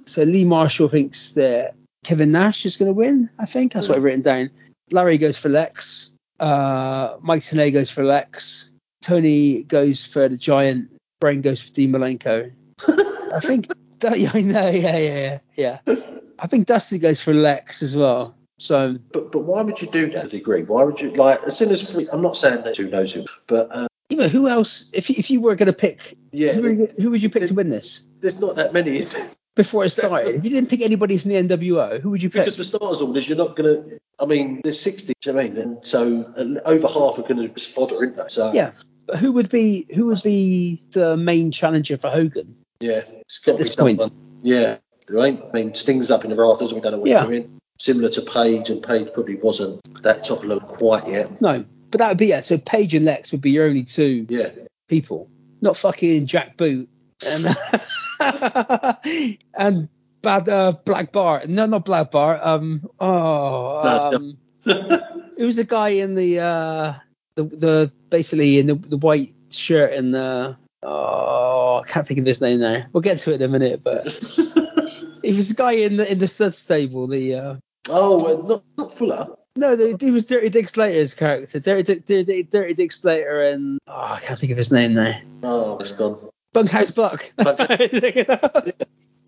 [0.07, 1.74] So Lee Marshall thinks that
[2.05, 3.28] Kevin Nash is going to win.
[3.38, 4.50] I think that's what I've written down.
[4.90, 6.12] Larry goes for Lex.
[6.38, 8.70] Uh, Mike Tenay goes for Lex.
[9.02, 10.90] Tony goes for the Giant.
[11.20, 12.52] Brain goes for Dean Malenko.
[12.88, 13.66] I think.
[14.02, 14.68] Yeah, I know.
[14.68, 15.78] Yeah, yeah, yeah.
[15.86, 15.94] yeah.
[16.38, 18.36] I think Dusty goes for Lex as well.
[18.59, 20.28] So But but why would you do that?
[20.28, 23.14] Degree, why would you like as soon as free, I'm not saying that who knows
[23.14, 24.90] who, but uh, you know who else?
[24.92, 27.55] If you- if you were going to pick, yeah, who, who would you pick to
[27.55, 29.30] win this there's not that many, is there?
[29.55, 30.34] Before it started?
[30.36, 32.42] If you didn't pick anybody from the NWO, who would you pick?
[32.42, 33.98] Because for starters, all this, you're not going to.
[34.18, 35.12] I mean, there's 60.
[35.20, 35.57] do you know I mean?
[35.59, 36.32] And so
[36.64, 38.24] over half are going to be fodder, isn't they?
[38.28, 38.72] So Yeah,
[39.07, 42.57] but who would be who would be the main challenger for Hogan?
[42.80, 44.00] yeah, it's got At this point.
[44.00, 44.40] someone.
[44.42, 44.76] Yeah,
[45.09, 45.42] there ain't.
[45.42, 46.72] I mean, Sting's up in the rafters.
[46.74, 47.20] We don't know what Yeah.
[47.22, 47.61] he's doing.
[47.80, 51.40] Similar to Page, and Page probably wasn't that top level quite yet.
[51.40, 52.40] No, but that would be yeah.
[52.42, 54.50] So Page and Lex would be your only two Yeah,
[54.88, 55.29] people,
[55.61, 56.88] not fucking Jack Boot
[57.26, 57.45] and
[59.54, 59.88] and
[60.24, 61.42] bad uh, Black Bar.
[61.46, 62.41] No, not Black Bar.
[62.42, 66.95] Um, oh, um, it was the guy in the uh,
[67.36, 72.26] the the basically in the, the white shirt and the oh, I can't think of
[72.26, 72.84] his name now.
[72.92, 74.04] We'll get to it in a minute, but
[75.22, 77.07] he was the guy in the in the stud stable.
[77.07, 77.57] The uh,
[77.91, 79.36] oh, uh, not not Fuller.
[79.57, 81.61] no, the, he was Dirty Dick Slater's character.
[81.61, 85.14] Dirty Dick, Dirty, Dirty Dick Slater and oh, I can't think of his name now.
[85.42, 86.30] Oh, it's gone.
[86.55, 87.31] Bunkhouse Buck.
[87.37, 88.72] That's what I'm thinking of.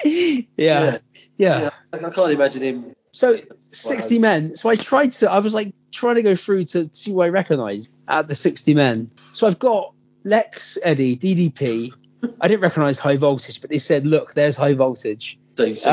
[0.05, 0.99] yeah, yeah.
[1.37, 2.97] Yeah, I, can't imagine him.
[3.13, 3.37] So
[3.73, 4.57] 60 men.
[4.57, 7.29] So I tried to, I was like trying to go through to see who I
[7.29, 9.11] recognise at the 60 men.
[9.33, 9.93] So I've got
[10.25, 11.93] Lex, Eddie, DDP.
[12.41, 15.39] I didn't recognise High Voltage, but they said, look, there's High Voltage.
[15.57, 15.93] So you say,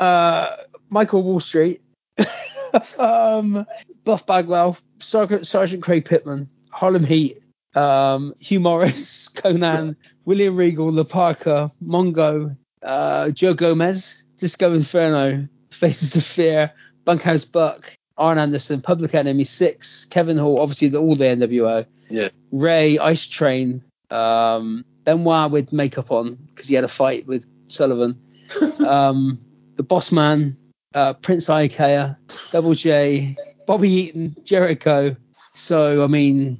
[0.00, 0.56] uh,
[0.88, 1.82] Michael Wall Street,
[2.98, 3.66] um,
[4.04, 7.45] Buff Bagwell, Sergeant, Sergeant Craig Pittman, Harlem Heat,
[7.76, 16.16] um, Hugh Morrus, Konnan, William Regal, La Parka, Mongo, uh, Joe Gomez, Disco Inferno, Faces
[16.16, 16.72] of Fear,
[17.04, 22.30] Bunkhouse Buck, Arn Anderson, Public Enemy, Syxx, Kevin Hall, obviously the, all the NWO, Yeah.
[22.50, 28.20] Rey, Ice Train, um, Benoit with makeup on because he had a fight with Sullivan,
[28.86, 29.38] um,
[29.76, 30.56] the Boss Man,
[30.94, 32.16] uh, Prince Iaukea,
[32.50, 33.36] Double J,
[33.66, 35.16] Bobby Eaton, Jericho.
[35.52, 36.58] So I mean,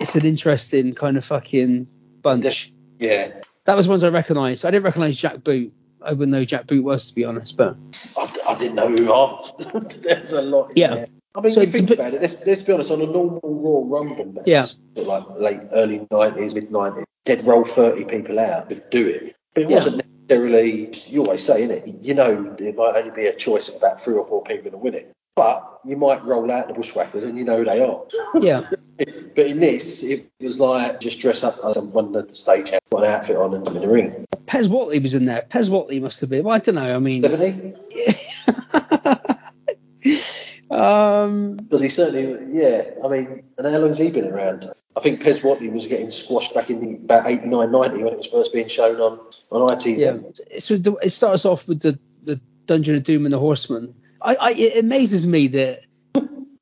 [0.00, 1.86] it's an interesting kind of fucking
[2.22, 2.72] bunch.
[2.98, 3.32] Yeah.
[3.64, 4.64] That was ones I recognised.
[4.64, 5.72] I didn't recognise Jack Boot.
[6.04, 7.76] I wouldn't know Jack Boot was to be honest, but
[8.16, 9.58] I, I didn't know who asked.
[10.02, 10.70] There's a lot.
[10.70, 10.94] in Yeah.
[10.94, 11.06] there.
[11.34, 12.22] I mean, So you think bit- about it.
[12.22, 12.90] Let's, let's be honest.
[12.90, 14.66] On a normal Raw Rumble match, Yeah.
[14.94, 19.34] like late early nineties, mid nineties, dead roll thirty people out could do it.
[19.54, 19.76] But it Yeah.
[19.76, 20.92] wasn't necessarily.
[21.08, 21.98] You always say, innit?
[22.02, 24.78] You know, there might only be a choice of about three or four people to
[24.78, 25.12] win it.
[25.34, 28.04] But you might roll out the bushwhackers and you know who they are.
[28.40, 28.60] yeah,
[28.96, 33.04] but in this, it was like just dress up as someone at the stage, put
[33.04, 34.26] an outfit on, and in the ring.
[34.46, 35.42] Pez Whatley was in there.
[35.42, 36.44] Pez Whatley must have been.
[36.44, 36.96] Well, I don't know.
[36.96, 37.24] I mean,
[40.70, 42.82] um, Because he certainly, yeah.
[43.04, 44.70] I mean, and how long's he been around?
[44.96, 48.16] I think Pez Whatley was getting squashed back in the, about 89, 90 when it
[48.16, 49.18] was first being shown on,
[49.50, 49.98] on ITV.
[49.98, 50.16] yeah.
[50.58, 53.94] So the, it starts off with the, the Dungeon of Doom and the Horseman.
[54.22, 55.78] I, I it amazes me that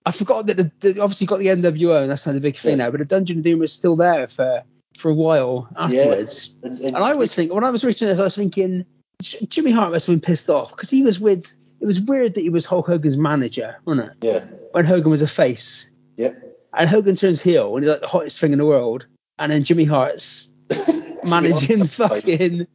[0.06, 2.78] I forgot that the, the obviously got the NWO and that's not a big thing
[2.78, 2.84] Yeah.
[2.86, 4.62] now, but the Dungeon of Doom was still there for
[4.96, 6.54] for a while afterwards.
[6.62, 8.86] And, And I always think when I was reading this, I was thinking
[9.22, 11.56] Jimmy Hart must have been pissed off because he was with.
[11.80, 14.24] It was weird that he was Hulk Hogan's manager, wasn't it?
[14.26, 16.30] yeah, When Hogan was a face, yeah.
[16.72, 19.06] and Hogan turns heel and he's like the hottest thing in the world,
[19.38, 20.52] and then Jimmy Hart's
[21.24, 22.66] managing fucking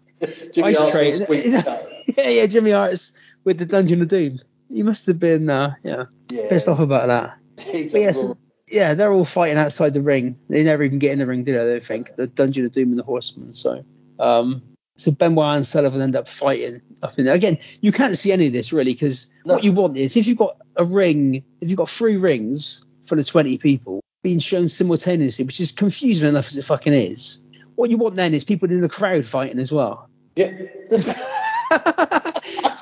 [0.53, 1.13] Jimmy Ice Hart's Train.
[1.13, 1.81] on squeak You know, cut.
[2.17, 4.39] yeah, yeah, Jimmy Hart's with the Dungeon of Doom.
[4.71, 6.49] He must have been, uh, yeah, Yeah.
[6.49, 7.37] pissed off about that.
[7.57, 8.25] But yes,
[8.67, 10.37] yeah, they're all fighting outside the ring.
[10.49, 11.59] They never even get in the ring, do they?
[11.59, 13.53] I don't think the Dungeon of Doom and the Horsemen.
[13.53, 13.83] So,
[14.19, 14.61] um,
[14.97, 17.33] so Benoit and Sullivan end up fighting up in there.
[17.33, 19.55] Again, you can't see any of this really because No.
[19.55, 23.19] what you want is if you've got a ring, if you've got three rings full
[23.19, 27.43] of 20 people being shown simultaneously, which is confusing enough as it fucking is.
[27.75, 30.09] What you want then is people in the crowd fighting as well.
[30.35, 30.51] Yeah.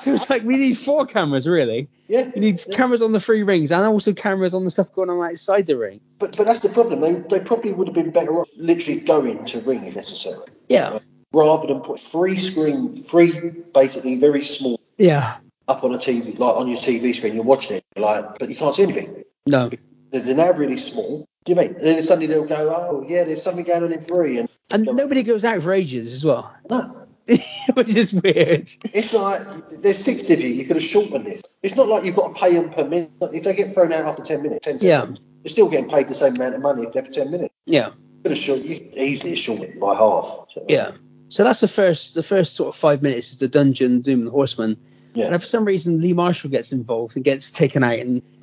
[0.08, 1.88] so it's like we need four cameras really.
[2.08, 2.30] yeah.
[2.34, 5.22] You need cameras on the three rings and also cameras on the stuff going on
[5.30, 6.00] outside the ring.
[6.18, 7.00] But, but that's the problem.
[7.00, 10.46] They, they probably would have been better off literally going to ring if necessary.
[10.68, 10.98] Yeah.
[11.32, 15.36] Rather than put three screen, three basically very small Yeah.
[15.68, 18.56] up on a TV, like on your TV screen, you're watching it, like, but you
[18.56, 19.24] can't see anything.
[19.46, 19.70] No.
[20.10, 21.26] They're, they're now really small.
[21.44, 21.74] Do you mean?
[21.74, 24.84] And then suddenly they'll go, oh yeah, there's something going on in three, and And
[24.86, 27.06] nobody goes out for ages as well, no,
[27.74, 28.70] which is weird.
[28.94, 29.40] it's like
[29.82, 30.48] there's six of you.
[30.48, 31.42] You could have shortened this.
[31.62, 33.10] It's not like you've got to pay them per minute.
[33.20, 35.00] If they get thrown out after ten minutes, ten Yeah.
[35.00, 37.54] seconds, you're still getting paid the same amount of money if they're for ten minutes.
[37.66, 37.90] Yeah.
[38.22, 40.46] Could have short, you easily shortened it by half.
[40.54, 40.92] So, Yeah.
[41.28, 44.26] So that's the first the first sort of five minutes is the dungeon, Doom and
[44.28, 44.78] the Horseman.
[45.14, 45.26] Yeah.
[45.26, 48.22] And for some reason Lee Marshall gets involved and gets taken out and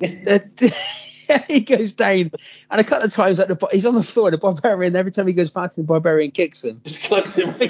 [1.48, 2.30] he goes down.
[2.70, 5.26] And a couple of times like the, he's on the floor the barbarian every time
[5.26, 6.80] he goes past the barbarian kicks him.
[6.84, 7.54] Just close him.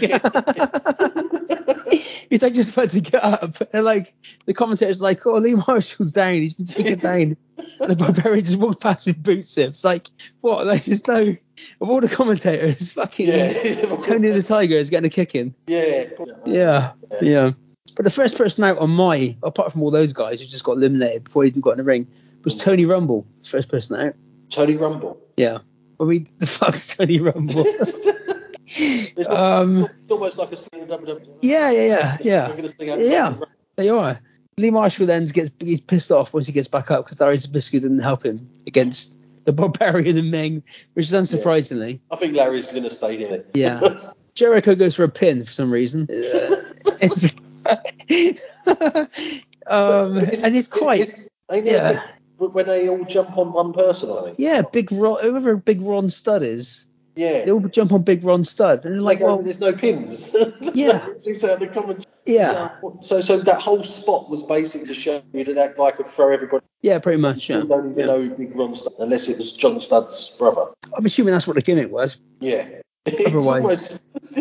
[2.30, 3.56] he's like just about to get up.
[3.72, 4.12] And like
[4.44, 6.34] the commentator's like oh Lee Marshall's down.
[6.34, 7.36] He's been taken down.
[7.80, 9.70] And the barbarian just walks past with boots him.
[9.70, 10.08] It's like
[10.40, 10.66] what?
[10.66, 11.36] Like there's no
[11.80, 13.52] of all the commentators fucking Yeah.
[13.96, 15.54] Tony the Tiger is getting a kick in.
[15.66, 16.08] Yeah.
[16.44, 16.92] yeah.
[17.20, 17.52] Yeah.
[17.94, 20.72] But the first person out on my apart from all those guys who just got
[20.72, 22.06] eliminated before he even got in the ring
[22.44, 24.14] was Tony Rumble first person out
[24.50, 25.18] Tony Rumble.
[25.36, 25.58] yeah
[26.00, 27.64] I mean the fuck's Tony Rumble
[28.68, 31.38] It's, um it's almost like a sling in WWE.
[31.42, 33.34] yeah yeah yeah yeah Yeah.
[33.76, 34.18] They are.
[34.58, 37.72] Lee Marshall then gets he's pissed off once he gets back up because Darius Zbyszko
[37.80, 40.62] didn't help him against the Barbarian and Meng,
[40.94, 42.00] which is unsurprisingly.
[42.10, 43.44] I think Larry's going to stay there.
[43.54, 44.10] Yeah.
[44.34, 46.08] Jericho goes for a pin for some reason.
[46.10, 47.76] Uh,
[49.66, 52.00] um, and it's quite It's- yeah.
[52.38, 54.36] When they all jump on one person, I think.
[54.38, 54.62] yeah.
[54.72, 57.44] Big Ron, whoever Big Ron Studd is, Yeah.
[57.44, 60.34] they all jump on Big Ron Studd, and they're Like, like, well, there's no pins.
[60.74, 60.98] Yeah.
[61.24, 62.70] They the comment- yeah,
[63.02, 66.32] So, so that whole spot was basically to show you that that guy could throw
[66.32, 66.66] everybody.
[66.82, 67.48] yeah, pretty much.
[67.48, 67.58] Yeah.
[67.58, 68.06] You don't even Yeah.
[68.06, 70.66] know Big Ron Studd, unless it was John Studd's brother.
[70.96, 72.18] I'm assuming that's what the gimmick was.
[72.40, 72.66] Yeah.
[73.26, 74.00] Otherwise-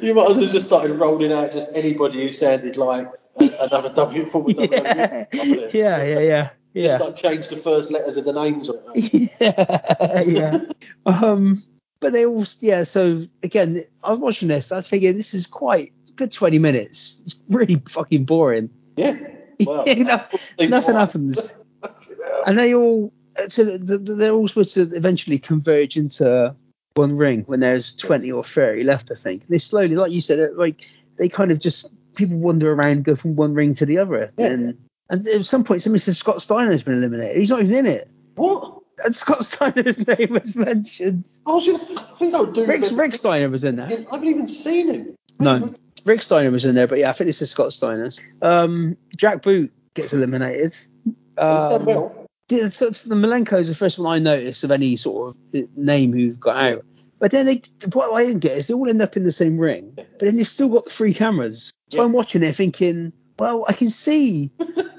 [0.00, 3.08] you might as well just started rolling out just anybody who sounded like
[3.38, 5.72] another W former Yeah, WWE.
[5.72, 6.50] yeah, yeah, yeah.
[6.74, 6.88] Yeah.
[6.88, 8.70] Just like change the first letters of the names
[9.40, 10.58] yeah, yeah.
[11.04, 11.62] Um,
[12.00, 12.84] but they all, yeah.
[12.84, 14.72] So again, I was watching this.
[14.72, 17.22] I was thinking this is quite a good 20 minutes.
[17.22, 18.70] It's really fucking boring.
[18.96, 19.16] Yeah.
[19.64, 20.24] Well, know,
[20.58, 21.54] nothing happens,
[22.46, 23.12] and they all.
[23.48, 26.56] So th- th- they're all supposed to eventually converge into
[26.94, 29.12] one ring when there's 20 or 30 left.
[29.12, 30.84] I think they slowly, like you said, like
[31.16, 34.46] they kind of just people wander around, go from one ring to the other, Yeah.
[34.46, 34.78] and
[35.12, 37.36] And at some point, somebody says Scott Steiner's been eliminated.
[37.36, 38.10] He's not even in it.
[38.34, 38.78] What?
[39.04, 41.26] And Scott Steiner's name was mentioned.
[41.44, 42.64] Gonna, I think I would do.
[42.64, 42.84] Rick.
[42.94, 43.86] Rick Steiner was in there.
[43.86, 45.14] I haven't even seen him.
[45.38, 45.74] No,
[46.06, 48.20] Rick Steiner was in there, but yeah, I think this is Scott Steiner's.
[48.40, 50.74] Um, Jack Boot gets eliminated.
[51.36, 52.26] Done Um, well.
[52.48, 56.12] Yeah, so the Malenko is the first one I noticed of any sort of name
[56.12, 56.84] who got out.
[57.18, 57.62] But then they,
[57.92, 60.36] what I didn't get is they all end up in the same ring, but then
[60.36, 61.72] they've still got the three cameras.
[61.90, 62.04] So Yeah.
[62.04, 64.50] I'm watching it thinking, well, I can see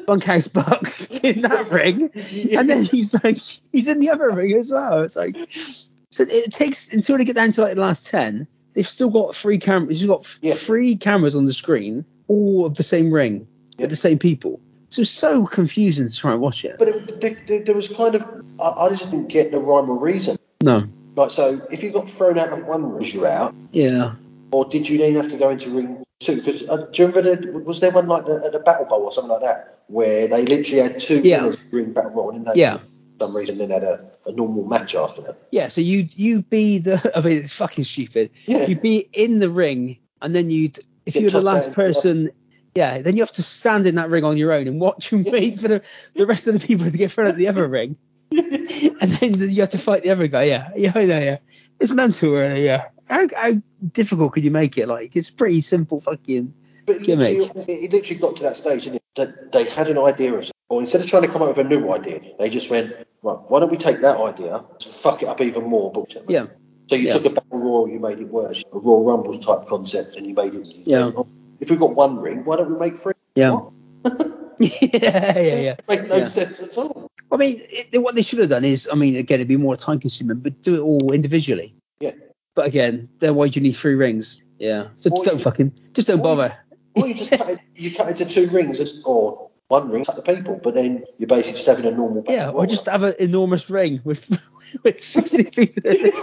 [0.05, 0.83] Bunkhouse Buck
[1.23, 2.09] in that ring,
[2.57, 3.37] and then he's like,
[3.71, 5.01] he's in the other ring as well.
[5.03, 8.87] It's like, so it takes until they get down to like the last ten, they've
[8.87, 10.01] still got three cameras.
[10.01, 10.53] You've got Yeah.
[10.55, 13.47] three cameras on the screen, all of the same ring
[13.77, 13.87] Yeah.
[13.87, 14.59] the same people.
[14.89, 16.75] So it's so confusing to try and watch it.
[16.77, 18.23] But it, there, there, there was kind of,
[18.59, 20.37] I, I just didn't get the rhyme or reason.
[20.63, 20.87] No.
[21.15, 24.15] Like, so if you got thrown out of one ring, you're out, Yeah.
[24.51, 26.37] or did you then have to go into ring two?
[26.37, 29.03] Because uh, do you remember, the, was there one like the, at the Battle Bowl
[29.03, 31.41] or something like that, where they literally had two Yeah.
[31.41, 32.79] winners ring Battle Bowl, and then they, Yeah.
[33.19, 35.37] some reason, then had a, a normal match after that.
[35.51, 38.31] Yeah, so you you be the I mean it's fucking stupid.
[38.45, 38.65] Yeah.
[38.67, 41.75] You'd be in the ring and then you'd if Get you're the last out.
[41.75, 42.31] person
[42.75, 45.23] yeah, then you have to stand in that ring on your own and watch and
[45.25, 45.83] wait for the,
[46.15, 47.97] the rest of the people to get thrown at the other ring.
[48.31, 50.69] and then you have to fight the other guy, yeah.
[50.75, 51.37] Yeah, know, yeah.
[51.79, 52.85] It's mental, really, yeah.
[53.13, 53.51] How, how
[53.91, 54.87] difficult could you make it?
[54.87, 56.53] Like, it's pretty simple fucking.
[56.85, 57.37] But Gimmick.
[57.37, 59.03] literally, it, it literally got to that stage, didn't it?
[59.15, 61.63] That they had an idea of, or instead of trying to come up with a
[61.63, 65.39] new idea, they just went, right, why don't we take that idea, fuck it up
[65.41, 66.25] even more, bullshit.
[66.27, 66.47] Yeah.
[66.87, 67.13] So you Yeah.
[67.13, 70.33] took a battle royal, you made it worse, a Royal Rumble type concept, and you
[70.33, 70.65] made it.
[70.85, 71.11] Yeah.
[71.15, 71.27] "Oh,
[71.59, 73.13] If we've got one ring, why don't we make three?
[73.35, 73.59] Yeah.
[74.59, 75.75] Yeah, yeah, yeah.
[75.89, 76.25] Make no Yeah.
[76.25, 77.09] sense at all.
[77.31, 79.75] I mean, it, what they should have done is, I mean, again, it'd be more
[79.75, 81.73] time consuming, but do it all individually.
[81.99, 82.11] Yeah.
[82.55, 84.41] But again, then why do you need three rings?
[84.59, 84.87] Yeah.
[84.95, 86.57] So Or just don't you- fucking, just don't or you- bother.
[86.95, 90.15] Or you just cut it, you cut it to two rings, or one ring, cut
[90.15, 92.23] the people, but then you're basically just having a normal.
[92.29, 94.29] Yeah, or just have an enormous ring with
[94.83, 96.13] with 60 people in it.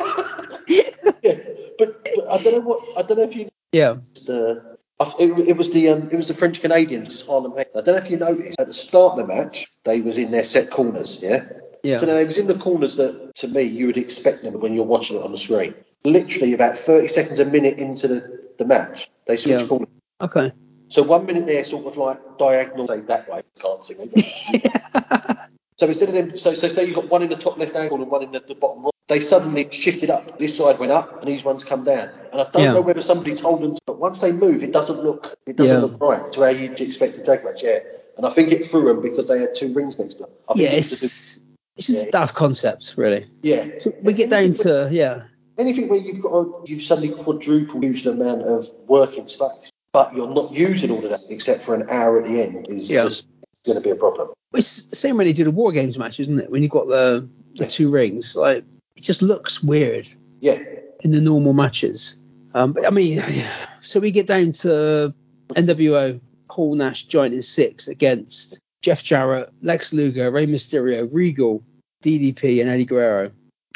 [1.22, 1.34] yeah,
[1.76, 3.96] but, but I don't know what I don't know if you Yeah.
[4.26, 4.76] the
[5.18, 8.08] it, it was the um, it was the French Canadians Harlem I don't know if
[8.10, 11.46] you noticed at the start of the match they was in their set corners, yeah.
[11.82, 11.96] Yeah.
[11.96, 14.74] So then they was in the corners that to me you would expect them when
[14.74, 15.74] you're watching it on the screen.
[16.04, 19.66] Literally about 30 seconds a minute into the, the match, they switch Yeah.
[19.66, 19.88] corners.
[20.20, 20.52] Okay.
[20.88, 23.94] So one minute they're sort of like diagonal, say that way, can't see.
[25.80, 28.02] So instead of them, so, so say you've got one in the top left angle
[28.02, 30.38] and one in the, the bottom right, they suddenly shifted up.
[30.38, 32.10] This side went up and these ones come down.
[32.30, 32.72] And I don't Yeah.
[32.74, 35.98] know whether somebody told them, but once they move, it doesn't look, it doesn't look
[35.98, 37.62] right to how you'd expect a tag match.
[37.64, 37.78] Yeah.
[38.18, 40.30] And I think it threw them because they had two rings next to them.
[40.50, 41.40] I think Yeah, it's
[41.78, 42.10] it's just Yeah.
[42.10, 43.24] daft concepts, really.
[43.42, 43.64] yeah.
[43.78, 45.22] So we get down to yeah.
[45.60, 50.32] Anything where you've got a, you've suddenly quadrupled the amount of working space, but you're
[50.32, 53.04] not using all of that except for an hour at the end is Yeah.
[53.04, 53.28] just
[53.64, 54.30] going to be a problem.
[54.54, 56.50] It's the same when they do the war games match, isn't it?
[56.50, 58.64] When you've got the the two rings, like
[58.96, 60.06] it just looks weird
[60.40, 60.58] Yeah.
[61.04, 62.18] in the normal matches.
[62.54, 63.20] Um, but I mean,
[63.80, 65.14] so we get down to
[65.54, 71.62] NWO Paul Nash joining six against Jeff Jarrett, Lex Luger, Rey Mysterio, Regal,
[72.02, 73.30] DDP, and Eddie Guerrero.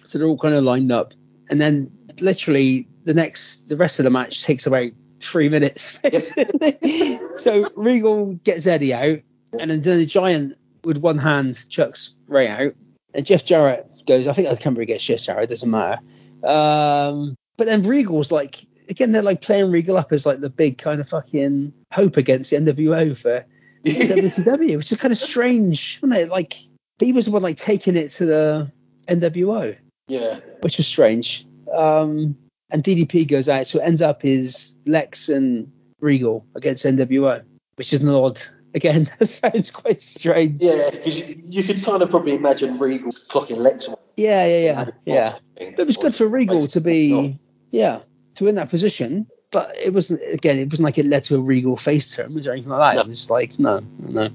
[0.04, 1.12] So they're all kind of lined up,
[1.50, 4.90] and then literally the next, the rest of the match takes about
[5.20, 6.00] three minutes.
[7.42, 9.20] so Regal gets Eddie out,
[9.58, 12.74] and then the Giant with one hand chucks Rey out,
[13.14, 14.26] and Jeff Jarrett goes.
[14.26, 15.44] I think I can't gets Jeff Jarrett.
[15.44, 16.00] It doesn't matter.
[16.42, 18.56] Um, but then Regal's like
[18.88, 22.50] again, they're like playing Regal up as like the big kind of fucking hope against
[22.50, 23.46] the NWO for
[23.84, 26.28] WCW, which is kind of strange, wasn't it?
[26.30, 26.54] Like
[26.98, 28.72] he was the one like taking it to the
[29.08, 29.76] NWO,
[30.06, 30.40] Yeah.
[30.60, 31.46] which was strange.
[31.72, 32.36] Um,
[32.70, 37.44] and DDP goes out, so it ends up is Lex and Regal against NWO,
[37.76, 38.40] which is an odd.
[38.74, 40.62] Again, that sounds quite strange.
[40.62, 43.88] Yeah, because you, you could kind of probably imagine Regal clocking Lex.
[44.16, 45.34] Yeah, yeah, yeah, yeah.
[45.56, 47.38] But it was good for Regal to be,
[47.70, 48.00] yeah,
[48.36, 49.26] to win that position.
[49.52, 50.58] But it wasn't again.
[50.58, 52.96] It wasn't like it led to a Regal face turn or anything like that.
[52.96, 53.02] No.
[53.02, 54.30] It was like no, no.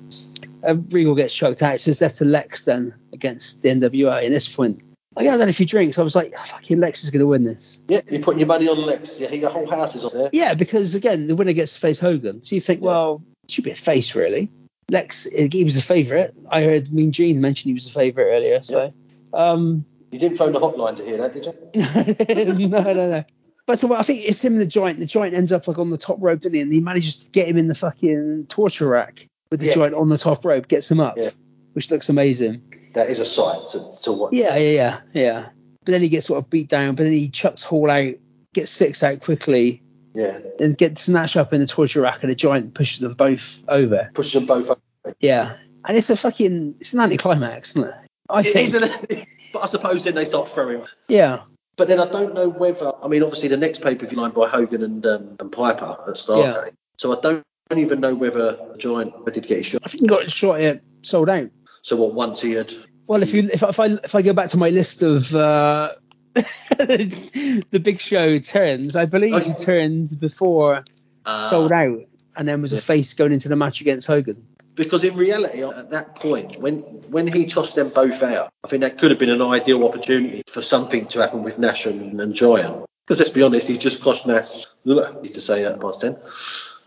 [0.64, 4.24] Uh, Regal gets choked out, so it's left to Lex then against the NWA.
[4.24, 4.82] At this point,
[5.18, 5.98] I got done a few drinks.
[5.98, 7.82] I was like, "Oh, fucking Lex is going to win this.
[7.88, 9.20] Yeah, you're putting your money on Lex.
[9.20, 10.30] Yeah, your whole house is on there.
[10.34, 12.42] Yeah, because again, the winner gets to face Hogan.
[12.44, 12.88] So you think, Yeah.
[12.90, 14.52] well, it should be a face really.
[14.92, 16.32] Lex, he was a favourite.
[16.52, 18.62] I heard Mean Gene mention he was a favourite earlier.
[18.62, 18.94] So,
[19.34, 22.68] um, You didn't phone the hotline to hear that, did you?
[22.70, 23.24] no, no, no.
[23.68, 24.98] But so I think it's him and the giant.
[25.00, 26.62] The giant ends up like on the top rope, doesn't he?
[26.62, 29.76] And he manages to get him in the fucking torture rack with the Yeah.
[29.76, 31.30] giant on the top rope, gets him up, Yeah.
[31.74, 32.62] which looks amazing.
[32.94, 34.34] That is a sight to, to watch.
[34.34, 35.50] Yeah, yeah, yeah, yeah.
[35.86, 38.14] But then he gets sort of beat down, but then he chucks Hall out,
[38.54, 39.82] gets six out quickly,
[40.14, 40.40] Yeah.
[40.60, 44.10] and gets snatched up in the torture rack, and the giant pushes them both over.
[44.14, 44.80] Pushes them both up.
[45.20, 45.56] Yeah.
[45.86, 47.94] and it's a fucking it's an anticlimax, isn't it?
[48.30, 48.68] I It think.
[48.68, 49.28] isn't it?
[49.54, 50.84] But I suppose then they start throwing.
[51.08, 51.40] Yeah.
[51.76, 52.92] But then I don't know whether.
[53.02, 55.98] I mean, obviously the next pay per view line by Hogan and um, and Piper
[56.08, 56.66] at Starrcade.
[56.66, 56.70] Yeah.
[57.00, 57.44] So I don't
[57.76, 59.82] even know whether Giant did get his shot.
[59.86, 61.50] I think he got a shot at Souled Out.
[61.82, 62.14] So what?
[62.14, 62.72] Once he had.
[63.08, 65.34] Well, if you if, I- if I if I go back to my list of
[65.36, 65.90] uh,
[66.34, 70.84] the Big Show turns, I believe he turned before
[71.26, 72.00] Uh, Souled Out,
[72.38, 74.46] and then was a face going into the match against Hogan.
[74.76, 76.78] Because in reality, at that point, when
[77.12, 80.44] when he tossed them both out, I think that could have been an ideal opportunity
[80.48, 82.86] for something to happen with Nash and, and Giant.
[83.06, 84.66] Because let's be honest, he just cost Nash.
[84.86, 86.18] Need to say that past ten.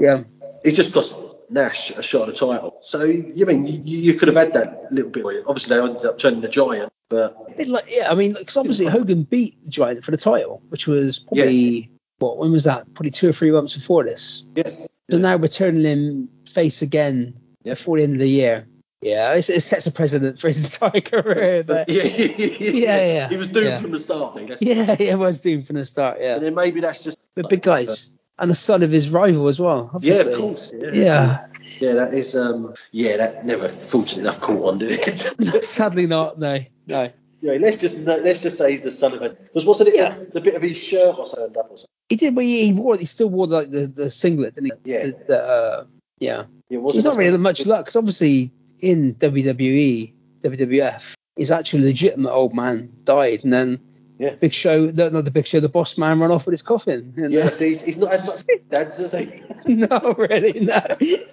[0.00, 0.24] Yeah.
[0.64, 1.14] He just cost
[1.52, 2.78] Nash a shot at the title.
[2.80, 5.24] So you mean you, you could have had that little bit.
[5.46, 9.24] Obviously, they ended up turning the Giant, but like, yeah, I mean, because obviously Hogan
[9.24, 12.92] beat Giant for the title, which was probably what when was that?
[12.94, 14.46] Probably two or three months before this.
[14.54, 14.64] yeah,
[15.10, 17.34] So now we're turning him face again
[17.64, 17.72] Yeah.
[17.74, 18.66] before the end of the year.
[19.02, 21.64] Yeah, it, it sets a precedent for his entire career.
[21.64, 23.78] But yeah, Yeah, yeah, He was doomed yeah.
[23.80, 24.38] from the start.
[24.60, 26.18] yeah, he was doomed from the start.
[26.20, 27.18] Yeah, And then maybe that's just.
[27.34, 29.96] but big guys and the son of his rival as well.
[30.00, 30.72] Yeah, of course.
[30.76, 30.90] Yeah.
[30.92, 31.46] Yeah,
[31.78, 32.34] Yeah, that is.
[32.34, 35.64] Um, yeah, that never fortunately enough caught on, did it?
[35.64, 36.38] sadly not.
[36.40, 36.58] No,
[36.88, 37.12] no.
[37.40, 39.30] Yeah, let's just let's just say he's the son of a.
[39.30, 40.16] Because wasn't it Yeah.
[40.18, 41.86] the, the bit of his shirt or turned up or something?
[42.08, 42.96] He did, but he, he wore.
[42.96, 44.92] He still wore like the, the singlet, didn't he?
[44.92, 45.06] Yeah.
[45.06, 45.84] The, the, uh,
[46.18, 46.44] yeah.
[46.68, 48.50] Yeah, wasn't He's not really much luck because obviously
[48.80, 53.78] in WWE, WWF, his actual legitimate old man died, and then
[54.18, 54.34] Yeah.
[54.34, 57.14] Big Show, no, not the Big Show, the Boss Man ran off with his coffin.
[57.16, 59.42] And, Yeah, so he's, he's not as much dads as he.
[59.74, 60.80] no, really, no,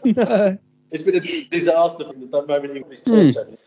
[0.05, 0.57] no.
[0.91, 3.29] It's been a disaster from the moment he was Hmm.
[3.29, 3.57] turned.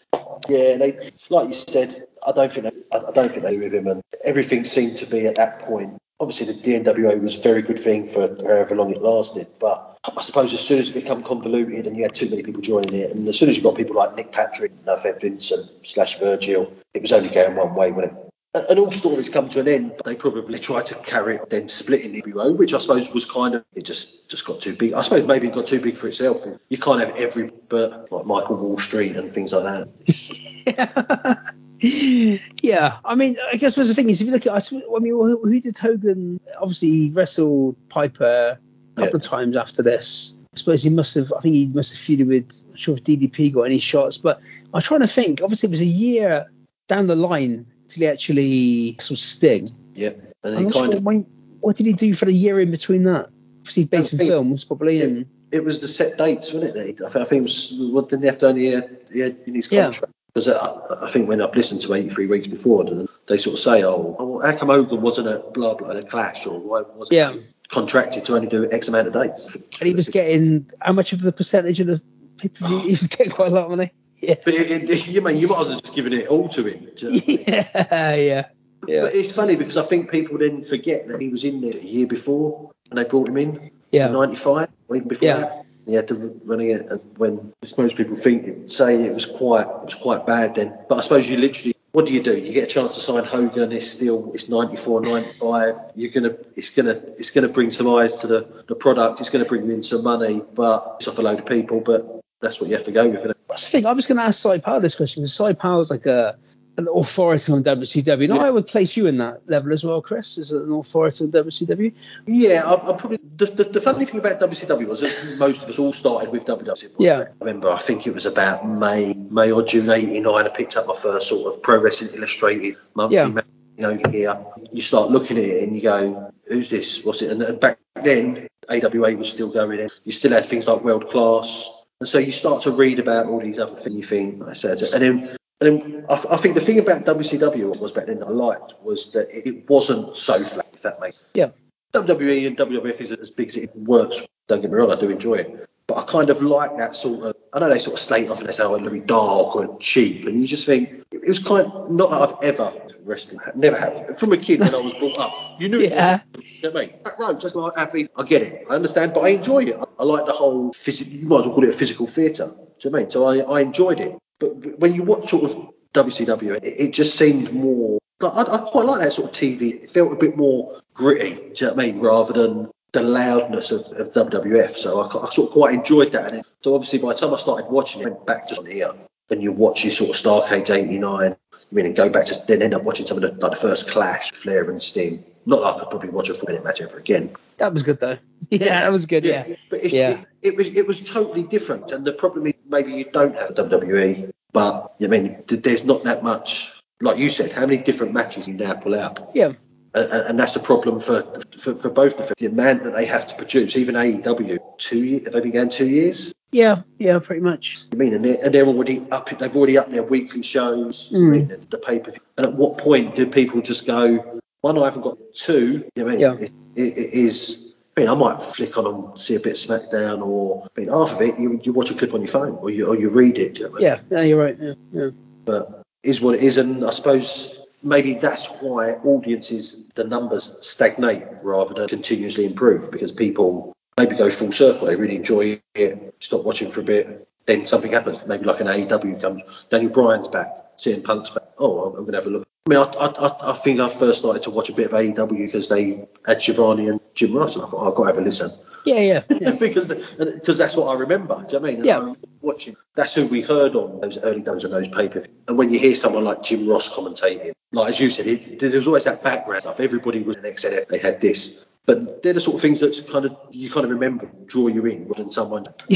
[0.48, 1.94] Yeah, they like you said.
[2.26, 4.97] I don't think they, I I don't think they were with him, and everything seemed
[4.98, 5.98] to be at that point.
[6.18, 10.20] Obviously, the DNWA was a very good thing for however long it lasted, but I
[10.22, 13.12] suppose as soon as it became convoluted and you had too many people joining it,
[13.12, 16.72] and as soon as you got people like Nick Patrick, no offense, Vincent slash Virgil,
[16.94, 18.31] it was only going one way, wasn't it?
[18.54, 21.68] And all stories come to an end, but they probably tried to carry it, then
[21.68, 24.92] splitting the WO, which I suppose was kind of it just just got too big.
[24.92, 26.44] I suppose maybe it got too big for itself.
[26.68, 31.38] You can't have every, but like Michael Wall Street and things like that.
[32.62, 35.12] yeah, I mean, I guess what's the thing is, if you look at, I mean,
[35.12, 36.38] who, who did Hogan?
[36.60, 38.58] Obviously, he wrestled Piper a
[38.96, 39.16] couple Yeah.
[39.16, 40.34] of times after this.
[40.54, 41.32] I suppose he must have.
[41.34, 42.64] I think he must have feuded with.
[42.64, 44.42] I'm not sure if DDP got any shots, but
[44.74, 45.40] I'm trying to think.
[45.42, 46.50] Obviously, it was a year
[46.86, 49.66] down the line till he actually sort of Sting.
[49.94, 50.10] Yeah,
[50.43, 51.27] and I'm he not kind sure of when,
[51.60, 53.28] what did he do for the year in between that?
[53.60, 54.98] Obviously, based think- films, probably.
[54.98, 55.05] Yeah.
[55.05, 57.01] And it was the set dates, wasn't it?
[57.02, 58.81] I think, it was what didn't he have to only uh,
[59.14, 60.12] had, in his contract.
[60.32, 62.85] Because I, I think when I've listened to 83 weeks before,
[63.28, 66.47] they sort of say, oh, oh, how come Hogan wasn't a blah blah a clash
[66.47, 67.35] or why wasn't Yeah.
[67.35, 69.55] he contracted to only do X amount of dates?
[69.55, 72.02] and he was getting how much of the percentage of the
[72.39, 72.78] per view?
[72.78, 73.90] He was getting quite a lot of money.
[74.22, 74.36] Yeah.
[74.44, 76.88] But it, it, you mean you might as well just given it all to him.
[76.94, 77.44] do you know what I mean?
[77.48, 78.44] Yeah, yeah,
[78.86, 79.00] yeah.
[79.02, 81.82] But it's funny because I think people then forget that he was in there a
[81.82, 84.06] year before and they brought him in Yeah.
[84.06, 85.38] in 95 or even before Yeah.
[85.38, 85.64] that.
[85.86, 89.26] He had to run it and uh, when I suppose people think say it was
[89.26, 90.72] quite it was quite bad then.
[90.88, 92.38] But I suppose you literally what do you do?
[92.38, 93.72] You get a chance to sign Hogan.
[93.72, 95.74] It's still it's 94, 95.
[95.96, 99.18] You're gonna it's gonna it's gonna bring some eyes to the, the product.
[99.20, 101.80] It's gonna bring in some money, but it's up a load of people.
[101.80, 103.23] But that's what you have to go with.
[103.48, 103.86] That's the thing.
[103.86, 106.36] I was going to ask Cy Powell this question because Cy Powell's like a
[106.78, 108.12] an authority on WCW.
[108.31, 108.44] And Yeah.
[108.44, 111.93] I would place you in that level as well, Chris, as an authority on WCW.
[112.27, 115.69] Yeah, I, I probably the, the, the funny thing about WCW was that most of
[115.69, 116.93] us all started with WCW.
[116.98, 117.24] Yeah.
[117.28, 120.47] I remember, I think it was about May, May or June '89.
[120.47, 123.27] I picked up my first sort of Pro Wrestling Illustrated monthly Yeah.
[123.27, 124.39] magazine over here.
[124.73, 127.05] You start looking at it and you go, "Who's this?
[127.05, 129.90] What's it?" And, and back then, AWA was still going in.
[130.05, 131.69] You still had things like World Class,
[132.02, 133.94] and so you start to read about all these other things.
[133.96, 135.36] You think, I said, and then.
[135.60, 138.74] And then I, I think the thing about WCW was back then that I liked
[138.82, 141.30] was that it, it wasn't so flat, if that makes sense.
[141.34, 141.50] Yeah.
[141.94, 144.26] WWE and WWF is as big as it works.
[144.48, 145.68] Don't get me wrong, I do enjoy it.
[145.86, 147.36] But I kind of like that sort of.
[147.52, 149.78] I know they sort of slate off and they say, oh, it'll be dark and
[149.78, 150.26] cheap.
[150.26, 152.72] And you just think, it was kind not that I've ever
[153.04, 154.18] wrestling, never have.
[154.18, 156.16] From a kid when I was brought up, you knew Yeah.
[156.16, 156.36] it.
[156.38, 157.02] was- You know what I mean?
[157.04, 158.66] Back row, just like athlete, I get it.
[158.68, 159.76] I understand, but I enjoy it.
[159.76, 162.46] I, I like the whole physical, you might as well call it a physical theatre.
[162.46, 163.10] Do you know I mean?
[163.10, 164.18] So I, I enjoyed it.
[164.40, 168.00] But when you watch sort of WCW, it, it just seemed more.
[168.20, 169.84] I, I quite like that sort of TV.
[169.84, 171.34] It felt a bit more gritty.
[171.34, 172.00] Do you know what I mean?
[172.00, 174.70] Rather than the loudness of, of WWF.
[174.70, 176.32] So I, I sort of quite enjoyed that.
[176.32, 178.92] And so obviously by the time I started watching it, I went back to here
[179.30, 181.36] and you watch your sort of Starrcade 89.
[181.72, 183.56] I mean, and go back to then end up watching some of the like the
[183.68, 185.24] first Clash, Flair and Sting.
[185.46, 187.30] Not that I could probably watch a four minute match ever again.
[187.56, 188.18] That was good though.
[188.50, 189.24] Yeah, that was good.
[189.24, 189.46] Yeah.
[189.70, 190.10] But it's, Yeah.
[190.10, 191.90] it, it was it was totally different.
[191.92, 196.04] And the problem is maybe you don't have a WWE, but I mean, there's not
[196.04, 196.70] that much.
[197.00, 199.30] Like you said, how many different matches you now pull out?
[199.34, 199.52] Yeah.
[199.94, 201.22] and, and that's a problem for,
[201.56, 203.76] for for both the the amount that they have to produce.
[203.76, 206.34] Even AEW, two have they going two years?
[206.52, 206.82] Yeah.
[206.98, 207.18] Yeah.
[207.18, 207.84] Pretty much.
[207.92, 209.30] I mean, and they're, and they're already up.
[209.30, 211.48] They've already up their weekly shows, Mm.
[211.48, 212.20] The, the pay per view.
[212.36, 215.90] And at what point do people just go, one, I haven't got two.
[215.98, 216.34] I mean, Yeah.
[216.34, 217.74] it, it, it is.
[217.96, 220.88] I mean, I might flick on and see a bit of SmackDown, or I mean,
[220.90, 223.10] half of it you, you watch a clip on your phone, or you or you
[223.10, 223.58] read it.
[223.58, 223.82] you know I mean?
[223.82, 223.98] Yeah.
[224.10, 224.22] Yeah.
[224.22, 224.56] You're right.
[224.58, 224.74] Yeah.
[224.92, 225.10] Yeah.
[225.44, 231.22] but is what it is, and I suppose maybe that's why audiences the numbers stagnate
[231.42, 234.86] rather than continuously improve because people maybe go full circle.
[234.86, 238.24] They really enjoy it, stop watching for a bit, then something happens.
[238.27, 241.44] Maybe like an AEW comes, Daniel Bryan's back, CM Punk's back.
[241.59, 242.47] Oh, I'm going to have a look.
[242.66, 245.36] I mean, I, I, I- think I first started to watch a bit of AEW
[245.47, 248.19] because they had Schiavone and Jim Ross, and I thought, oh, I've got to have
[248.19, 248.52] a listen
[248.85, 249.01] Yeah.
[249.01, 249.23] Yeah.
[249.40, 249.56] yeah.
[249.59, 251.44] because because that's what I remember.
[251.48, 251.77] Do you know what I mean?
[251.78, 251.98] And Yeah.
[252.01, 252.77] I watching.
[252.94, 255.78] That's who we heard on those early days of those pay per And when you
[255.81, 259.23] hear someone like Jim Ross commentating, like as you said, it, there was always that
[259.24, 259.81] background stuff.
[259.81, 260.86] Everybody was an XNF.
[260.89, 261.64] They had this.
[261.84, 264.86] But they're the sort of things that kind of you kind of remember, draw you
[264.86, 265.64] in, rather than someone.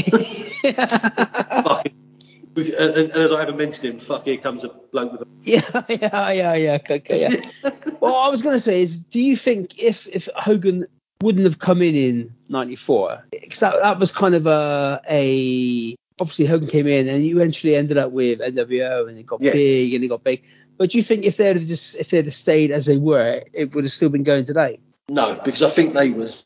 [2.57, 5.27] and, and, as I haven't mentioned him, fuck, here comes a bloke with a.
[5.43, 6.77] Yeah, yeah, yeah, yeah.
[6.89, 7.71] Okay, yeah.
[8.01, 10.87] well, I was gonna say is, do you think if if Hogan
[11.21, 16.45] wouldn't have come in in '94, because that, that was kind of a a obviously
[16.45, 19.53] Hogan came in and you eventually ended up with NWO and it got Yeah.
[19.53, 20.43] big and it got big.
[20.77, 23.41] But do you think if they'd have just if they'd have stayed as they were,
[23.53, 24.79] it would have still been going today?
[25.09, 26.45] No, because I think they was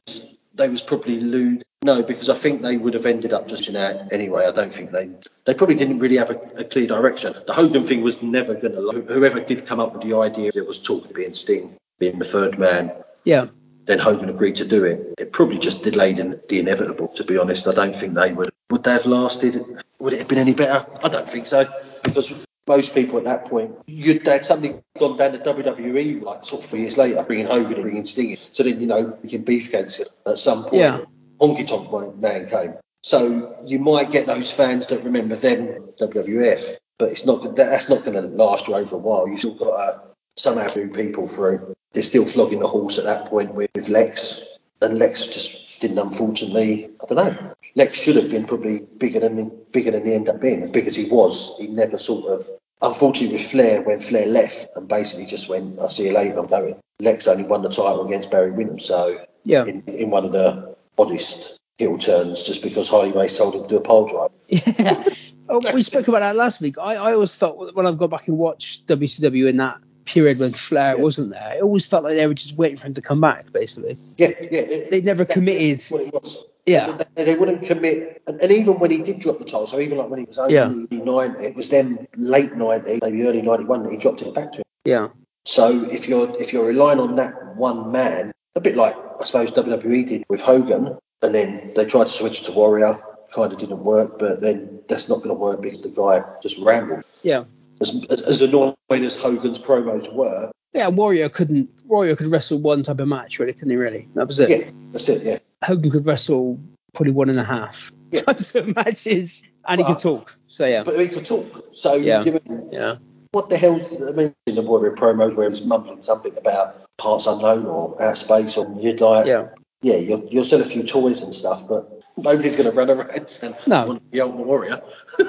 [0.53, 1.63] they was probably lewd.
[1.83, 4.45] No, because I think they would have ended up just in out anyway.
[4.45, 5.09] I don't think they
[5.45, 7.33] they probably didn't really have a, a clear direction.
[7.47, 9.13] The Hogan thing was never going to.
[9.13, 12.25] Whoever did come up with the idea, there was talk of being Sting, being the
[12.25, 12.91] third man.
[13.25, 13.47] Yeah,
[13.85, 15.15] Then Hogan agreed to do it.
[15.17, 17.07] It probably just delayed in the inevitable.
[17.09, 18.49] To be honest, I don't think they would.
[18.69, 19.65] Would they have lasted?
[19.99, 20.85] Would it have been any better?
[21.03, 21.67] I don't think so.
[22.03, 22.33] Because
[22.67, 26.69] most people at that point, you'd had something gone down to WWE like sort of
[26.69, 28.37] three years later, bringing Hogan and bringing Sting in.
[28.51, 30.75] So then you know you can beefcakes it at some point.
[30.75, 31.01] Yeah.
[31.39, 32.75] Honky Tonk Man came.
[33.03, 38.05] So you might get those fans that remember them WWF, but it's not that's not
[38.05, 39.27] going to last you over a while.
[39.27, 40.01] You've still got to
[40.37, 41.73] somehow move people through.
[41.93, 44.45] They're still flogging the horse at that point with Lex,
[44.81, 45.97] and Lex just didn't.
[45.97, 47.53] Unfortunately, I don't know.
[47.75, 50.63] Lex should have been probably bigger than bigger than he ended up being.
[50.63, 52.47] As big as he was, he never sort of.
[52.81, 56.47] Unfortunately, with Flair, when Flair left and basically just went, "I'll see you later, I'm
[56.47, 60.31] going." Lex only won the title against Barry Windham, so yeah, in, in one of
[60.31, 64.31] the oddest heel turns, just because Harley Race told him to do a pole drive.
[64.47, 65.03] yeah.
[65.49, 66.77] Oh, we spoke about that last week.
[66.77, 69.81] I, I always felt when I've gone back and watched WCW in that
[70.13, 71.03] period when Flair Yeah.
[71.03, 73.51] wasn't there, it always felt like they were just waiting for him to come back,
[73.51, 73.97] basically.
[74.17, 74.61] Yeah, yeah.
[74.61, 75.77] it- They never committed.
[75.77, 76.43] that's what it was.
[76.65, 76.97] Yeah.
[77.15, 79.97] They, they wouldn't commit, and, and even when he did drop the title, so even
[79.97, 80.67] like when he was only Yeah.
[80.91, 84.59] 90, it was then late 90, maybe early 91 that he dropped it back to
[84.59, 84.63] him.
[84.85, 85.07] Yeah,
[85.45, 89.51] So if you're if you're relying on that one man, a bit like I suppose
[89.51, 92.99] WWE did with Hogan, and then they tried to switch to Warrior,
[93.33, 96.59] kind of didn't work, but then that's not going to work because the guy just
[96.59, 97.03] rambled.
[97.23, 97.43] yeah.
[97.81, 101.69] As, as, annoying as Hogan's promos were, Yeah, Warrior couldn't.
[101.85, 103.75] Warrior could wrestle one type of match, really, couldn't he?
[103.75, 104.49] Really, that was it.
[104.49, 105.39] yeah, that's it, yeah.
[105.63, 106.59] Hogan could wrestle
[106.93, 108.21] probably one and a half Yeah.
[108.27, 110.37] types of matches, and he could talk.
[110.47, 111.65] So yeah, But he could talk.
[111.73, 112.23] So Yeah.
[112.23, 112.39] you
[112.71, 112.95] yeah,
[113.31, 113.79] what the hell?
[114.07, 118.17] I mean, in the Warrior promos where he's mumbling something about parts unknown or out
[118.17, 119.49] space, or you'd like, yeah.
[119.81, 123.39] yeah, you'll, you'll sell a few toys and stuff, but nobody's going to run around
[123.41, 123.87] and No.
[123.87, 124.81] want the Ultimate Warrior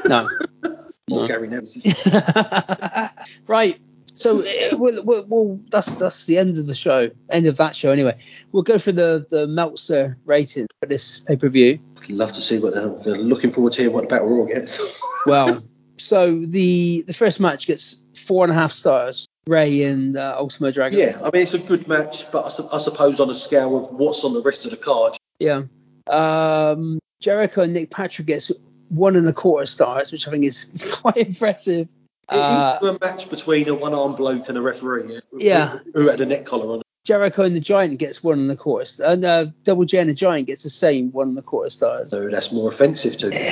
[0.05, 0.29] No.
[1.11, 1.29] or No.
[1.29, 1.69] Gary Neville.
[3.47, 3.81] right.
[4.15, 7.75] So uh, we'll, we'll, we'll, that's that's the end of the show, end of that
[7.75, 8.19] show anyway.
[8.53, 11.79] We'll go for the the Meltzer rating for this pay per view.
[12.11, 14.81] Love to see what they're looking forward to hear what the Battle Royal gets.
[15.25, 15.63] Well,
[15.99, 19.29] so the the first match gets four and a half stars.
[19.47, 20.99] Rey and uh, Último Dragon.
[20.99, 23.77] yeah, I mean, it's a good match, but I, su- I suppose on a scale
[23.79, 25.63] of what's on the rest of the card, Yeah.
[26.09, 28.51] Um, Jericho and Nick Patrick gets
[28.93, 31.89] one and a quarter stars, which I think is, is quite impressive.
[32.29, 35.21] Uh, a match between a one-armed bloke and a referee.
[35.37, 35.69] Yeah.
[35.69, 36.83] Who, who had a neck collar on.
[37.05, 40.09] Jericho and the Giant gets one and a quarter, st- and uh, Double J and
[40.09, 42.11] the Giant gets the same one and a quarter stars.
[42.13, 43.49] So that's more offensive to me.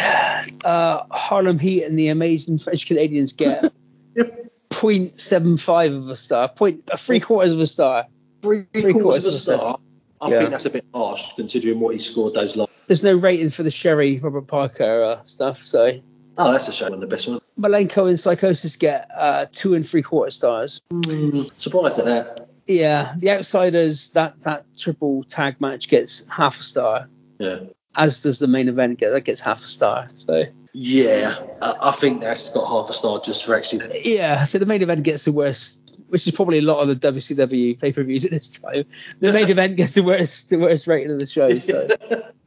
[0.65, 3.65] Uh, Harlem Heat and the Amazing French Canadians get
[4.15, 4.53] Yep.
[4.71, 8.07] 0.75 of a star, point uh, three quarters of a star.
[8.43, 9.59] Three, Three quarters quarters of a of a star.
[9.59, 9.79] star.
[10.21, 10.39] I Yeah.
[10.39, 12.70] think that's a bit harsh considering what he scored those last.
[12.91, 15.93] There's no rating for the Sherri Robert Parker uh, stuff, so
[16.37, 17.39] Oh, that's a shame on the best one.
[17.57, 20.83] Malenko and Psicosis get uh, two and three quarter stars.
[21.59, 22.49] Surprised at that.
[22.67, 27.09] Yeah, the Outsiders that that triple tag match gets half a star,
[27.39, 27.61] Yeah.
[27.97, 30.09] as does the main event get that gets half a star.
[30.09, 33.89] So Yeah, I, I think that's got half a star just for actually.
[34.05, 37.12] Yeah, so the main event gets the worst, which is probably a lot of the
[37.12, 38.87] WCW pay per views at this time.
[39.21, 41.57] The main event gets the worst, the worst rating of the show.
[41.61, 41.87] So,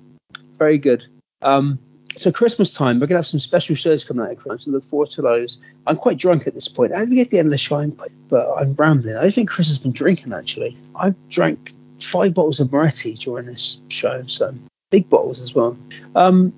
[0.59, 1.07] Very good.
[1.43, 1.79] Um,
[2.17, 4.65] so Christmas time, we're gonna have some special shows coming out of Christmas.
[4.65, 5.61] So look forward to those.
[5.87, 6.95] I'm quite drunk at this point.
[6.95, 7.91] I we get the end of the show,
[8.29, 9.17] but I'm rambling.
[9.17, 10.77] I think Chris has been drinking actually.
[10.95, 14.55] I drank five bottles of Moretti during this show, so
[14.91, 15.77] big bottles as well.
[16.15, 16.53] Um,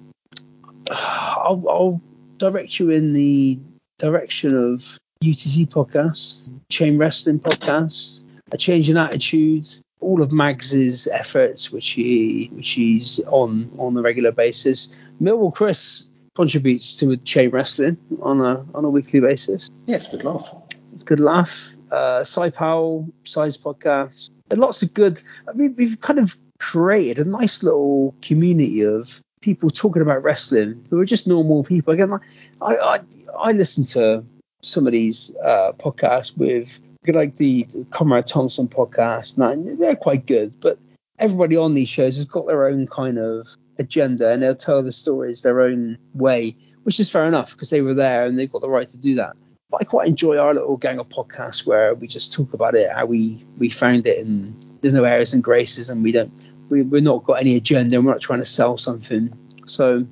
[0.90, 2.00] I'll, I'll
[2.38, 3.60] direct you in the
[3.98, 9.66] direction of UTC podcast, Chain Wrestling podcast, a change in attitude,
[10.00, 14.96] all of Mags's efforts, which he which he's on on a regular basis.
[15.20, 19.68] Millwall Chris contributes to Chain Wrestling on a on a weekly basis.
[19.86, 20.54] Yeah, it's good laugh.
[20.94, 21.74] It's good laugh.
[21.90, 24.30] Uh, Cy Powell, Size Podcast.
[24.50, 25.20] And lots of good.
[25.48, 30.86] I mean, we've kind of created a nice little community of people talking about wrestling
[30.90, 31.94] who are just normal people.
[31.94, 32.12] Again,
[32.60, 32.98] I I,
[33.38, 34.24] I listen to
[34.62, 40.26] some of these uh, podcasts with like the, the Conrad Thompson podcast, and they're quite
[40.26, 40.60] good.
[40.60, 40.78] But
[41.18, 43.46] everybody on these shows has got their own kind of
[43.78, 47.80] agenda, and they'll tell the stories their own way, which is fair enough because they
[47.80, 49.36] were there and they've got the right to do that.
[49.70, 52.90] But I quite enjoy our little gang of podcasts where we just talk about it,
[52.90, 56.32] how we we found it, and there's no errors and graces, and we don't
[56.68, 59.36] we, we're not got any agenda, and we're not trying to sell something.
[59.66, 60.06] So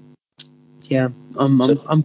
[0.85, 1.09] yeah,
[1.39, 2.05] I'm, I'm, I'm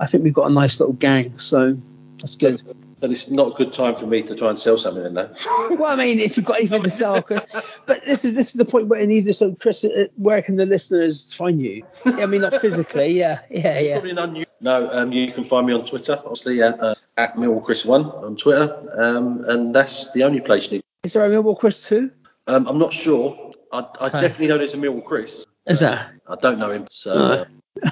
[0.00, 1.78] I think we've got a nice little gang, so
[2.18, 2.62] that's good.
[3.02, 5.32] And it's not a good time for me to try and sell something in there.
[5.70, 7.44] Well, I mean, if you've got anything to sell, Chris.
[7.86, 10.56] But this is this is the point where it needs so Chris, uh, where can
[10.56, 11.84] the listeners find you?
[12.04, 13.94] I mean, not physically, yeah, yeah, yeah.
[13.94, 14.52] Probably an unusual.
[14.60, 19.02] No, um, you can find me on Twitter, obviously at, uh, at millchris1 on Twitter,
[19.02, 20.82] um, and that's the only place you need.
[21.02, 22.12] Is there a Millwall Chris too?
[22.46, 23.51] Um, I'm not sure.
[23.72, 24.20] I, I Okay.
[24.20, 25.46] definitely know there's a Millwall Chris.
[25.66, 25.98] Is there?
[26.28, 27.24] I don't know him, so No.
[27.34, 27.44] uh,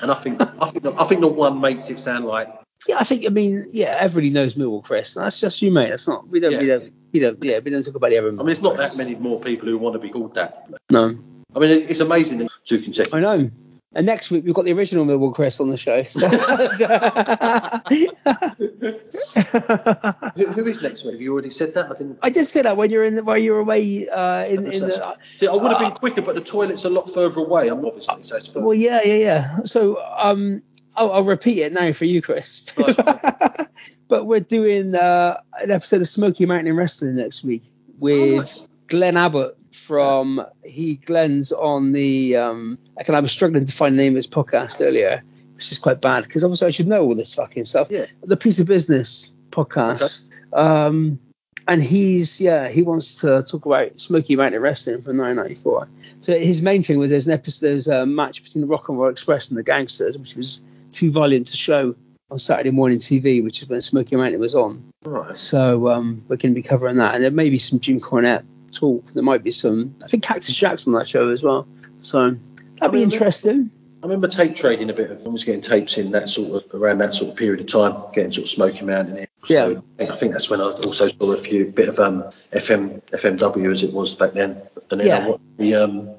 [0.03, 2.49] and I think I think the, I think the one makes it sound like
[2.87, 3.25] Yeah, I think.
[3.27, 5.15] I mean, yeah, everybody knows Millwall Chris.
[5.15, 5.91] That's just you, mate.
[5.91, 6.29] That's not.
[6.29, 6.59] We don't.
[6.59, 6.93] We don't.
[7.13, 7.43] We don't.
[7.45, 8.29] Yeah, we don't talk about the other.
[8.29, 10.69] I mean, there's not that many more people who want to be called that.
[10.91, 11.19] No,
[11.55, 12.49] I mean, it's amazing.
[12.65, 13.15] Two consecutive.
[13.15, 13.51] I know.
[13.93, 16.03] And next week we've got the original Millwall Chris on the show.
[16.05, 16.29] So.
[20.37, 21.15] Who, who is next week?
[21.15, 21.87] Have you already said that?
[21.91, 22.19] I didn't.
[22.23, 24.81] I did say that when you're in the, while you were away uh, in, in
[24.81, 25.17] the.
[25.39, 27.69] See, I would have been quicker, but the toilet's a lot further away.
[27.69, 29.57] I'm obviously so it's Well, yeah, yeah, yeah.
[29.65, 30.63] So um,
[30.97, 32.73] I'll, I'll repeat it now for you, Chris.
[32.79, 32.97] Nice.
[34.09, 37.65] but we're doing uh, an episode of Smoky Mountain Wrestling next week
[37.99, 38.69] with Oh, nice.
[38.87, 43.99] Glenn Abbott from he Glenn's on the um I can I was struggling to find
[43.99, 45.23] the name of his podcast earlier,
[45.55, 47.89] which is quite bad because obviously I should know all this fucking stuff.
[47.91, 48.07] Yeah.
[48.23, 50.31] The piece of business podcast.
[50.53, 51.21] Um
[51.69, 55.89] and he's yeah, he wants to talk about Smoky Mountain Wrestling from 1994.
[56.19, 58.99] So his main thing was there's an episode, there's a match between the Rock and
[58.99, 61.95] Roll Express and the Gangsters, which was too violent to show
[62.31, 64.93] on Saturday morning TV, which is when Smoky Mountain was on.
[65.05, 65.35] Right.
[65.35, 68.45] So um, we're going to be covering that, and there may be some Jim Cornette
[68.73, 69.13] talk.
[69.13, 69.95] There might be some.
[70.05, 71.67] I think Cactus Jack's on that show as well.
[72.03, 72.37] So
[72.77, 73.71] that'd be mean, interesting.
[74.03, 75.11] I remember tape trading a bit.
[75.11, 75.27] Of.
[75.27, 78.11] I was getting tapes in that sort of around that sort of period of time,
[78.15, 79.27] getting sort of Smoky Mountain in.
[79.45, 79.79] So Yeah.
[79.79, 83.03] I think, I think that's when I also saw a few bit of um, FM
[83.11, 84.63] FMW as it was back then.
[84.91, 85.19] And then Yeah.
[85.19, 86.11] I watched the um,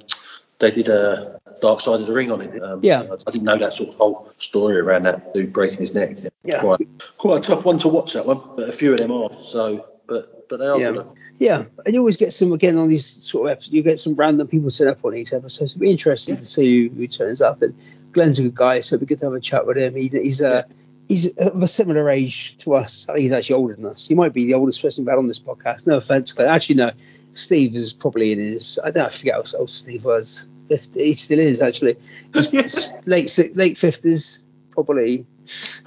[0.59, 2.61] they did a Dark Side of the Ring on it.
[2.61, 3.01] Um, Yeah.
[3.01, 6.17] I, I didn't know that sort of whole story around that dude breaking his neck.
[6.43, 6.59] Yeah.
[6.59, 6.81] Quite,
[7.17, 9.33] quite a tough one to watch that one, but a few of them are.
[9.33, 10.91] So, but but they are Yeah.
[10.91, 11.07] good.
[11.39, 13.73] Yeah, and you always get some again on these sort of episodes.
[13.73, 15.71] You get some random people turn up on these episodes.
[15.71, 17.63] It'd be interesting to see who, who turns up.
[17.63, 17.73] And
[18.11, 19.95] Glenn's a good guy, so it'd be good to have a chat with him.
[19.95, 20.73] He, he's uh, a
[21.07, 23.07] he's of a similar age to us.
[23.09, 24.07] I think he's actually older than us.
[24.07, 25.87] He might be the oldest person we've had on this podcast.
[25.87, 26.91] No offense, but actually no.
[27.33, 28.77] Steve is probably in his.
[28.77, 30.47] I don't know, I forget how old Steve was.
[30.67, 31.95] 50, he still is actually.
[32.33, 35.25] He's late late fifties, probably.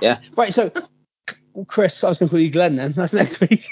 [0.01, 0.19] Yeah.
[0.37, 0.53] Right.
[0.53, 0.71] So,
[1.67, 2.93] Chris, I was going to call you Glenn then.
[2.93, 3.69] That's next week.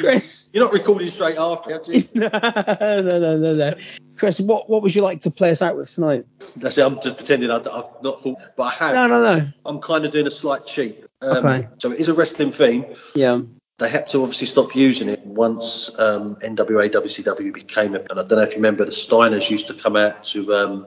[0.00, 0.50] Chris.
[0.52, 1.74] You're not recording straight after.
[1.74, 2.02] are you?
[2.14, 3.74] no, no, no, no, no.
[4.16, 6.26] Chris, what what would you like to play us out with tonight?
[6.56, 6.82] That's it.
[6.82, 8.94] I'm just pretending I, I've not thought, but I have.
[8.94, 9.46] No, no, no.
[9.66, 11.04] I'm kind of doing a slight cheat.
[11.20, 11.66] Um, Okay.
[11.78, 12.86] So it is a wrestling theme.
[13.14, 13.40] Yeah.
[13.78, 18.22] They had to obviously stop using it once um, NWA WCW became, a, and I
[18.22, 20.86] don't know if you remember, the Steiners used to come out to um,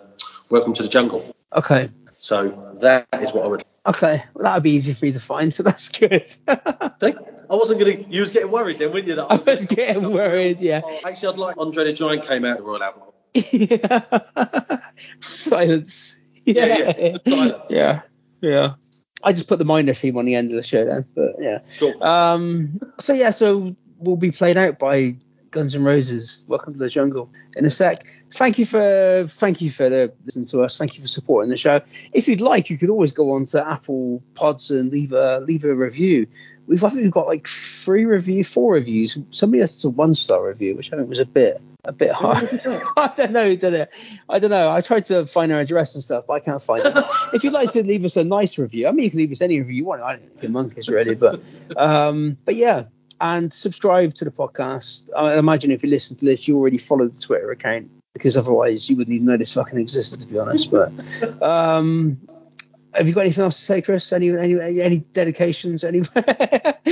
[0.49, 1.35] Welcome to the Jungle.
[1.51, 1.89] Okay.
[2.19, 4.19] So that is what I would Okay.
[4.33, 6.33] Well, that would be easy for you to find, so that's good.
[6.47, 7.97] I wasn't gonna.
[8.09, 9.15] You was getting worried then, weren't you?
[9.15, 10.59] That I was getting worried.
[10.59, 10.81] Yeah.
[10.83, 13.13] Oh, actually, I'd like Andre the Giant came out of the Royal Albert.
[13.51, 14.79] yeah.
[15.19, 16.23] Silence.
[16.45, 16.65] Yeah.
[16.97, 17.63] yeah, silence.
[17.69, 18.01] Yeah.
[18.41, 18.73] Yeah.
[19.23, 21.59] I just put the minor theme on the end of the show then, but yeah.
[21.79, 22.03] Cool.
[22.03, 22.79] Um.
[22.99, 23.31] So yeah.
[23.31, 25.17] So we'll be played out by
[25.55, 26.43] Guns N' Roses.
[26.49, 28.03] Welcome to the jungle in a sec.
[28.29, 30.77] Thank you for thank you for the, listening to us.
[30.77, 31.79] Thank you for supporting the show.
[32.11, 35.63] If you'd like, you could always go on to Apple Pods and leave a leave
[35.63, 36.27] a review.
[36.67, 39.17] We've I think we've got like three review, four reviews.
[39.29, 41.55] Somebody has a one star review, which I think was a bit
[41.85, 42.37] a bit hard.
[42.97, 43.93] I don't know, who did it?
[44.27, 44.69] I don't know.
[44.69, 46.93] I tried to find our address and stuff, but I can't find it.
[47.33, 49.41] if you'd like to leave us a nice review, I mean, you can leave us
[49.41, 50.01] any review you want.
[50.01, 51.41] I don't think monkeys really, but
[51.77, 52.87] um, but yeah,
[53.21, 55.09] and subscribe to the podcast.
[55.15, 58.89] I imagine if you listen to this, you already follow the Twitter account because otherwise
[58.89, 60.71] you wouldn't even know this fucking existed, to be honest.
[60.71, 60.91] But
[61.41, 62.19] um,
[62.93, 64.11] have you got anything else to say, Chris?
[64.13, 66.07] Any any any dedications anywhere?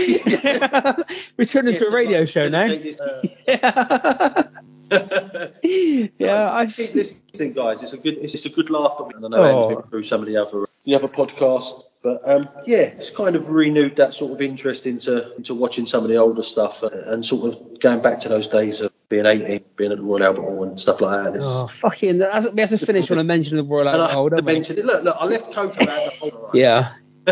[1.38, 2.68] We're turning into a radio show now.
[4.92, 7.82] Yeah, yeah I keep listening, guys.
[7.82, 8.96] It's a good, it's, it's a good laugh.
[8.98, 9.44] But I know Oh.
[9.70, 13.36] Anne's been through some of the other, the other podcasts, but um, yeah, it's kind
[13.36, 16.90] of renewed that sort of interest into into watching some of the older stuff uh,
[17.08, 20.24] and sort of going back to those days of being 18, being at the Royal
[20.24, 21.36] Albert Hall and stuff like that.
[21.36, 22.18] It's, Oh, fucking.
[22.20, 24.86] that's- We have to finish on a mention of Royal Albert Hall, don't mention it.
[24.86, 26.50] Look, look, I left Coco out the whole.
[26.54, 26.90] Yeah.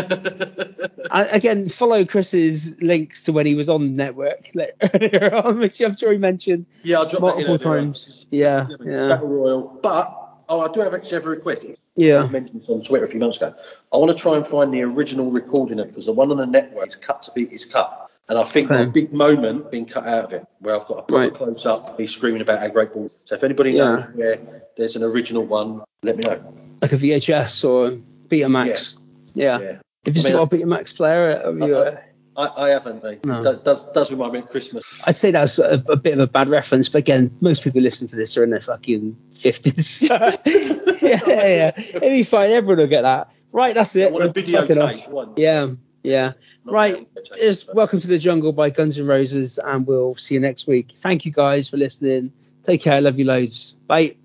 [1.10, 4.50] And again, follow Chris's links to when he was on the network
[4.94, 6.64] earlier on, which I'm sure he mentioned.
[6.82, 7.84] Yeah, Multiple that in earlier on.
[7.86, 8.26] times.
[8.30, 9.08] Yeah, yeah.
[9.08, 9.60] Battle Royal.
[9.82, 10.16] But
[10.48, 11.66] oh, I do have actually have a request.
[11.96, 12.22] Yeah.
[12.24, 13.54] I mentioned this on Twitter a few months ago.
[13.92, 16.38] I want to try and find the original recording of it because the one on
[16.38, 18.10] the network is cut to beat is cut.
[18.28, 18.84] And I think Okay.
[18.84, 21.34] a big moment being cut out of it where I've got a proper Right.
[21.34, 23.10] close up, me screaming about how great ball.
[23.24, 23.84] So if anybody Yeah.
[23.84, 24.38] knows where
[24.76, 26.54] there's an original one, let me know.
[26.80, 27.90] Like a VHS or
[28.28, 28.96] Betamax.
[29.34, 29.58] Yeah.
[29.58, 29.78] Yeah.
[30.06, 31.96] If you I mean, still got a Betamax player, have you, uh,
[32.36, 33.02] I, I haven't.
[33.02, 33.24] Mate.
[33.24, 33.42] No.
[33.42, 35.02] That does does remind me of Christmas.
[35.06, 38.08] I'd say that's a, a bit of a bad reference, but again, most people listen
[38.08, 40.08] to this are in their fucking 50s.
[41.02, 41.72] yeah, yeah, yeah.
[41.76, 42.50] It'll be fine.
[42.50, 43.30] Everyone will get that.
[43.52, 44.12] Right, that's it.
[44.12, 44.94] Want a We're fucking off.
[44.94, 45.32] videotape one.
[45.36, 45.68] Yeah,
[46.02, 46.32] yeah.
[46.64, 47.08] Not Right.
[47.36, 50.92] It's Welcome to the Jungle by Guns N' Roses, and we'll see you next week.
[50.96, 52.32] Thank you guys for listening.
[52.62, 53.00] Take care.
[53.00, 53.74] Love you loads.
[53.86, 54.16] Bye.